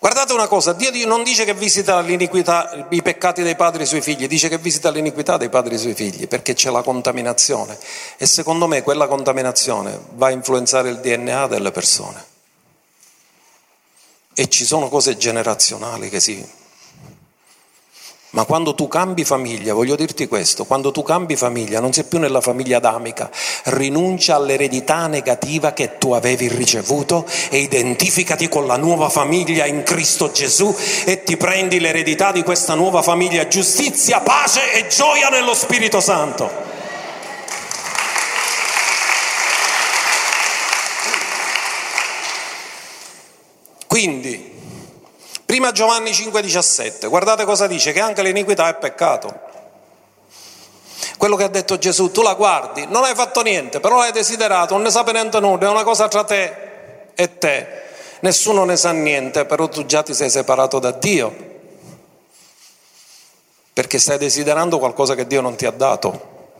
Guardate 0.00 0.32
una 0.32 0.48
cosa, 0.48 0.72
Dio 0.72 1.06
non 1.06 1.22
dice 1.22 1.44
che 1.44 1.54
visita 1.54 2.00
l'iniquità, 2.00 2.86
i 2.88 3.02
peccati 3.02 3.42
dei 3.42 3.54
padri 3.54 3.86
sui 3.86 4.00
figli, 4.00 4.26
dice 4.26 4.48
che 4.48 4.58
visita 4.58 4.90
l'iniquità 4.90 5.36
dei 5.36 5.50
padri 5.50 5.78
sui 5.78 5.94
figli, 5.94 6.26
perché 6.26 6.54
c'è 6.54 6.70
la 6.70 6.82
contaminazione. 6.82 7.78
E 8.16 8.26
secondo 8.26 8.66
me 8.66 8.82
quella 8.82 9.06
contaminazione 9.06 9.96
va 10.14 10.28
a 10.28 10.30
influenzare 10.30 10.88
il 10.88 10.98
DNA 11.00 11.46
delle 11.46 11.70
persone. 11.70 12.24
E 14.34 14.48
ci 14.48 14.64
sono 14.64 14.88
cose 14.88 15.18
generazionali 15.18 16.08
che 16.08 16.18
si 16.18 16.44
ma 18.30 18.44
quando 18.44 18.74
tu 18.74 18.86
cambi 18.86 19.24
famiglia, 19.24 19.74
voglio 19.74 19.96
dirti 19.96 20.28
questo, 20.28 20.64
quando 20.64 20.92
tu 20.92 21.02
cambi 21.02 21.34
famiglia 21.34 21.80
non 21.80 21.92
sei 21.92 22.04
più 22.04 22.18
nella 22.18 22.40
famiglia 22.40 22.76
adamica, 22.76 23.28
rinuncia 23.64 24.36
all'eredità 24.36 25.08
negativa 25.08 25.72
che 25.72 25.98
tu 25.98 26.12
avevi 26.12 26.48
ricevuto 26.48 27.26
e 27.48 27.58
identificati 27.58 28.48
con 28.48 28.66
la 28.66 28.76
nuova 28.76 29.08
famiglia 29.08 29.66
in 29.66 29.82
Cristo 29.82 30.30
Gesù 30.30 30.74
e 31.04 31.24
ti 31.24 31.36
prendi 31.36 31.80
l'eredità 31.80 32.30
di 32.30 32.42
questa 32.42 32.74
nuova 32.74 33.02
famiglia, 33.02 33.48
giustizia, 33.48 34.20
pace 34.20 34.74
e 34.74 34.86
gioia 34.86 35.28
nello 35.28 35.54
Spirito 35.54 36.00
Santo. 36.00 36.68
Quindi 43.88 44.49
Prima 45.50 45.72
Giovanni 45.72 46.12
5,17, 46.12 47.08
guardate 47.08 47.44
cosa 47.44 47.66
dice, 47.66 47.90
che 47.90 47.98
anche 47.98 48.22
l'iniquità 48.22 48.68
è 48.68 48.76
peccato. 48.76 49.36
Quello 51.16 51.34
che 51.34 51.42
ha 51.42 51.48
detto 51.48 51.76
Gesù, 51.76 52.12
tu 52.12 52.22
la 52.22 52.34
guardi, 52.34 52.86
non 52.86 53.02
hai 53.02 53.16
fatto 53.16 53.42
niente, 53.42 53.80
però 53.80 53.98
l'hai 53.98 54.12
desiderato, 54.12 54.74
non 54.74 54.84
ne 54.84 54.90
sa 54.90 55.02
niente 55.02 55.40
nulla, 55.40 55.66
è 55.66 55.68
una 55.68 55.82
cosa 55.82 56.06
tra 56.06 56.22
te 56.22 57.10
e 57.16 57.38
te. 57.38 57.82
Nessuno 58.20 58.62
ne 58.62 58.76
sa 58.76 58.92
niente, 58.92 59.44
però 59.44 59.68
tu 59.68 59.84
già 59.86 60.04
ti 60.04 60.14
sei 60.14 60.30
separato 60.30 60.78
da 60.78 60.92
Dio, 60.92 61.34
perché 63.72 63.98
stai 63.98 64.18
desiderando 64.18 64.78
qualcosa 64.78 65.16
che 65.16 65.26
Dio 65.26 65.40
non 65.40 65.56
ti 65.56 65.66
ha 65.66 65.72
dato. 65.72 66.52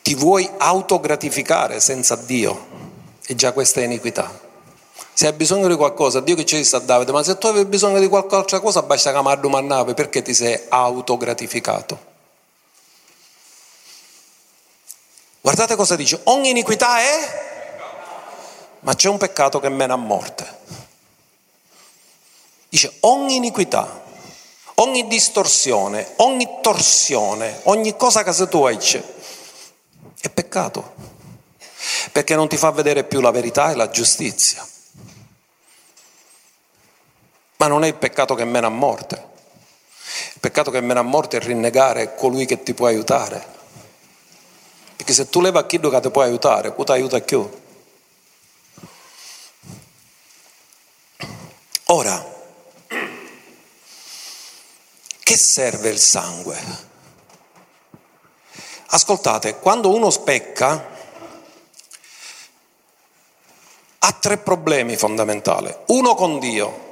Ti 0.00 0.14
vuoi 0.14 0.48
autogratificare 0.58 1.80
senza 1.80 2.14
Dio, 2.14 2.66
e 3.26 3.34
già 3.34 3.50
questa 3.50 3.80
è 3.80 3.82
iniquità. 3.82 4.48
Se 5.20 5.26
hai 5.26 5.34
bisogno 5.34 5.68
di 5.68 5.76
qualcosa, 5.76 6.20
Dio 6.20 6.34
che 6.34 6.46
ci 6.46 6.56
disse 6.56 6.76
a 6.76 6.78
Davide, 6.78 7.12
ma 7.12 7.22
se 7.22 7.36
tu 7.36 7.46
avevi 7.46 7.68
bisogno 7.68 8.00
di 8.00 8.08
qualche 8.08 8.58
cosa, 8.58 8.80
basta 8.80 9.12
che 9.12 9.20
mi 9.22 9.38
domandare 9.38 9.92
perché 9.92 10.22
ti 10.22 10.32
sei 10.32 10.58
autogratificato. 10.70 12.06
Guardate 15.42 15.76
cosa 15.76 15.94
dice, 15.94 16.20
ogni 16.24 16.48
iniquità 16.48 17.00
è, 17.00 17.76
ma 18.80 18.94
c'è 18.94 19.10
un 19.10 19.18
peccato 19.18 19.60
che 19.60 19.68
mena 19.68 19.92
a 19.92 19.98
morte. 19.98 20.58
Dice 22.70 22.90
ogni 23.00 23.36
iniquità, 23.36 24.02
ogni 24.76 25.06
distorsione, 25.06 26.14
ogni 26.16 26.48
torsione, 26.62 27.60
ogni 27.64 27.94
cosa 27.94 28.22
che 28.22 28.48
tu 28.48 28.62
hai 28.64 28.78
c'è, 28.78 29.04
è 30.18 30.30
peccato, 30.30 30.94
perché 32.10 32.34
non 32.34 32.48
ti 32.48 32.56
fa 32.56 32.70
vedere 32.70 33.04
più 33.04 33.20
la 33.20 33.30
verità 33.30 33.70
e 33.70 33.74
la 33.74 33.90
giustizia. 33.90 34.66
Ma 37.60 37.66
non 37.66 37.84
è 37.84 37.88
il 37.88 37.94
peccato 37.94 38.34
che 38.34 38.46
mena 38.46 38.68
a 38.68 38.70
morte. 38.70 39.28
Il 40.32 40.40
peccato 40.40 40.70
che 40.70 40.80
mena 40.80 41.00
a 41.00 41.02
morte 41.02 41.36
è 41.36 41.40
rinnegare 41.40 42.14
colui 42.14 42.46
che 42.46 42.62
ti 42.62 42.72
può 42.72 42.86
aiutare. 42.86 43.46
Perché 44.96 45.12
se 45.12 45.28
tu 45.28 45.42
leva 45.42 45.66
chi 45.66 45.78
che 45.78 46.00
ti 46.00 46.10
può 46.10 46.22
aiutare, 46.22 46.74
chi 46.74 46.84
ti 46.84 46.90
aiuta 46.90 47.20
più? 47.20 47.60
Ora, 51.84 52.34
che 55.22 55.36
serve 55.36 55.90
il 55.90 55.98
sangue? 55.98 56.58
Ascoltate, 58.86 59.58
quando 59.58 59.94
uno 59.94 60.08
specca 60.08 60.88
ha 63.98 64.12
tre 64.12 64.38
problemi 64.38 64.96
fondamentali. 64.96 65.76
Uno 65.88 66.14
con 66.14 66.38
Dio, 66.38 66.89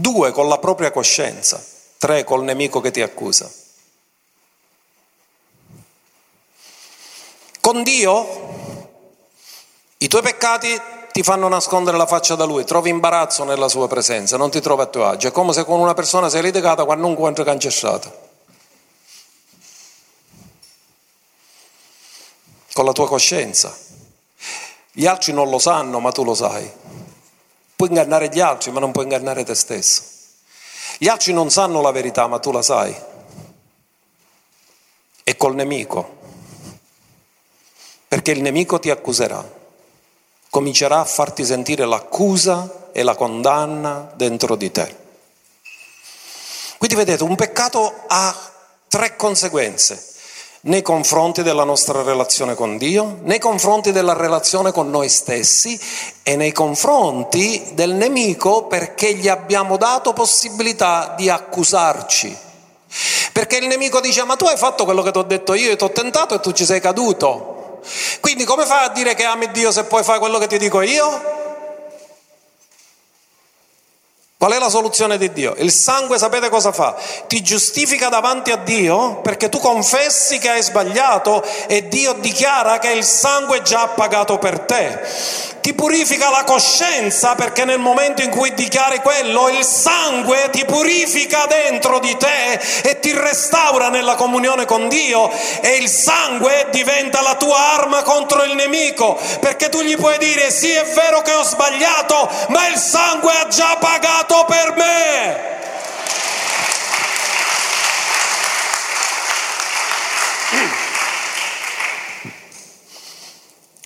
due 0.00 0.32
con 0.32 0.48
la 0.48 0.58
propria 0.58 0.90
coscienza, 0.90 1.62
tre 1.98 2.24
col 2.24 2.44
nemico 2.44 2.80
che 2.80 2.90
ti 2.90 3.02
accusa. 3.02 3.50
Con 7.60 7.82
Dio 7.82 8.76
i 9.98 10.08
tuoi 10.08 10.22
peccati 10.22 10.80
ti 11.12 11.22
fanno 11.22 11.48
nascondere 11.48 11.96
la 11.96 12.06
faccia 12.06 12.36
da 12.36 12.44
Lui, 12.44 12.64
trovi 12.64 12.90
imbarazzo 12.90 13.42
nella 13.44 13.68
Sua 13.68 13.88
presenza, 13.88 14.36
non 14.36 14.50
ti 14.50 14.60
trovi 14.60 14.82
a 14.82 14.86
tuo 14.86 15.06
agio. 15.06 15.28
È 15.28 15.32
come 15.32 15.52
se 15.52 15.64
con 15.64 15.80
una 15.80 15.94
persona 15.94 16.28
sei 16.28 16.42
litigata 16.42 16.84
quando 16.84 17.02
non 17.02 17.12
incontri 17.12 17.44
cancellata. 17.44 18.26
Con 22.72 22.84
la 22.84 22.92
tua 22.92 23.08
coscienza. 23.08 23.76
Gli 24.92 25.06
altri 25.06 25.32
non 25.32 25.50
lo 25.50 25.58
sanno, 25.58 25.98
ma 25.98 26.12
tu 26.12 26.22
lo 26.22 26.34
sai. 26.34 26.72
Puoi 27.78 27.90
ingannare 27.90 28.28
gli 28.28 28.40
altri, 28.40 28.72
ma 28.72 28.80
non 28.80 28.90
puoi 28.90 29.04
ingannare 29.04 29.44
te 29.44 29.54
stesso. 29.54 30.02
Gli 30.98 31.06
altri 31.06 31.32
non 31.32 31.48
sanno 31.48 31.80
la 31.80 31.92
verità, 31.92 32.26
ma 32.26 32.40
tu 32.40 32.50
la 32.50 32.60
sai. 32.60 32.92
E 35.22 35.36
col 35.36 35.54
nemico. 35.54 36.16
Perché 38.08 38.32
il 38.32 38.42
nemico 38.42 38.80
ti 38.80 38.90
accuserà. 38.90 39.48
Comincerà 40.50 40.98
a 40.98 41.04
farti 41.04 41.44
sentire 41.44 41.86
l'accusa 41.86 42.88
e 42.90 43.04
la 43.04 43.14
condanna 43.14 44.10
dentro 44.16 44.56
di 44.56 44.72
te. 44.72 44.96
Quindi 46.78 46.96
vedete, 46.96 47.22
un 47.22 47.36
peccato 47.36 47.94
ha 48.08 48.52
tre 48.88 49.14
conseguenze 49.14 50.16
nei 50.62 50.82
confronti 50.82 51.42
della 51.42 51.64
nostra 51.64 52.02
relazione 52.02 52.54
con 52.54 52.78
Dio, 52.78 53.18
nei 53.22 53.38
confronti 53.38 53.92
della 53.92 54.14
relazione 54.14 54.72
con 54.72 54.90
noi 54.90 55.08
stessi 55.08 55.78
e 56.22 56.34
nei 56.34 56.52
confronti 56.52 57.70
del 57.74 57.92
nemico 57.92 58.64
perché 58.64 59.14
gli 59.14 59.28
abbiamo 59.28 59.76
dato 59.76 60.12
possibilità 60.12 61.14
di 61.16 61.30
accusarci. 61.30 62.36
Perché 63.32 63.58
il 63.58 63.68
nemico 63.68 64.00
dice 64.00 64.24
ma 64.24 64.34
tu 64.34 64.46
hai 64.46 64.56
fatto 64.56 64.84
quello 64.84 65.02
che 65.02 65.12
ti 65.12 65.18
ho 65.18 65.22
detto 65.22 65.54
io, 65.54 65.76
ti 65.76 65.84
ho 65.84 65.90
tentato 65.90 66.34
e 66.34 66.40
tu 66.40 66.52
ci 66.52 66.64
sei 66.64 66.80
caduto. 66.80 67.80
Quindi 68.20 68.44
come 68.44 68.66
fai 68.66 68.86
a 68.86 68.88
dire 68.88 69.14
che 69.14 69.24
ami 69.24 69.50
Dio 69.52 69.70
se 69.70 69.84
poi 69.84 70.02
fai 70.02 70.18
quello 70.18 70.38
che 70.38 70.48
ti 70.48 70.58
dico 70.58 70.80
io? 70.80 71.37
Qual 74.40 74.52
è 74.52 74.58
la 74.60 74.68
soluzione 74.68 75.18
di 75.18 75.32
Dio? 75.32 75.56
Il 75.58 75.72
sangue 75.72 76.16
sapete 76.16 76.48
cosa 76.48 76.70
fa? 76.70 76.94
Ti 77.26 77.42
giustifica 77.42 78.08
davanti 78.08 78.52
a 78.52 78.56
Dio 78.56 79.16
perché 79.20 79.48
tu 79.48 79.58
confessi 79.58 80.38
che 80.38 80.48
hai 80.48 80.62
sbagliato 80.62 81.44
e 81.66 81.88
Dio 81.88 82.12
dichiara 82.12 82.78
che 82.78 82.92
il 82.92 83.02
sangue 83.02 83.62
già 83.62 83.82
ha 83.82 83.88
pagato 83.88 84.38
per 84.38 84.60
te 84.60 85.46
ti 85.68 85.74
purifica 85.74 86.30
la 86.30 86.44
coscienza 86.44 87.34
perché 87.34 87.66
nel 87.66 87.78
momento 87.78 88.22
in 88.22 88.30
cui 88.30 88.54
dichiari 88.54 89.00
quello 89.00 89.50
il 89.50 89.62
sangue 89.62 90.48
ti 90.50 90.64
purifica 90.64 91.44
dentro 91.44 91.98
di 91.98 92.16
te 92.16 92.58
e 92.82 92.98
ti 93.00 93.12
restaura 93.12 93.90
nella 93.90 94.14
comunione 94.14 94.64
con 94.64 94.88
Dio 94.88 95.30
e 95.60 95.76
il 95.76 95.90
sangue 95.90 96.68
diventa 96.70 97.20
la 97.20 97.34
tua 97.34 97.74
arma 97.74 98.02
contro 98.02 98.44
il 98.44 98.54
nemico 98.54 99.20
perché 99.40 99.68
tu 99.68 99.82
gli 99.82 99.94
puoi 99.96 100.16
dire 100.16 100.50
sì 100.50 100.70
è 100.70 100.84
vero 100.84 101.20
che 101.20 101.34
ho 101.34 101.42
sbagliato 101.42 102.30
ma 102.48 102.66
il 102.68 102.78
sangue 102.78 103.32
ha 103.32 103.48
già 103.48 103.76
pagato 103.78 104.27
per 104.44 104.74
me. 104.76 105.56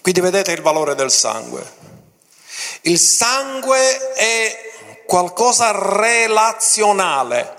Quindi 0.02 0.20
vedete 0.20 0.52
il 0.52 0.62
valore 0.62 0.94
del 0.94 1.10
sangue. 1.10 1.80
Il 2.82 2.98
sangue 2.98 4.12
è 4.14 4.72
qualcosa 5.06 5.70
relazionale, 5.70 7.56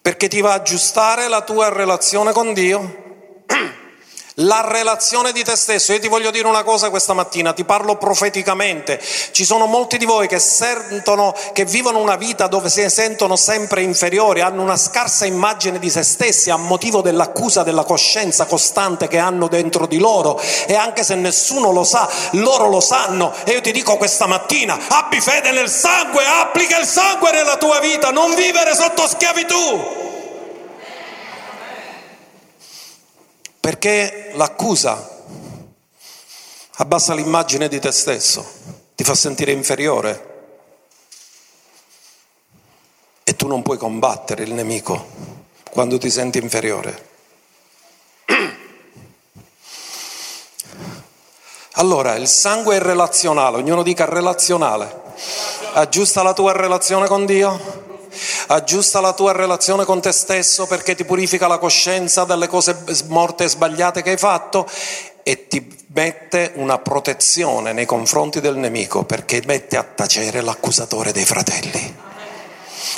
perché 0.00 0.28
ti 0.28 0.40
va 0.40 0.52
a 0.52 0.54
aggiustare 0.54 1.28
la 1.28 1.42
tua 1.42 1.68
relazione 1.68 2.32
con 2.32 2.54
Dio, 2.54 3.42
La 4.38 4.66
relazione 4.66 5.30
di 5.30 5.44
te 5.44 5.54
stesso. 5.54 5.92
Io 5.92 6.00
ti 6.00 6.08
voglio 6.08 6.32
dire 6.32 6.48
una 6.48 6.64
cosa 6.64 6.90
questa 6.90 7.12
mattina, 7.12 7.52
ti 7.52 7.62
parlo 7.62 7.96
profeticamente. 7.96 9.00
Ci 9.30 9.44
sono 9.44 9.66
molti 9.66 9.96
di 9.96 10.06
voi 10.06 10.26
che 10.26 10.40
sentono, 10.40 11.32
che 11.52 11.64
vivono 11.64 12.00
una 12.00 12.16
vita 12.16 12.48
dove 12.48 12.68
si 12.68 12.88
sentono 12.90 13.36
sempre 13.36 13.82
inferiori, 13.82 14.40
hanno 14.40 14.60
una 14.60 14.76
scarsa 14.76 15.24
immagine 15.24 15.78
di 15.78 15.88
se 15.88 16.02
stessi 16.02 16.50
a 16.50 16.56
motivo 16.56 17.00
dell'accusa 17.00 17.62
della 17.62 17.84
coscienza 17.84 18.46
costante 18.46 19.06
che 19.06 19.18
hanno 19.18 19.46
dentro 19.46 19.86
di 19.86 19.98
loro 19.98 20.40
e 20.66 20.74
anche 20.74 21.04
se 21.04 21.14
nessuno 21.14 21.70
lo 21.70 21.84
sa, 21.84 22.10
loro 22.32 22.66
lo 22.66 22.80
sanno. 22.80 23.32
E 23.44 23.52
io 23.52 23.60
ti 23.60 23.70
dico 23.70 23.96
questa 23.96 24.26
mattina, 24.26 24.76
abbi 24.88 25.20
fede 25.20 25.52
nel 25.52 25.70
sangue, 25.70 26.24
applica 26.26 26.76
il 26.80 26.86
sangue 26.86 27.30
nella 27.30 27.56
tua 27.56 27.78
vita, 27.78 28.10
non 28.10 28.34
vivere 28.34 28.74
sotto 28.74 29.06
schiavitù. 29.06 30.12
Perché 33.64 34.32
l'accusa 34.34 35.24
abbassa 36.72 37.14
l'immagine 37.14 37.66
di 37.66 37.80
te 37.80 37.92
stesso, 37.92 38.46
ti 38.94 39.04
fa 39.04 39.14
sentire 39.14 39.52
inferiore 39.52 40.32
e 43.24 43.34
tu 43.36 43.46
non 43.46 43.62
puoi 43.62 43.78
combattere 43.78 44.42
il 44.42 44.52
nemico 44.52 45.06
quando 45.70 45.96
ti 45.96 46.10
senti 46.10 46.36
inferiore. 46.36 47.08
Allora, 51.76 52.16
il 52.16 52.28
sangue 52.28 52.76
è 52.76 52.80
relazionale, 52.80 53.56
ognuno 53.56 53.82
dica 53.82 54.04
relazionale. 54.04 55.00
Aggiusta 55.72 56.22
la 56.22 56.34
tua 56.34 56.52
relazione 56.52 57.06
con 57.06 57.24
Dio, 57.24 57.83
aggiusta 58.48 59.00
la 59.00 59.12
tua 59.12 59.32
relazione 59.32 59.84
con 59.84 60.00
te 60.00 60.12
stesso 60.12 60.66
perché 60.66 60.94
ti 60.94 61.04
purifica 61.04 61.46
la 61.46 61.58
coscienza 61.58 62.24
dalle 62.24 62.48
cose 62.48 62.76
morte 63.08 63.44
e 63.44 63.48
sbagliate 63.48 64.02
che 64.02 64.10
hai 64.10 64.16
fatto 64.16 64.68
e 65.22 65.46
ti 65.48 65.66
mette 65.94 66.52
una 66.54 66.78
protezione 66.78 67.72
nei 67.72 67.86
confronti 67.86 68.40
del 68.40 68.56
nemico 68.56 69.04
perché 69.04 69.42
mette 69.46 69.76
a 69.76 69.82
tacere 69.82 70.40
l'accusatore 70.40 71.12
dei 71.12 71.24
fratelli 71.24 72.12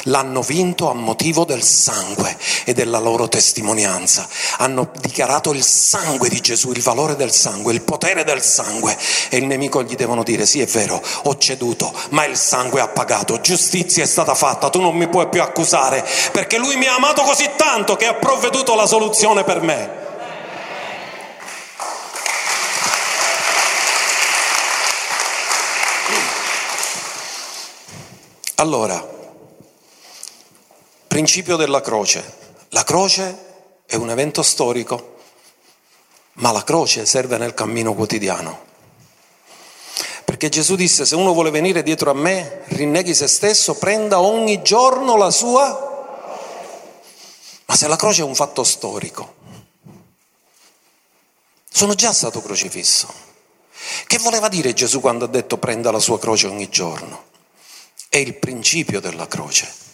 l'hanno 0.04 0.42
vinto 0.42 0.90
a 0.90 0.94
motivo 0.94 1.44
del 1.44 1.62
sangue 1.62 2.36
e 2.64 2.72
della 2.72 2.98
loro 2.98 3.28
testimonianza. 3.28 4.28
Hanno 4.58 4.90
dichiarato 5.00 5.52
il 5.52 5.62
sangue 5.62 6.28
di 6.28 6.40
Gesù, 6.40 6.70
il 6.72 6.82
valore 6.82 7.16
del 7.16 7.32
sangue, 7.32 7.72
il 7.72 7.82
potere 7.82 8.24
del 8.24 8.42
sangue 8.42 8.96
e 9.28 9.36
il 9.36 9.46
nemico 9.46 9.82
gli 9.82 9.94
devono 9.94 10.22
dire 10.22 10.46
sì 10.46 10.60
è 10.60 10.66
vero, 10.66 11.02
ho 11.24 11.36
ceduto, 11.38 11.92
ma 12.10 12.24
il 12.24 12.36
sangue 12.36 12.80
ha 12.80 12.88
pagato, 12.88 13.40
giustizia 13.40 14.02
è 14.02 14.06
stata 14.06 14.34
fatta, 14.34 14.70
tu 14.70 14.80
non 14.80 14.96
mi 14.96 15.08
puoi 15.08 15.28
più 15.28 15.42
accusare 15.42 16.06
perché 16.32 16.58
lui 16.58 16.76
mi 16.76 16.86
ha 16.86 16.94
amato 16.94 17.22
così 17.22 17.48
tanto 17.56 17.96
che 17.96 18.06
ha 18.06 18.14
provveduto 18.14 18.74
la 18.74 18.86
soluzione 18.86 19.44
per 19.44 19.60
me. 19.60 20.04
Allora, 28.58 29.15
Principio 31.16 31.56
della 31.56 31.80
croce. 31.80 32.22
La 32.68 32.84
croce 32.84 33.84
è 33.86 33.94
un 33.94 34.10
evento 34.10 34.42
storico, 34.42 35.16
ma 36.34 36.52
la 36.52 36.62
croce 36.62 37.06
serve 37.06 37.38
nel 37.38 37.54
cammino 37.54 37.94
quotidiano. 37.94 38.66
Perché 40.26 40.50
Gesù 40.50 40.76
disse, 40.76 41.06
se 41.06 41.14
uno 41.14 41.32
vuole 41.32 41.48
venire 41.48 41.82
dietro 41.82 42.10
a 42.10 42.14
me, 42.14 42.64
rinneghi 42.66 43.14
se 43.14 43.28
stesso, 43.28 43.78
prenda 43.78 44.20
ogni 44.20 44.60
giorno 44.60 45.16
la 45.16 45.30
sua... 45.30 46.20
Ma 47.64 47.74
se 47.74 47.88
la 47.88 47.96
croce 47.96 48.20
è 48.20 48.24
un 48.24 48.34
fatto 48.34 48.62
storico, 48.62 49.36
sono 51.70 51.94
già 51.94 52.12
stato 52.12 52.42
crocifisso. 52.42 53.10
Che 54.06 54.18
voleva 54.18 54.48
dire 54.48 54.74
Gesù 54.74 55.00
quando 55.00 55.24
ha 55.24 55.28
detto 55.28 55.56
prenda 55.56 55.90
la 55.90 55.98
sua 55.98 56.18
croce 56.18 56.46
ogni 56.46 56.68
giorno? 56.68 57.28
È 58.10 58.18
il 58.18 58.34
principio 58.34 59.00
della 59.00 59.26
croce. 59.26 59.84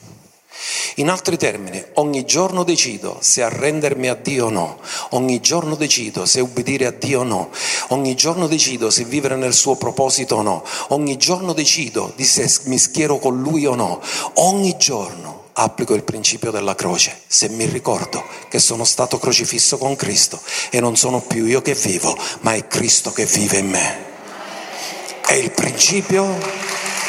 In 0.97 1.09
altri 1.09 1.37
termini, 1.37 1.83
ogni 1.95 2.25
giorno 2.25 2.65
decido 2.65 3.17
se 3.21 3.43
arrendermi 3.43 4.09
a 4.09 4.15
Dio 4.15 4.47
o 4.47 4.51
no, 4.51 4.79
ogni 5.11 5.41
giorno 5.41 5.75
decido 5.75 6.27
se 6.27 6.41
ubbidire 6.41 6.87
a 6.87 6.91
Dio 6.91 7.21
o 7.21 7.25
no, 7.25 7.51
ogni 7.89 8.15
giorno 8.15 8.47
decido 8.47 8.91
se 8.91 9.05
vivere 9.05 9.37
nel 9.37 9.55
suo 9.55 9.77
proposito 9.77 10.37
o 10.37 10.43
no, 10.43 10.65
ogni 10.89 11.17
giorno 11.17 11.53
decido 11.53 12.13
di 12.15 12.25
se 12.25 12.49
mi 12.65 12.79
schiero 12.79 13.19
con 13.19 13.41
Lui 13.41 13.67
o 13.67 13.75
no, 13.75 14.01
ogni 14.35 14.77
giorno 14.77 15.41
applico 15.55 15.95
il 15.95 16.03
principio 16.03 16.51
della 16.51 16.75
croce, 16.75 17.21
se 17.27 17.49
mi 17.49 17.67
ricordo 17.67 18.25
che 18.49 18.59
sono 18.59 18.85
stato 18.85 19.19
crocifisso 19.19 19.79
con 19.79 19.97
Cristo 19.97 20.41
e 20.71 20.81
non 20.81 20.97
sono 20.97 21.21
più 21.21 21.47
io 21.47 21.63
che 21.63 21.75
vivo, 21.75 22.17
ma 22.41 22.55
è 22.55 22.67
Cristo 22.67 23.11
che 23.13 23.27
vive 23.27 23.59
in 23.59 23.69
me. 23.69 24.11
È 25.27 25.35
il 25.35 25.51
principio 25.51 26.39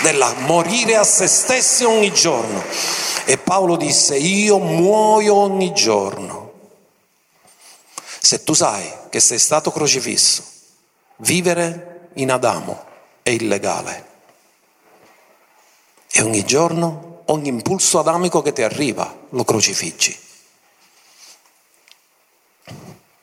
della 0.04 0.34
morire 0.34 0.97
a 0.97 1.04
se 1.04 1.28
stessi 1.28 1.86
ogni 1.86 2.14
giorno. 2.14 2.64
E 3.26 3.38
Paolo 3.38 3.78
disse, 3.78 4.18
io 4.18 4.60
muoio 4.60 5.34
ogni 5.34 5.74
giorno. 5.74 6.51
Se 8.20 8.43
tu 8.43 8.54
sai 8.54 8.91
che 9.10 9.20
sei 9.20 9.39
stato 9.39 9.72
crocifisso, 9.72 10.43
vivere 11.18 12.10
in 12.16 12.32
Adamo 12.32 12.86
è 13.24 13.30
illegale. 13.30 14.12
E 16.12 16.22
ogni 16.22 16.45
giorno, 16.45 17.24
ogni 17.26 17.47
impulso 17.47 17.99
adamico 17.99 18.41
che 18.41 18.54
ti 18.54 18.62
arriva, 18.62 19.12
lo 19.30 19.43
crocifiggi. 19.43 20.20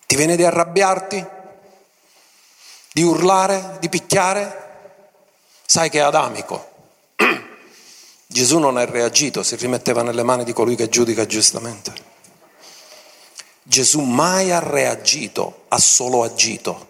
Ti 0.07 0.17
viene 0.17 0.35
di 0.35 0.45
arrabbiarti? 0.45 1.25
Di 2.93 3.03
urlare? 3.03 3.77
Di 3.79 3.89
picchiare? 3.89 4.69
Sai 5.65 5.89
che 5.89 5.99
è 5.99 6.03
adamico. 6.03 6.70
Gesù 8.33 8.59
non 8.59 8.77
ha 8.77 8.85
reagito, 8.85 9.43
si 9.43 9.57
rimetteva 9.57 10.03
nelle 10.03 10.23
mani 10.23 10.45
di 10.45 10.53
colui 10.53 10.77
che 10.77 10.89
giudica 10.89 11.27
giustamente. 11.27 11.93
Gesù 13.65 14.03
mai 14.03 14.53
ha 14.53 14.61
reagito, 14.61 15.65
ha 15.67 15.79
solo 15.81 16.23
agito. 16.23 16.87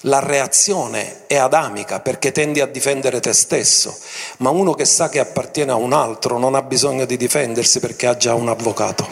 La 0.00 0.20
reazione 0.20 1.26
è 1.26 1.36
adamica 1.36 2.00
perché 2.00 2.32
tendi 2.32 2.60
a 2.60 2.66
difendere 2.66 3.20
te 3.20 3.34
stesso, 3.34 3.94
ma 4.38 4.48
uno 4.48 4.72
che 4.72 4.86
sa 4.86 5.10
che 5.10 5.18
appartiene 5.18 5.70
a 5.70 5.76
un 5.76 5.92
altro 5.92 6.38
non 6.38 6.54
ha 6.54 6.62
bisogno 6.62 7.04
di 7.04 7.18
difendersi 7.18 7.78
perché 7.78 8.06
ha 8.06 8.16
già 8.16 8.32
un 8.32 8.48
avvocato. 8.48 9.06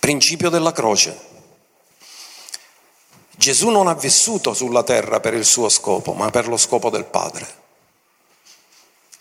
Principio 0.00 0.50
della 0.50 0.72
croce. 0.72 1.27
Gesù 3.38 3.68
non 3.68 3.86
ha 3.86 3.94
vissuto 3.94 4.52
sulla 4.52 4.82
terra 4.82 5.20
per 5.20 5.32
il 5.32 5.44
suo 5.44 5.68
scopo, 5.68 6.12
ma 6.12 6.28
per 6.28 6.48
lo 6.48 6.56
scopo 6.56 6.90
del 6.90 7.04
Padre. 7.04 7.46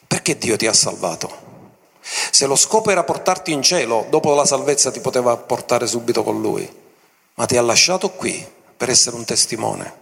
Perché 0.08 0.40
Dio 0.40 0.56
ti 0.56 0.66
ha 0.66 0.74
salvato? 0.74 1.46
Se 2.02 2.48
lo 2.48 2.56
scopo 2.56 2.90
era 2.90 3.04
portarti 3.04 3.52
in 3.52 3.62
cielo, 3.62 4.08
dopo 4.10 4.34
la 4.34 4.44
salvezza 4.44 4.90
ti 4.90 5.02
poteva 5.02 5.38
portare 5.38 5.86
subito 5.86 6.24
con 6.24 6.42
Lui, 6.42 6.68
ma 7.36 7.46
ti 7.46 7.58
ha 7.58 7.62
lasciato 7.62 8.10
qui 8.10 8.44
per 8.76 8.90
essere 8.90 9.16
un 9.16 9.24
testimone 9.24 9.94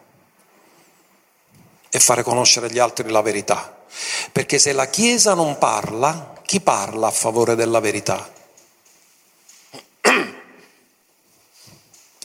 e 1.90 2.00
fare 2.00 2.24
conoscere 2.24 2.68
agli 2.68 2.80
altri 2.80 3.10
la 3.10 3.22
verità. 3.22 3.84
Perché 4.32 4.60
se 4.60 4.72
la 4.72 4.88
Chiesa 4.88 5.34
non 5.34 5.58
parla, 5.58 6.36
chi 6.46 6.62
parla 6.62 7.08
a 7.08 7.12
favore 7.12 7.56
della 7.56 7.82
verità? 7.82 8.32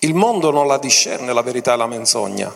Il 0.00 0.14
mondo 0.14 0.50
non 0.50 0.66
la 0.66 0.78
discerne 0.78 1.32
la 1.32 1.42
verità 1.42 1.74
e 1.74 1.76
la 1.76 1.86
menzogna. 1.86 2.54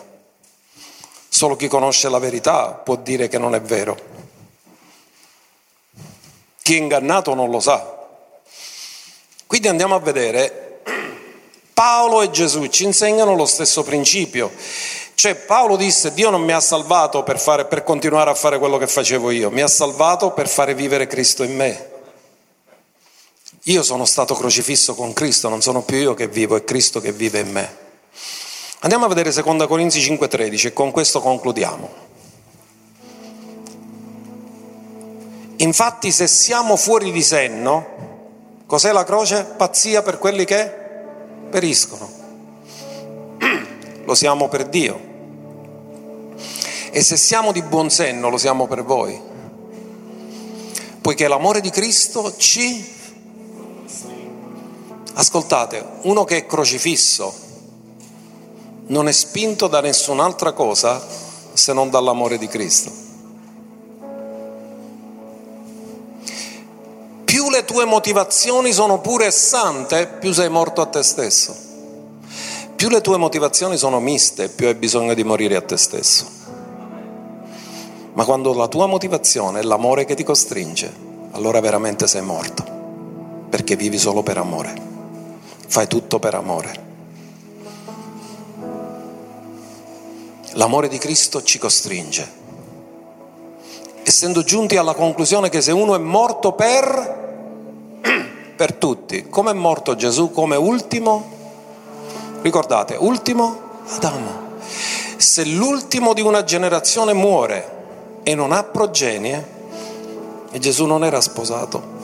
Solo 1.27 1.55
chi 1.55 1.67
conosce 1.67 2.09
la 2.09 2.17
verità 2.17 2.69
può 2.71 2.95
dire 2.95 3.27
che 3.27 3.37
non 3.37 3.53
è 3.53 3.61
vero. 3.61 3.97
Chi 6.61 6.75
è 6.75 6.77
ingannato 6.77 7.35
non 7.35 7.51
lo 7.51 7.59
sa. 7.59 7.93
Quindi 9.45 9.67
andiamo 9.67 9.93
a 9.93 9.99
vedere, 9.99 10.81
Paolo 11.73 12.23
e 12.23 12.31
Gesù 12.31 12.65
ci 12.67 12.83
insegnano 12.83 13.35
lo 13.35 13.45
stesso 13.45 13.83
principio. 13.83 14.51
Cioè 15.13 15.35
Paolo 15.35 15.75
disse 15.75 16.13
Dio 16.13 16.29
non 16.29 16.41
mi 16.41 16.51
ha 16.51 16.59
salvato 16.59 17.21
per, 17.21 17.39
fare, 17.39 17.65
per 17.65 17.83
continuare 17.83 18.31
a 18.31 18.35
fare 18.35 18.57
quello 18.57 18.77
che 18.77 18.87
facevo 18.87 19.29
io, 19.29 19.51
mi 19.51 19.61
ha 19.61 19.67
salvato 19.67 20.31
per 20.31 20.47
fare 20.47 20.73
vivere 20.73 21.05
Cristo 21.05 21.43
in 21.43 21.55
me. 21.55 21.94
Io 23.67 23.81
sono 23.81 24.05
stato 24.05 24.35
crocifisso 24.35 24.93
con 24.93 25.13
Cristo, 25.13 25.49
non 25.49 25.61
sono 25.61 25.81
più 25.81 25.97
io 25.97 26.13
che 26.13 26.27
vivo, 26.27 26.55
è 26.55 26.63
Cristo 26.63 27.01
che 27.01 27.11
vive 27.11 27.39
in 27.39 27.51
me. 27.51 27.77
Andiamo 28.81 29.05
a 29.05 29.07
vedere 29.07 29.31
2 29.31 29.65
Corinzi 29.65 29.99
5:13 29.99 30.67
e 30.67 30.73
con 30.73 30.91
questo 30.91 31.19
concludiamo. 31.19 31.89
Infatti 35.57 36.11
se 36.11 36.27
siamo 36.27 36.75
fuori 36.75 37.11
di 37.11 37.23
senno, 37.23 37.87
cos'è 38.67 38.91
la 38.91 39.03
croce? 39.03 39.43
Pazzia 39.57 40.03
per 40.03 40.19
quelli 40.19 40.45
che 40.45 40.71
periscono. 41.49 42.07
Lo 44.05 44.13
siamo 44.13 44.47
per 44.47 44.67
Dio. 44.67 45.13
E 46.91 47.01
se 47.01 47.17
siamo 47.17 47.51
di 47.51 47.63
buon 47.63 47.89
senno, 47.89 48.29
lo 48.29 48.37
siamo 48.37 48.67
per 48.67 48.83
voi 48.83 49.33
poiché 51.05 51.27
l'amore 51.27 51.61
di 51.61 51.69
Cristo 51.69 52.33
ci... 52.35 52.94
Ascoltate, 55.17 55.83
uno 56.01 56.25
che 56.25 56.37
è 56.37 56.45
crocifisso 56.45 57.33
non 58.87 59.07
è 59.07 59.13
spinto 59.13 59.67
da 59.67 59.79
nessun'altra 59.79 60.51
cosa 60.51 61.01
se 61.53 61.71
non 61.71 61.89
dall'amore 61.89 62.37
di 62.37 62.47
Cristo. 62.47 62.91
Più 67.23 67.49
le 67.49 67.63
tue 67.63 67.85
motivazioni 67.85 68.73
sono 68.73 68.99
pure 68.99 69.31
sante, 69.31 70.05
più 70.07 70.33
sei 70.33 70.49
morto 70.49 70.81
a 70.81 70.85
te 70.85 71.01
stesso. 71.01 71.55
Più 72.75 72.89
le 72.89 72.99
tue 72.99 73.15
motivazioni 73.15 73.77
sono 73.77 74.01
miste, 74.01 74.49
più 74.49 74.67
hai 74.67 74.75
bisogno 74.75 75.13
di 75.13 75.23
morire 75.23 75.55
a 75.55 75.61
te 75.61 75.77
stesso. 75.77 76.25
Ma 78.13 78.25
quando 78.25 78.53
la 78.53 78.67
tua 78.67 78.85
motivazione 78.85 79.61
è 79.61 79.63
l'amore 79.63 80.03
che 80.03 80.15
ti 80.15 80.23
costringe, 80.23 80.93
allora 81.31 81.61
veramente 81.61 82.05
sei 82.05 82.21
morto, 82.21 82.65
perché 83.49 83.77
vivi 83.77 83.97
solo 83.97 84.21
per 84.21 84.37
amore, 84.37 84.93
fai 85.67 85.87
tutto 85.87 86.19
per 86.19 86.35
amore. 86.35 86.83
L'amore 90.53 90.87
di 90.87 90.97
Cristo 90.97 91.43
ci 91.43 91.57
costringe, 91.57 92.31
essendo 94.03 94.43
giunti 94.43 94.77
alla 94.77 94.93
conclusione 94.93 95.49
che 95.49 95.61
se 95.61 95.71
uno 95.71 95.95
è 95.95 95.99
morto 95.99 96.53
per, 96.53 97.99
per 98.55 98.73
tutti, 98.73 99.27
come 99.29 99.51
è 99.51 99.53
morto 99.53 99.95
Gesù 99.95 100.31
come 100.31 100.55
ultimo? 100.55 101.33
Ricordate, 102.41 102.95
ultimo 102.97 103.65
Adamo. 103.87 104.43
Se 105.17 105.45
l'ultimo 105.45 106.13
di 106.13 106.21
una 106.21 106.43
generazione 106.43 107.13
muore 107.13 108.21
e 108.23 108.33
non 108.35 108.51
ha 108.51 108.63
progenie, 108.63 109.53
e 110.51 110.59
Gesù 110.59 110.85
non 110.85 111.03
era 111.03 111.21
sposato, 111.21 111.94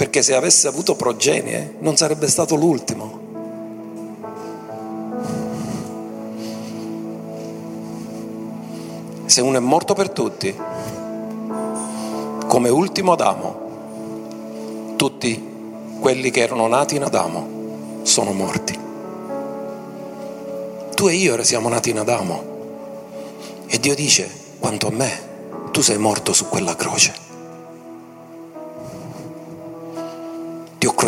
perché 0.00 0.22
se 0.22 0.34
avesse 0.34 0.66
avuto 0.66 0.94
progenie 0.94 1.74
non 1.80 1.94
sarebbe 1.94 2.26
stato 2.26 2.54
l'ultimo. 2.54 3.20
Se 9.26 9.42
uno 9.42 9.58
è 9.58 9.60
morto 9.60 9.92
per 9.92 10.08
tutti, 10.08 10.56
come 12.46 12.70
ultimo 12.70 13.12
Adamo, 13.12 14.94
tutti 14.96 15.48
quelli 16.00 16.30
che 16.30 16.40
erano 16.40 16.66
nati 16.66 16.96
in 16.96 17.02
Adamo 17.02 18.00
sono 18.00 18.32
morti 18.32 18.78
tu 20.94 21.08
e 21.08 21.14
io 21.14 21.42
siamo 21.44 21.68
nati 21.68 21.90
in 21.90 21.98
Adamo. 21.98 22.42
E 23.66 23.78
Dio 23.78 23.94
dice, 23.94 24.30
quanto 24.58 24.86
a 24.88 24.90
me, 24.90 25.68
tu 25.70 25.82
sei 25.82 25.98
morto 25.98 26.32
su 26.32 26.46
quella 26.48 26.74
croce. 26.74 27.29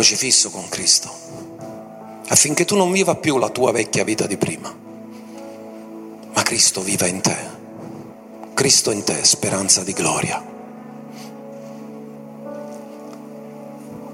Crocifisso 0.03 0.49
con 0.49 0.67
Cristo, 0.67 1.09
affinché 2.27 2.65
tu 2.65 2.75
non 2.75 2.91
viva 2.91 3.15
più 3.15 3.37
la 3.37 3.47
tua 3.47 3.71
vecchia 3.71 4.03
vita 4.03 4.27
di 4.27 4.35
prima, 4.35 4.69
ma 6.33 6.41
Cristo 6.41 6.81
viva 6.81 7.07
in 7.07 7.21
te. 7.21 7.37
Cristo 8.53 8.91
in 8.91 9.05
te, 9.05 9.23
speranza 9.23 9.81
di 9.81 9.93
gloria. 9.93 10.45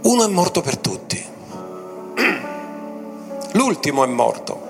Uno 0.04 0.24
è 0.24 0.28
morto 0.28 0.62
per 0.62 0.78
tutti, 0.78 1.26
l'ultimo 3.54 4.04
è 4.04 4.08
morto 4.08 4.68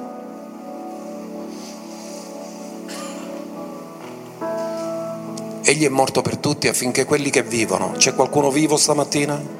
Egli 5.63 5.85
è 5.85 5.89
morto 5.89 6.21
per 6.21 6.37
tutti 6.37 6.69
affinché 6.69 7.03
quelli 7.03 7.29
che 7.29 7.43
vivono, 7.43 7.91
c'è 7.97 8.15
qualcuno 8.15 8.49
vivo 8.49 8.77
stamattina? 8.77 9.58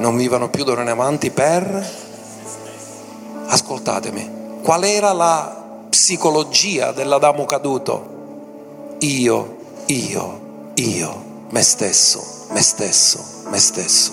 Non 0.00 0.16
vivano 0.16 0.48
più 0.48 0.64
d'ora 0.64 0.80
in 0.80 0.88
avanti 0.88 1.30
per... 1.30 2.08
Ascoltatemi, 3.48 4.60
qual 4.62 4.84
era 4.84 5.12
la 5.12 5.84
psicologia 5.90 6.92
dell'Adamo 6.92 7.44
caduto? 7.44 8.96
Io, 9.00 9.56
io, 9.86 10.40
io, 10.74 11.24
me 11.50 11.62
stesso, 11.62 12.46
me 12.50 12.62
stesso, 12.62 13.22
me 13.50 13.58
stesso. 13.58 14.12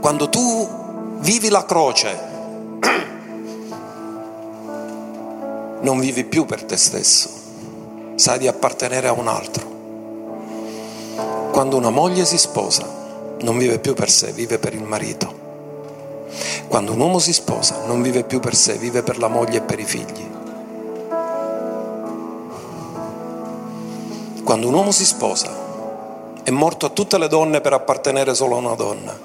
Quando 0.00 0.30
tu 0.30 1.18
vivi 1.18 1.50
la 1.50 1.66
croce, 1.66 2.18
non 5.80 5.98
vivi 5.98 6.24
più 6.24 6.46
per 6.46 6.64
te 6.64 6.78
stesso, 6.78 7.28
sai 8.14 8.38
di 8.38 8.48
appartenere 8.48 9.08
a 9.08 9.12
un 9.12 9.28
altro. 9.28 9.73
Quando 11.54 11.76
una 11.76 11.90
moglie 11.90 12.24
si 12.24 12.36
sposa, 12.36 12.84
non 13.42 13.58
vive 13.58 13.78
più 13.78 13.94
per 13.94 14.10
sé, 14.10 14.32
vive 14.32 14.58
per 14.58 14.74
il 14.74 14.82
marito. 14.82 15.32
Quando 16.66 16.90
un 16.90 16.98
uomo 16.98 17.20
si 17.20 17.32
sposa, 17.32 17.84
non 17.86 18.02
vive 18.02 18.24
più 18.24 18.40
per 18.40 18.56
sé, 18.56 18.76
vive 18.76 19.04
per 19.04 19.18
la 19.18 19.28
moglie 19.28 19.58
e 19.58 19.60
per 19.60 19.78
i 19.78 19.84
figli. 19.84 20.26
Quando 24.42 24.66
un 24.66 24.74
uomo 24.74 24.90
si 24.90 25.04
sposa, 25.04 26.42
è 26.42 26.50
morto 26.50 26.86
a 26.86 26.90
tutte 26.90 27.18
le 27.18 27.28
donne 27.28 27.60
per 27.60 27.72
appartenere 27.72 28.34
solo 28.34 28.56
a 28.56 28.58
una 28.58 28.74
donna. 28.74 29.16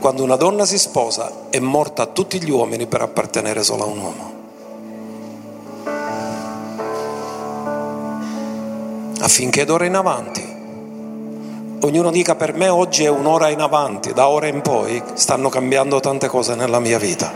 Quando 0.00 0.24
una 0.24 0.34
donna 0.34 0.66
si 0.66 0.78
sposa, 0.78 1.30
è 1.48 1.60
morta 1.60 2.02
a 2.02 2.06
tutti 2.06 2.42
gli 2.42 2.50
uomini 2.50 2.88
per 2.88 3.02
appartenere 3.02 3.62
solo 3.62 3.84
a 3.84 3.86
un 3.86 3.98
uomo. 4.00 4.36
affinché 9.20 9.64
d'ora 9.64 9.84
in 9.84 9.96
avanti 9.96 10.47
ognuno 11.80 12.10
dica 12.10 12.34
per 12.34 12.54
me 12.54 12.68
oggi 12.68 13.04
è 13.04 13.08
un'ora 13.08 13.48
in 13.50 13.60
avanti, 13.60 14.12
da 14.12 14.28
ora 14.28 14.46
in 14.46 14.62
poi 14.62 15.02
stanno 15.14 15.48
cambiando 15.48 16.00
tante 16.00 16.26
cose 16.26 16.54
nella 16.54 16.80
mia 16.80 16.98
vita. 16.98 17.32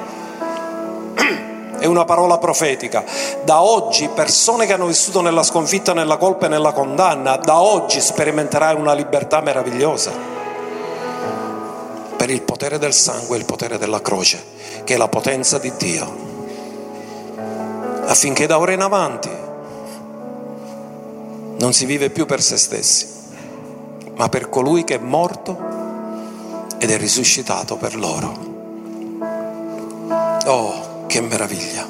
È 1.78 1.86
una 1.86 2.04
parola 2.04 2.38
profetica. 2.38 3.04
Da 3.44 3.62
oggi 3.62 4.08
persone 4.08 4.66
che 4.66 4.72
hanno 4.72 4.86
vissuto 4.86 5.20
nella 5.20 5.42
sconfitta, 5.42 5.92
nella 5.92 6.16
colpa 6.16 6.46
e 6.46 6.48
nella 6.48 6.72
condanna, 6.72 7.36
da 7.36 7.60
oggi 7.60 8.00
sperimenterai 8.00 8.76
una 8.76 8.92
libertà 8.92 9.40
meravigliosa. 9.40 10.12
Per 12.16 12.30
il 12.30 12.42
potere 12.42 12.78
del 12.78 12.92
sangue 12.92 13.36
e 13.36 13.40
il 13.40 13.44
potere 13.44 13.78
della 13.78 14.00
croce, 14.00 14.40
che 14.84 14.94
è 14.94 14.96
la 14.96 15.08
potenza 15.08 15.58
di 15.58 15.72
Dio. 15.76 16.30
Affinché 18.04 18.46
da 18.46 18.58
ora 18.58 18.72
in 18.72 18.80
avanti 18.80 19.30
non 21.58 21.72
si 21.72 21.84
vive 21.84 22.10
più 22.10 22.26
per 22.26 22.42
se 22.42 22.56
stessi, 22.56 23.21
ma 24.22 24.28
per 24.28 24.48
colui 24.48 24.84
che 24.84 24.94
è 24.94 24.98
morto 24.98 25.58
ed 26.78 26.88
è 26.88 26.96
risuscitato 26.96 27.76
per 27.76 27.96
loro. 27.96 28.38
Oh, 30.46 31.06
che 31.08 31.20
meraviglia! 31.20 31.84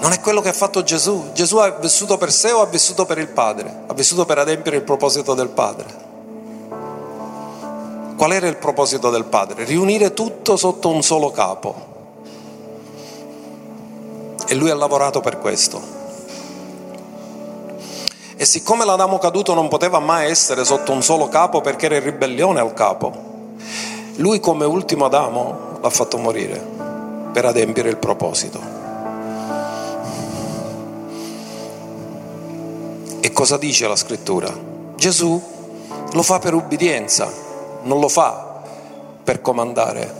Non 0.00 0.10
è 0.10 0.18
quello 0.18 0.40
che 0.40 0.48
ha 0.48 0.52
fatto 0.52 0.82
Gesù. 0.82 1.30
Gesù 1.32 1.58
ha 1.58 1.70
vissuto 1.70 2.16
per 2.16 2.32
sé 2.32 2.50
o 2.50 2.62
ha 2.62 2.66
vissuto 2.66 3.06
per 3.06 3.18
il 3.18 3.28
Padre? 3.28 3.84
Ha 3.86 3.94
vissuto 3.94 4.24
per 4.24 4.38
adempiere 4.38 4.78
il 4.78 4.82
proposito 4.82 5.34
del 5.34 5.50
Padre. 5.50 5.86
Qual 8.16 8.32
era 8.32 8.48
il 8.48 8.56
proposito 8.56 9.10
del 9.10 9.24
Padre? 9.24 9.62
Riunire 9.62 10.14
tutto 10.14 10.56
sotto 10.56 10.88
un 10.88 11.00
solo 11.04 11.30
capo. 11.30 11.74
E 14.48 14.54
lui 14.56 14.70
ha 14.70 14.74
lavorato 14.74 15.20
per 15.20 15.38
questo. 15.38 15.95
E 18.38 18.44
siccome 18.44 18.84
l'Adamo 18.84 19.18
caduto 19.18 19.54
non 19.54 19.68
poteva 19.68 19.98
mai 19.98 20.28
essere 20.28 20.62
sotto 20.66 20.92
un 20.92 21.02
solo 21.02 21.26
capo 21.28 21.62
perché 21.62 21.86
era 21.86 21.96
in 21.96 22.04
ribellione 22.04 22.60
al 22.60 22.74
capo, 22.74 23.10
lui 24.16 24.40
come 24.40 24.66
ultimo 24.66 25.06
Adamo 25.06 25.78
l'ha 25.80 25.88
fatto 25.88 26.18
morire 26.18 26.62
per 27.32 27.46
adempiere 27.46 27.88
il 27.88 27.96
proposito. 27.96 28.60
E 33.20 33.32
cosa 33.32 33.56
dice 33.56 33.88
la 33.88 33.96
scrittura? 33.96 34.54
Gesù 34.96 35.42
lo 36.12 36.22
fa 36.22 36.38
per 36.38 36.52
ubbidienza, 36.52 37.32
non 37.84 38.00
lo 38.00 38.08
fa 38.08 38.60
per 39.24 39.40
comandare, 39.40 40.14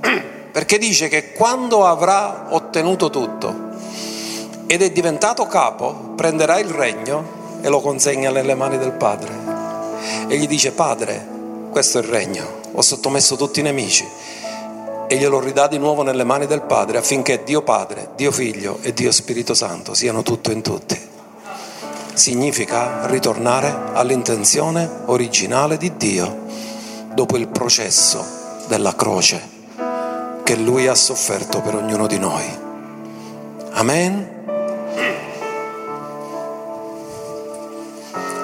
perché 0.50 0.78
dice 0.78 1.06
che 1.06 1.30
quando 1.32 1.86
avrà 1.86 2.48
ottenuto 2.50 3.08
tutto 3.08 3.65
ed 4.66 4.82
è 4.82 4.90
diventato 4.90 5.46
capo, 5.46 6.12
prenderà 6.16 6.58
il 6.58 6.68
regno 6.68 7.58
e 7.60 7.68
lo 7.68 7.80
consegna 7.80 8.30
nelle 8.30 8.54
mani 8.54 8.78
del 8.78 8.92
Padre. 8.92 9.32
E 10.28 10.36
gli 10.36 10.46
dice, 10.46 10.72
Padre, 10.72 11.26
questo 11.70 11.98
è 11.98 12.02
il 12.02 12.08
regno, 12.08 12.60
ho 12.72 12.82
sottomesso 12.82 13.36
tutti 13.36 13.60
i 13.60 13.62
nemici 13.62 14.06
e 15.08 15.16
glielo 15.16 15.38
ridà 15.38 15.68
di 15.68 15.78
nuovo 15.78 16.02
nelle 16.02 16.24
mani 16.24 16.46
del 16.46 16.62
Padre 16.62 16.98
affinché 16.98 17.42
Dio 17.44 17.62
Padre, 17.62 18.10
Dio 18.16 18.32
Figlio 18.32 18.78
e 18.82 18.92
Dio 18.92 19.12
Spirito 19.12 19.54
Santo 19.54 19.94
siano 19.94 20.22
tutto 20.22 20.50
in 20.50 20.62
tutti. 20.62 20.98
Significa 22.12 23.06
ritornare 23.06 23.92
all'intenzione 23.92 24.88
originale 25.06 25.76
di 25.76 25.96
Dio 25.96 26.44
dopo 27.14 27.36
il 27.36 27.48
processo 27.48 28.24
della 28.66 28.94
croce 28.94 29.54
che 30.42 30.56
Lui 30.56 30.86
ha 30.86 30.94
sofferto 30.94 31.60
per 31.60 31.74
ognuno 31.74 32.06
di 32.06 32.18
noi. 32.18 32.44
Amen. 33.72 34.35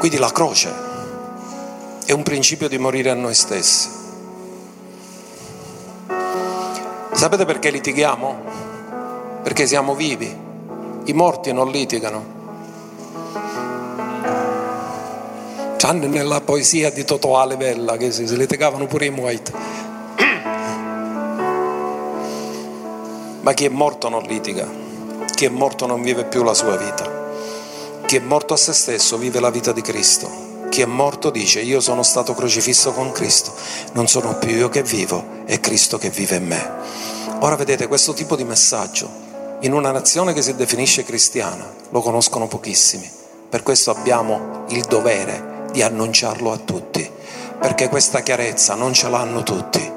Quindi 0.03 0.19
la 0.19 0.33
croce 0.33 0.69
è 2.05 2.11
un 2.11 2.25
principio 2.25 2.67
di 2.67 2.77
morire 2.77 3.11
a 3.11 3.15
noi 3.15 3.35
stessi. 3.35 3.89
Sapete 7.13 7.45
perché 7.45 7.71
litighiamo? 7.71 8.37
Perché 9.45 9.65
siamo 9.65 9.95
vivi. 9.95 10.37
I 11.05 11.13
morti 11.13 11.53
non 11.53 11.71
litigano. 11.71 12.25
C'hanno 15.77 16.09
nella 16.09 16.41
poesia 16.41 16.91
di 16.91 17.05
Totò 17.05 17.39
Alevella 17.39 17.97
che 17.97 18.11
si 18.11 18.37
litigavano 18.37 18.87
pure 18.87 19.07
i 19.07 19.09
White. 19.11 19.53
Ma 23.41 23.53
chi 23.53 23.67
è 23.67 23.69
morto 23.69 24.09
non 24.09 24.25
litiga, 24.25 24.69
chi 25.33 25.45
è 25.45 25.49
morto 25.49 25.87
non 25.87 26.03
vive 26.03 26.25
più 26.25 26.43
la 26.43 26.55
sua 26.55 26.77
vita. 26.77 27.12
Chi 28.13 28.19
è 28.19 28.21
morto 28.21 28.53
a 28.53 28.59
se 28.59 28.75
stesso 28.75 29.17
vive 29.17 29.41
la 29.41 29.49
vita 29.49 29.73
di 29.73 29.81
Cristo. 29.81 30.67
Chi 30.69 30.83
è 30.83 30.85
morto 30.85 31.31
dice 31.31 31.63
io 31.63 31.81
sono 31.81 32.03
stato 32.03 32.35
crocifisso 32.35 32.93
con 32.93 33.11
Cristo, 33.11 33.55
non 33.93 34.07
sono 34.07 34.37
più 34.37 34.51
io 34.51 34.69
che 34.69 34.83
vivo, 34.83 35.25
è 35.47 35.59
Cristo 35.61 35.97
che 35.97 36.11
vive 36.11 36.37
in 36.37 36.47
me. 36.47 36.73
Ora 37.39 37.57
vedete 37.57 37.87
questo 37.87 38.13
tipo 38.13 38.37
di 38.37 38.45
messaggio 38.45 39.09
in 39.61 39.73
una 39.73 39.93
nazione 39.93 40.35
che 40.35 40.43
si 40.43 40.55
definisce 40.55 41.05
cristiana 41.05 41.67
lo 41.89 42.03
conoscono 42.03 42.49
pochissimi, 42.49 43.11
per 43.49 43.63
questo 43.63 43.91
abbiamo 43.91 44.67
il 44.69 44.83
dovere 44.83 45.69
di 45.73 45.81
annunciarlo 45.81 46.53
a 46.53 46.59
tutti, 46.59 47.11
perché 47.63 47.89
questa 47.89 48.21
chiarezza 48.21 48.75
non 48.75 48.93
ce 48.93 49.09
l'hanno 49.09 49.45
tutti. 49.45 49.91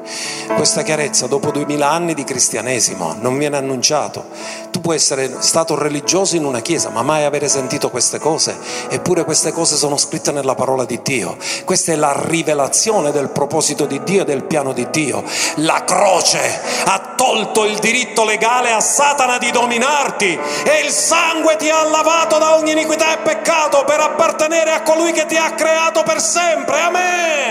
Questa 0.56 0.84
chiarezza 0.84 1.26
dopo 1.26 1.50
duemila 1.50 1.90
anni 1.90 2.14
di 2.14 2.24
cristianesimo 2.24 3.16
non 3.20 3.38
viene 3.40 3.58
annunciato. 3.58 4.28
Tu 4.70 4.80
puoi 4.80 4.96
essere 4.96 5.38
stato 5.40 5.76
religioso 5.76 6.36
in 6.36 6.46
una 6.46 6.60
chiesa, 6.60 6.90
ma 6.90 7.02
mai 7.02 7.24
avere 7.24 7.50
sentito 7.50 7.90
queste 7.90 8.20
cose, 8.20 8.56
eppure 8.90 9.24
queste 9.24 9.52
cose 9.52 9.76
sono 9.76 9.98
scritte 9.98 10.32
nella 10.32 10.54
parola 10.54 10.86
di 10.86 11.00
Dio. 11.02 11.38
Questa 11.66 11.92
è 11.92 11.96
la 11.96 12.14
rivelazione 12.16 13.12
del 13.12 13.30
proposito 13.30 13.86
di 13.86 14.04
Dio 14.04 14.22
e 14.22 14.26
del 14.26 14.44
piano 14.44 14.72
di 14.72 14.88
Dio. 14.92 15.24
La 15.56 15.84
croce 15.84 16.62
ha 16.86 17.14
tolto 17.16 17.66
il 17.66 17.80
diritto 17.80 18.24
legale 18.24 18.72
a 18.72 18.80
Satana 18.80 19.40
di 19.40 19.50
dominarti 19.50 20.28
e 20.28 20.86
il 20.86 20.92
sangue 20.92 21.56
ti 21.56 21.70
ha 21.70 21.84
lavato 21.84 22.38
da 22.38 22.56
ogni 22.56 22.74
iniquità 22.74 23.14
e 23.14 23.18
peccato 23.24 23.84
per 23.86 24.00
appartenere 24.00 24.72
a 24.72 24.84
colui 24.84 25.12
che 25.12 25.26
ti 25.26 25.36
ha 25.36 25.52
creato 25.54 26.04
per 26.04 26.22
sempre. 26.22 26.76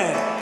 Amen. 0.04 0.33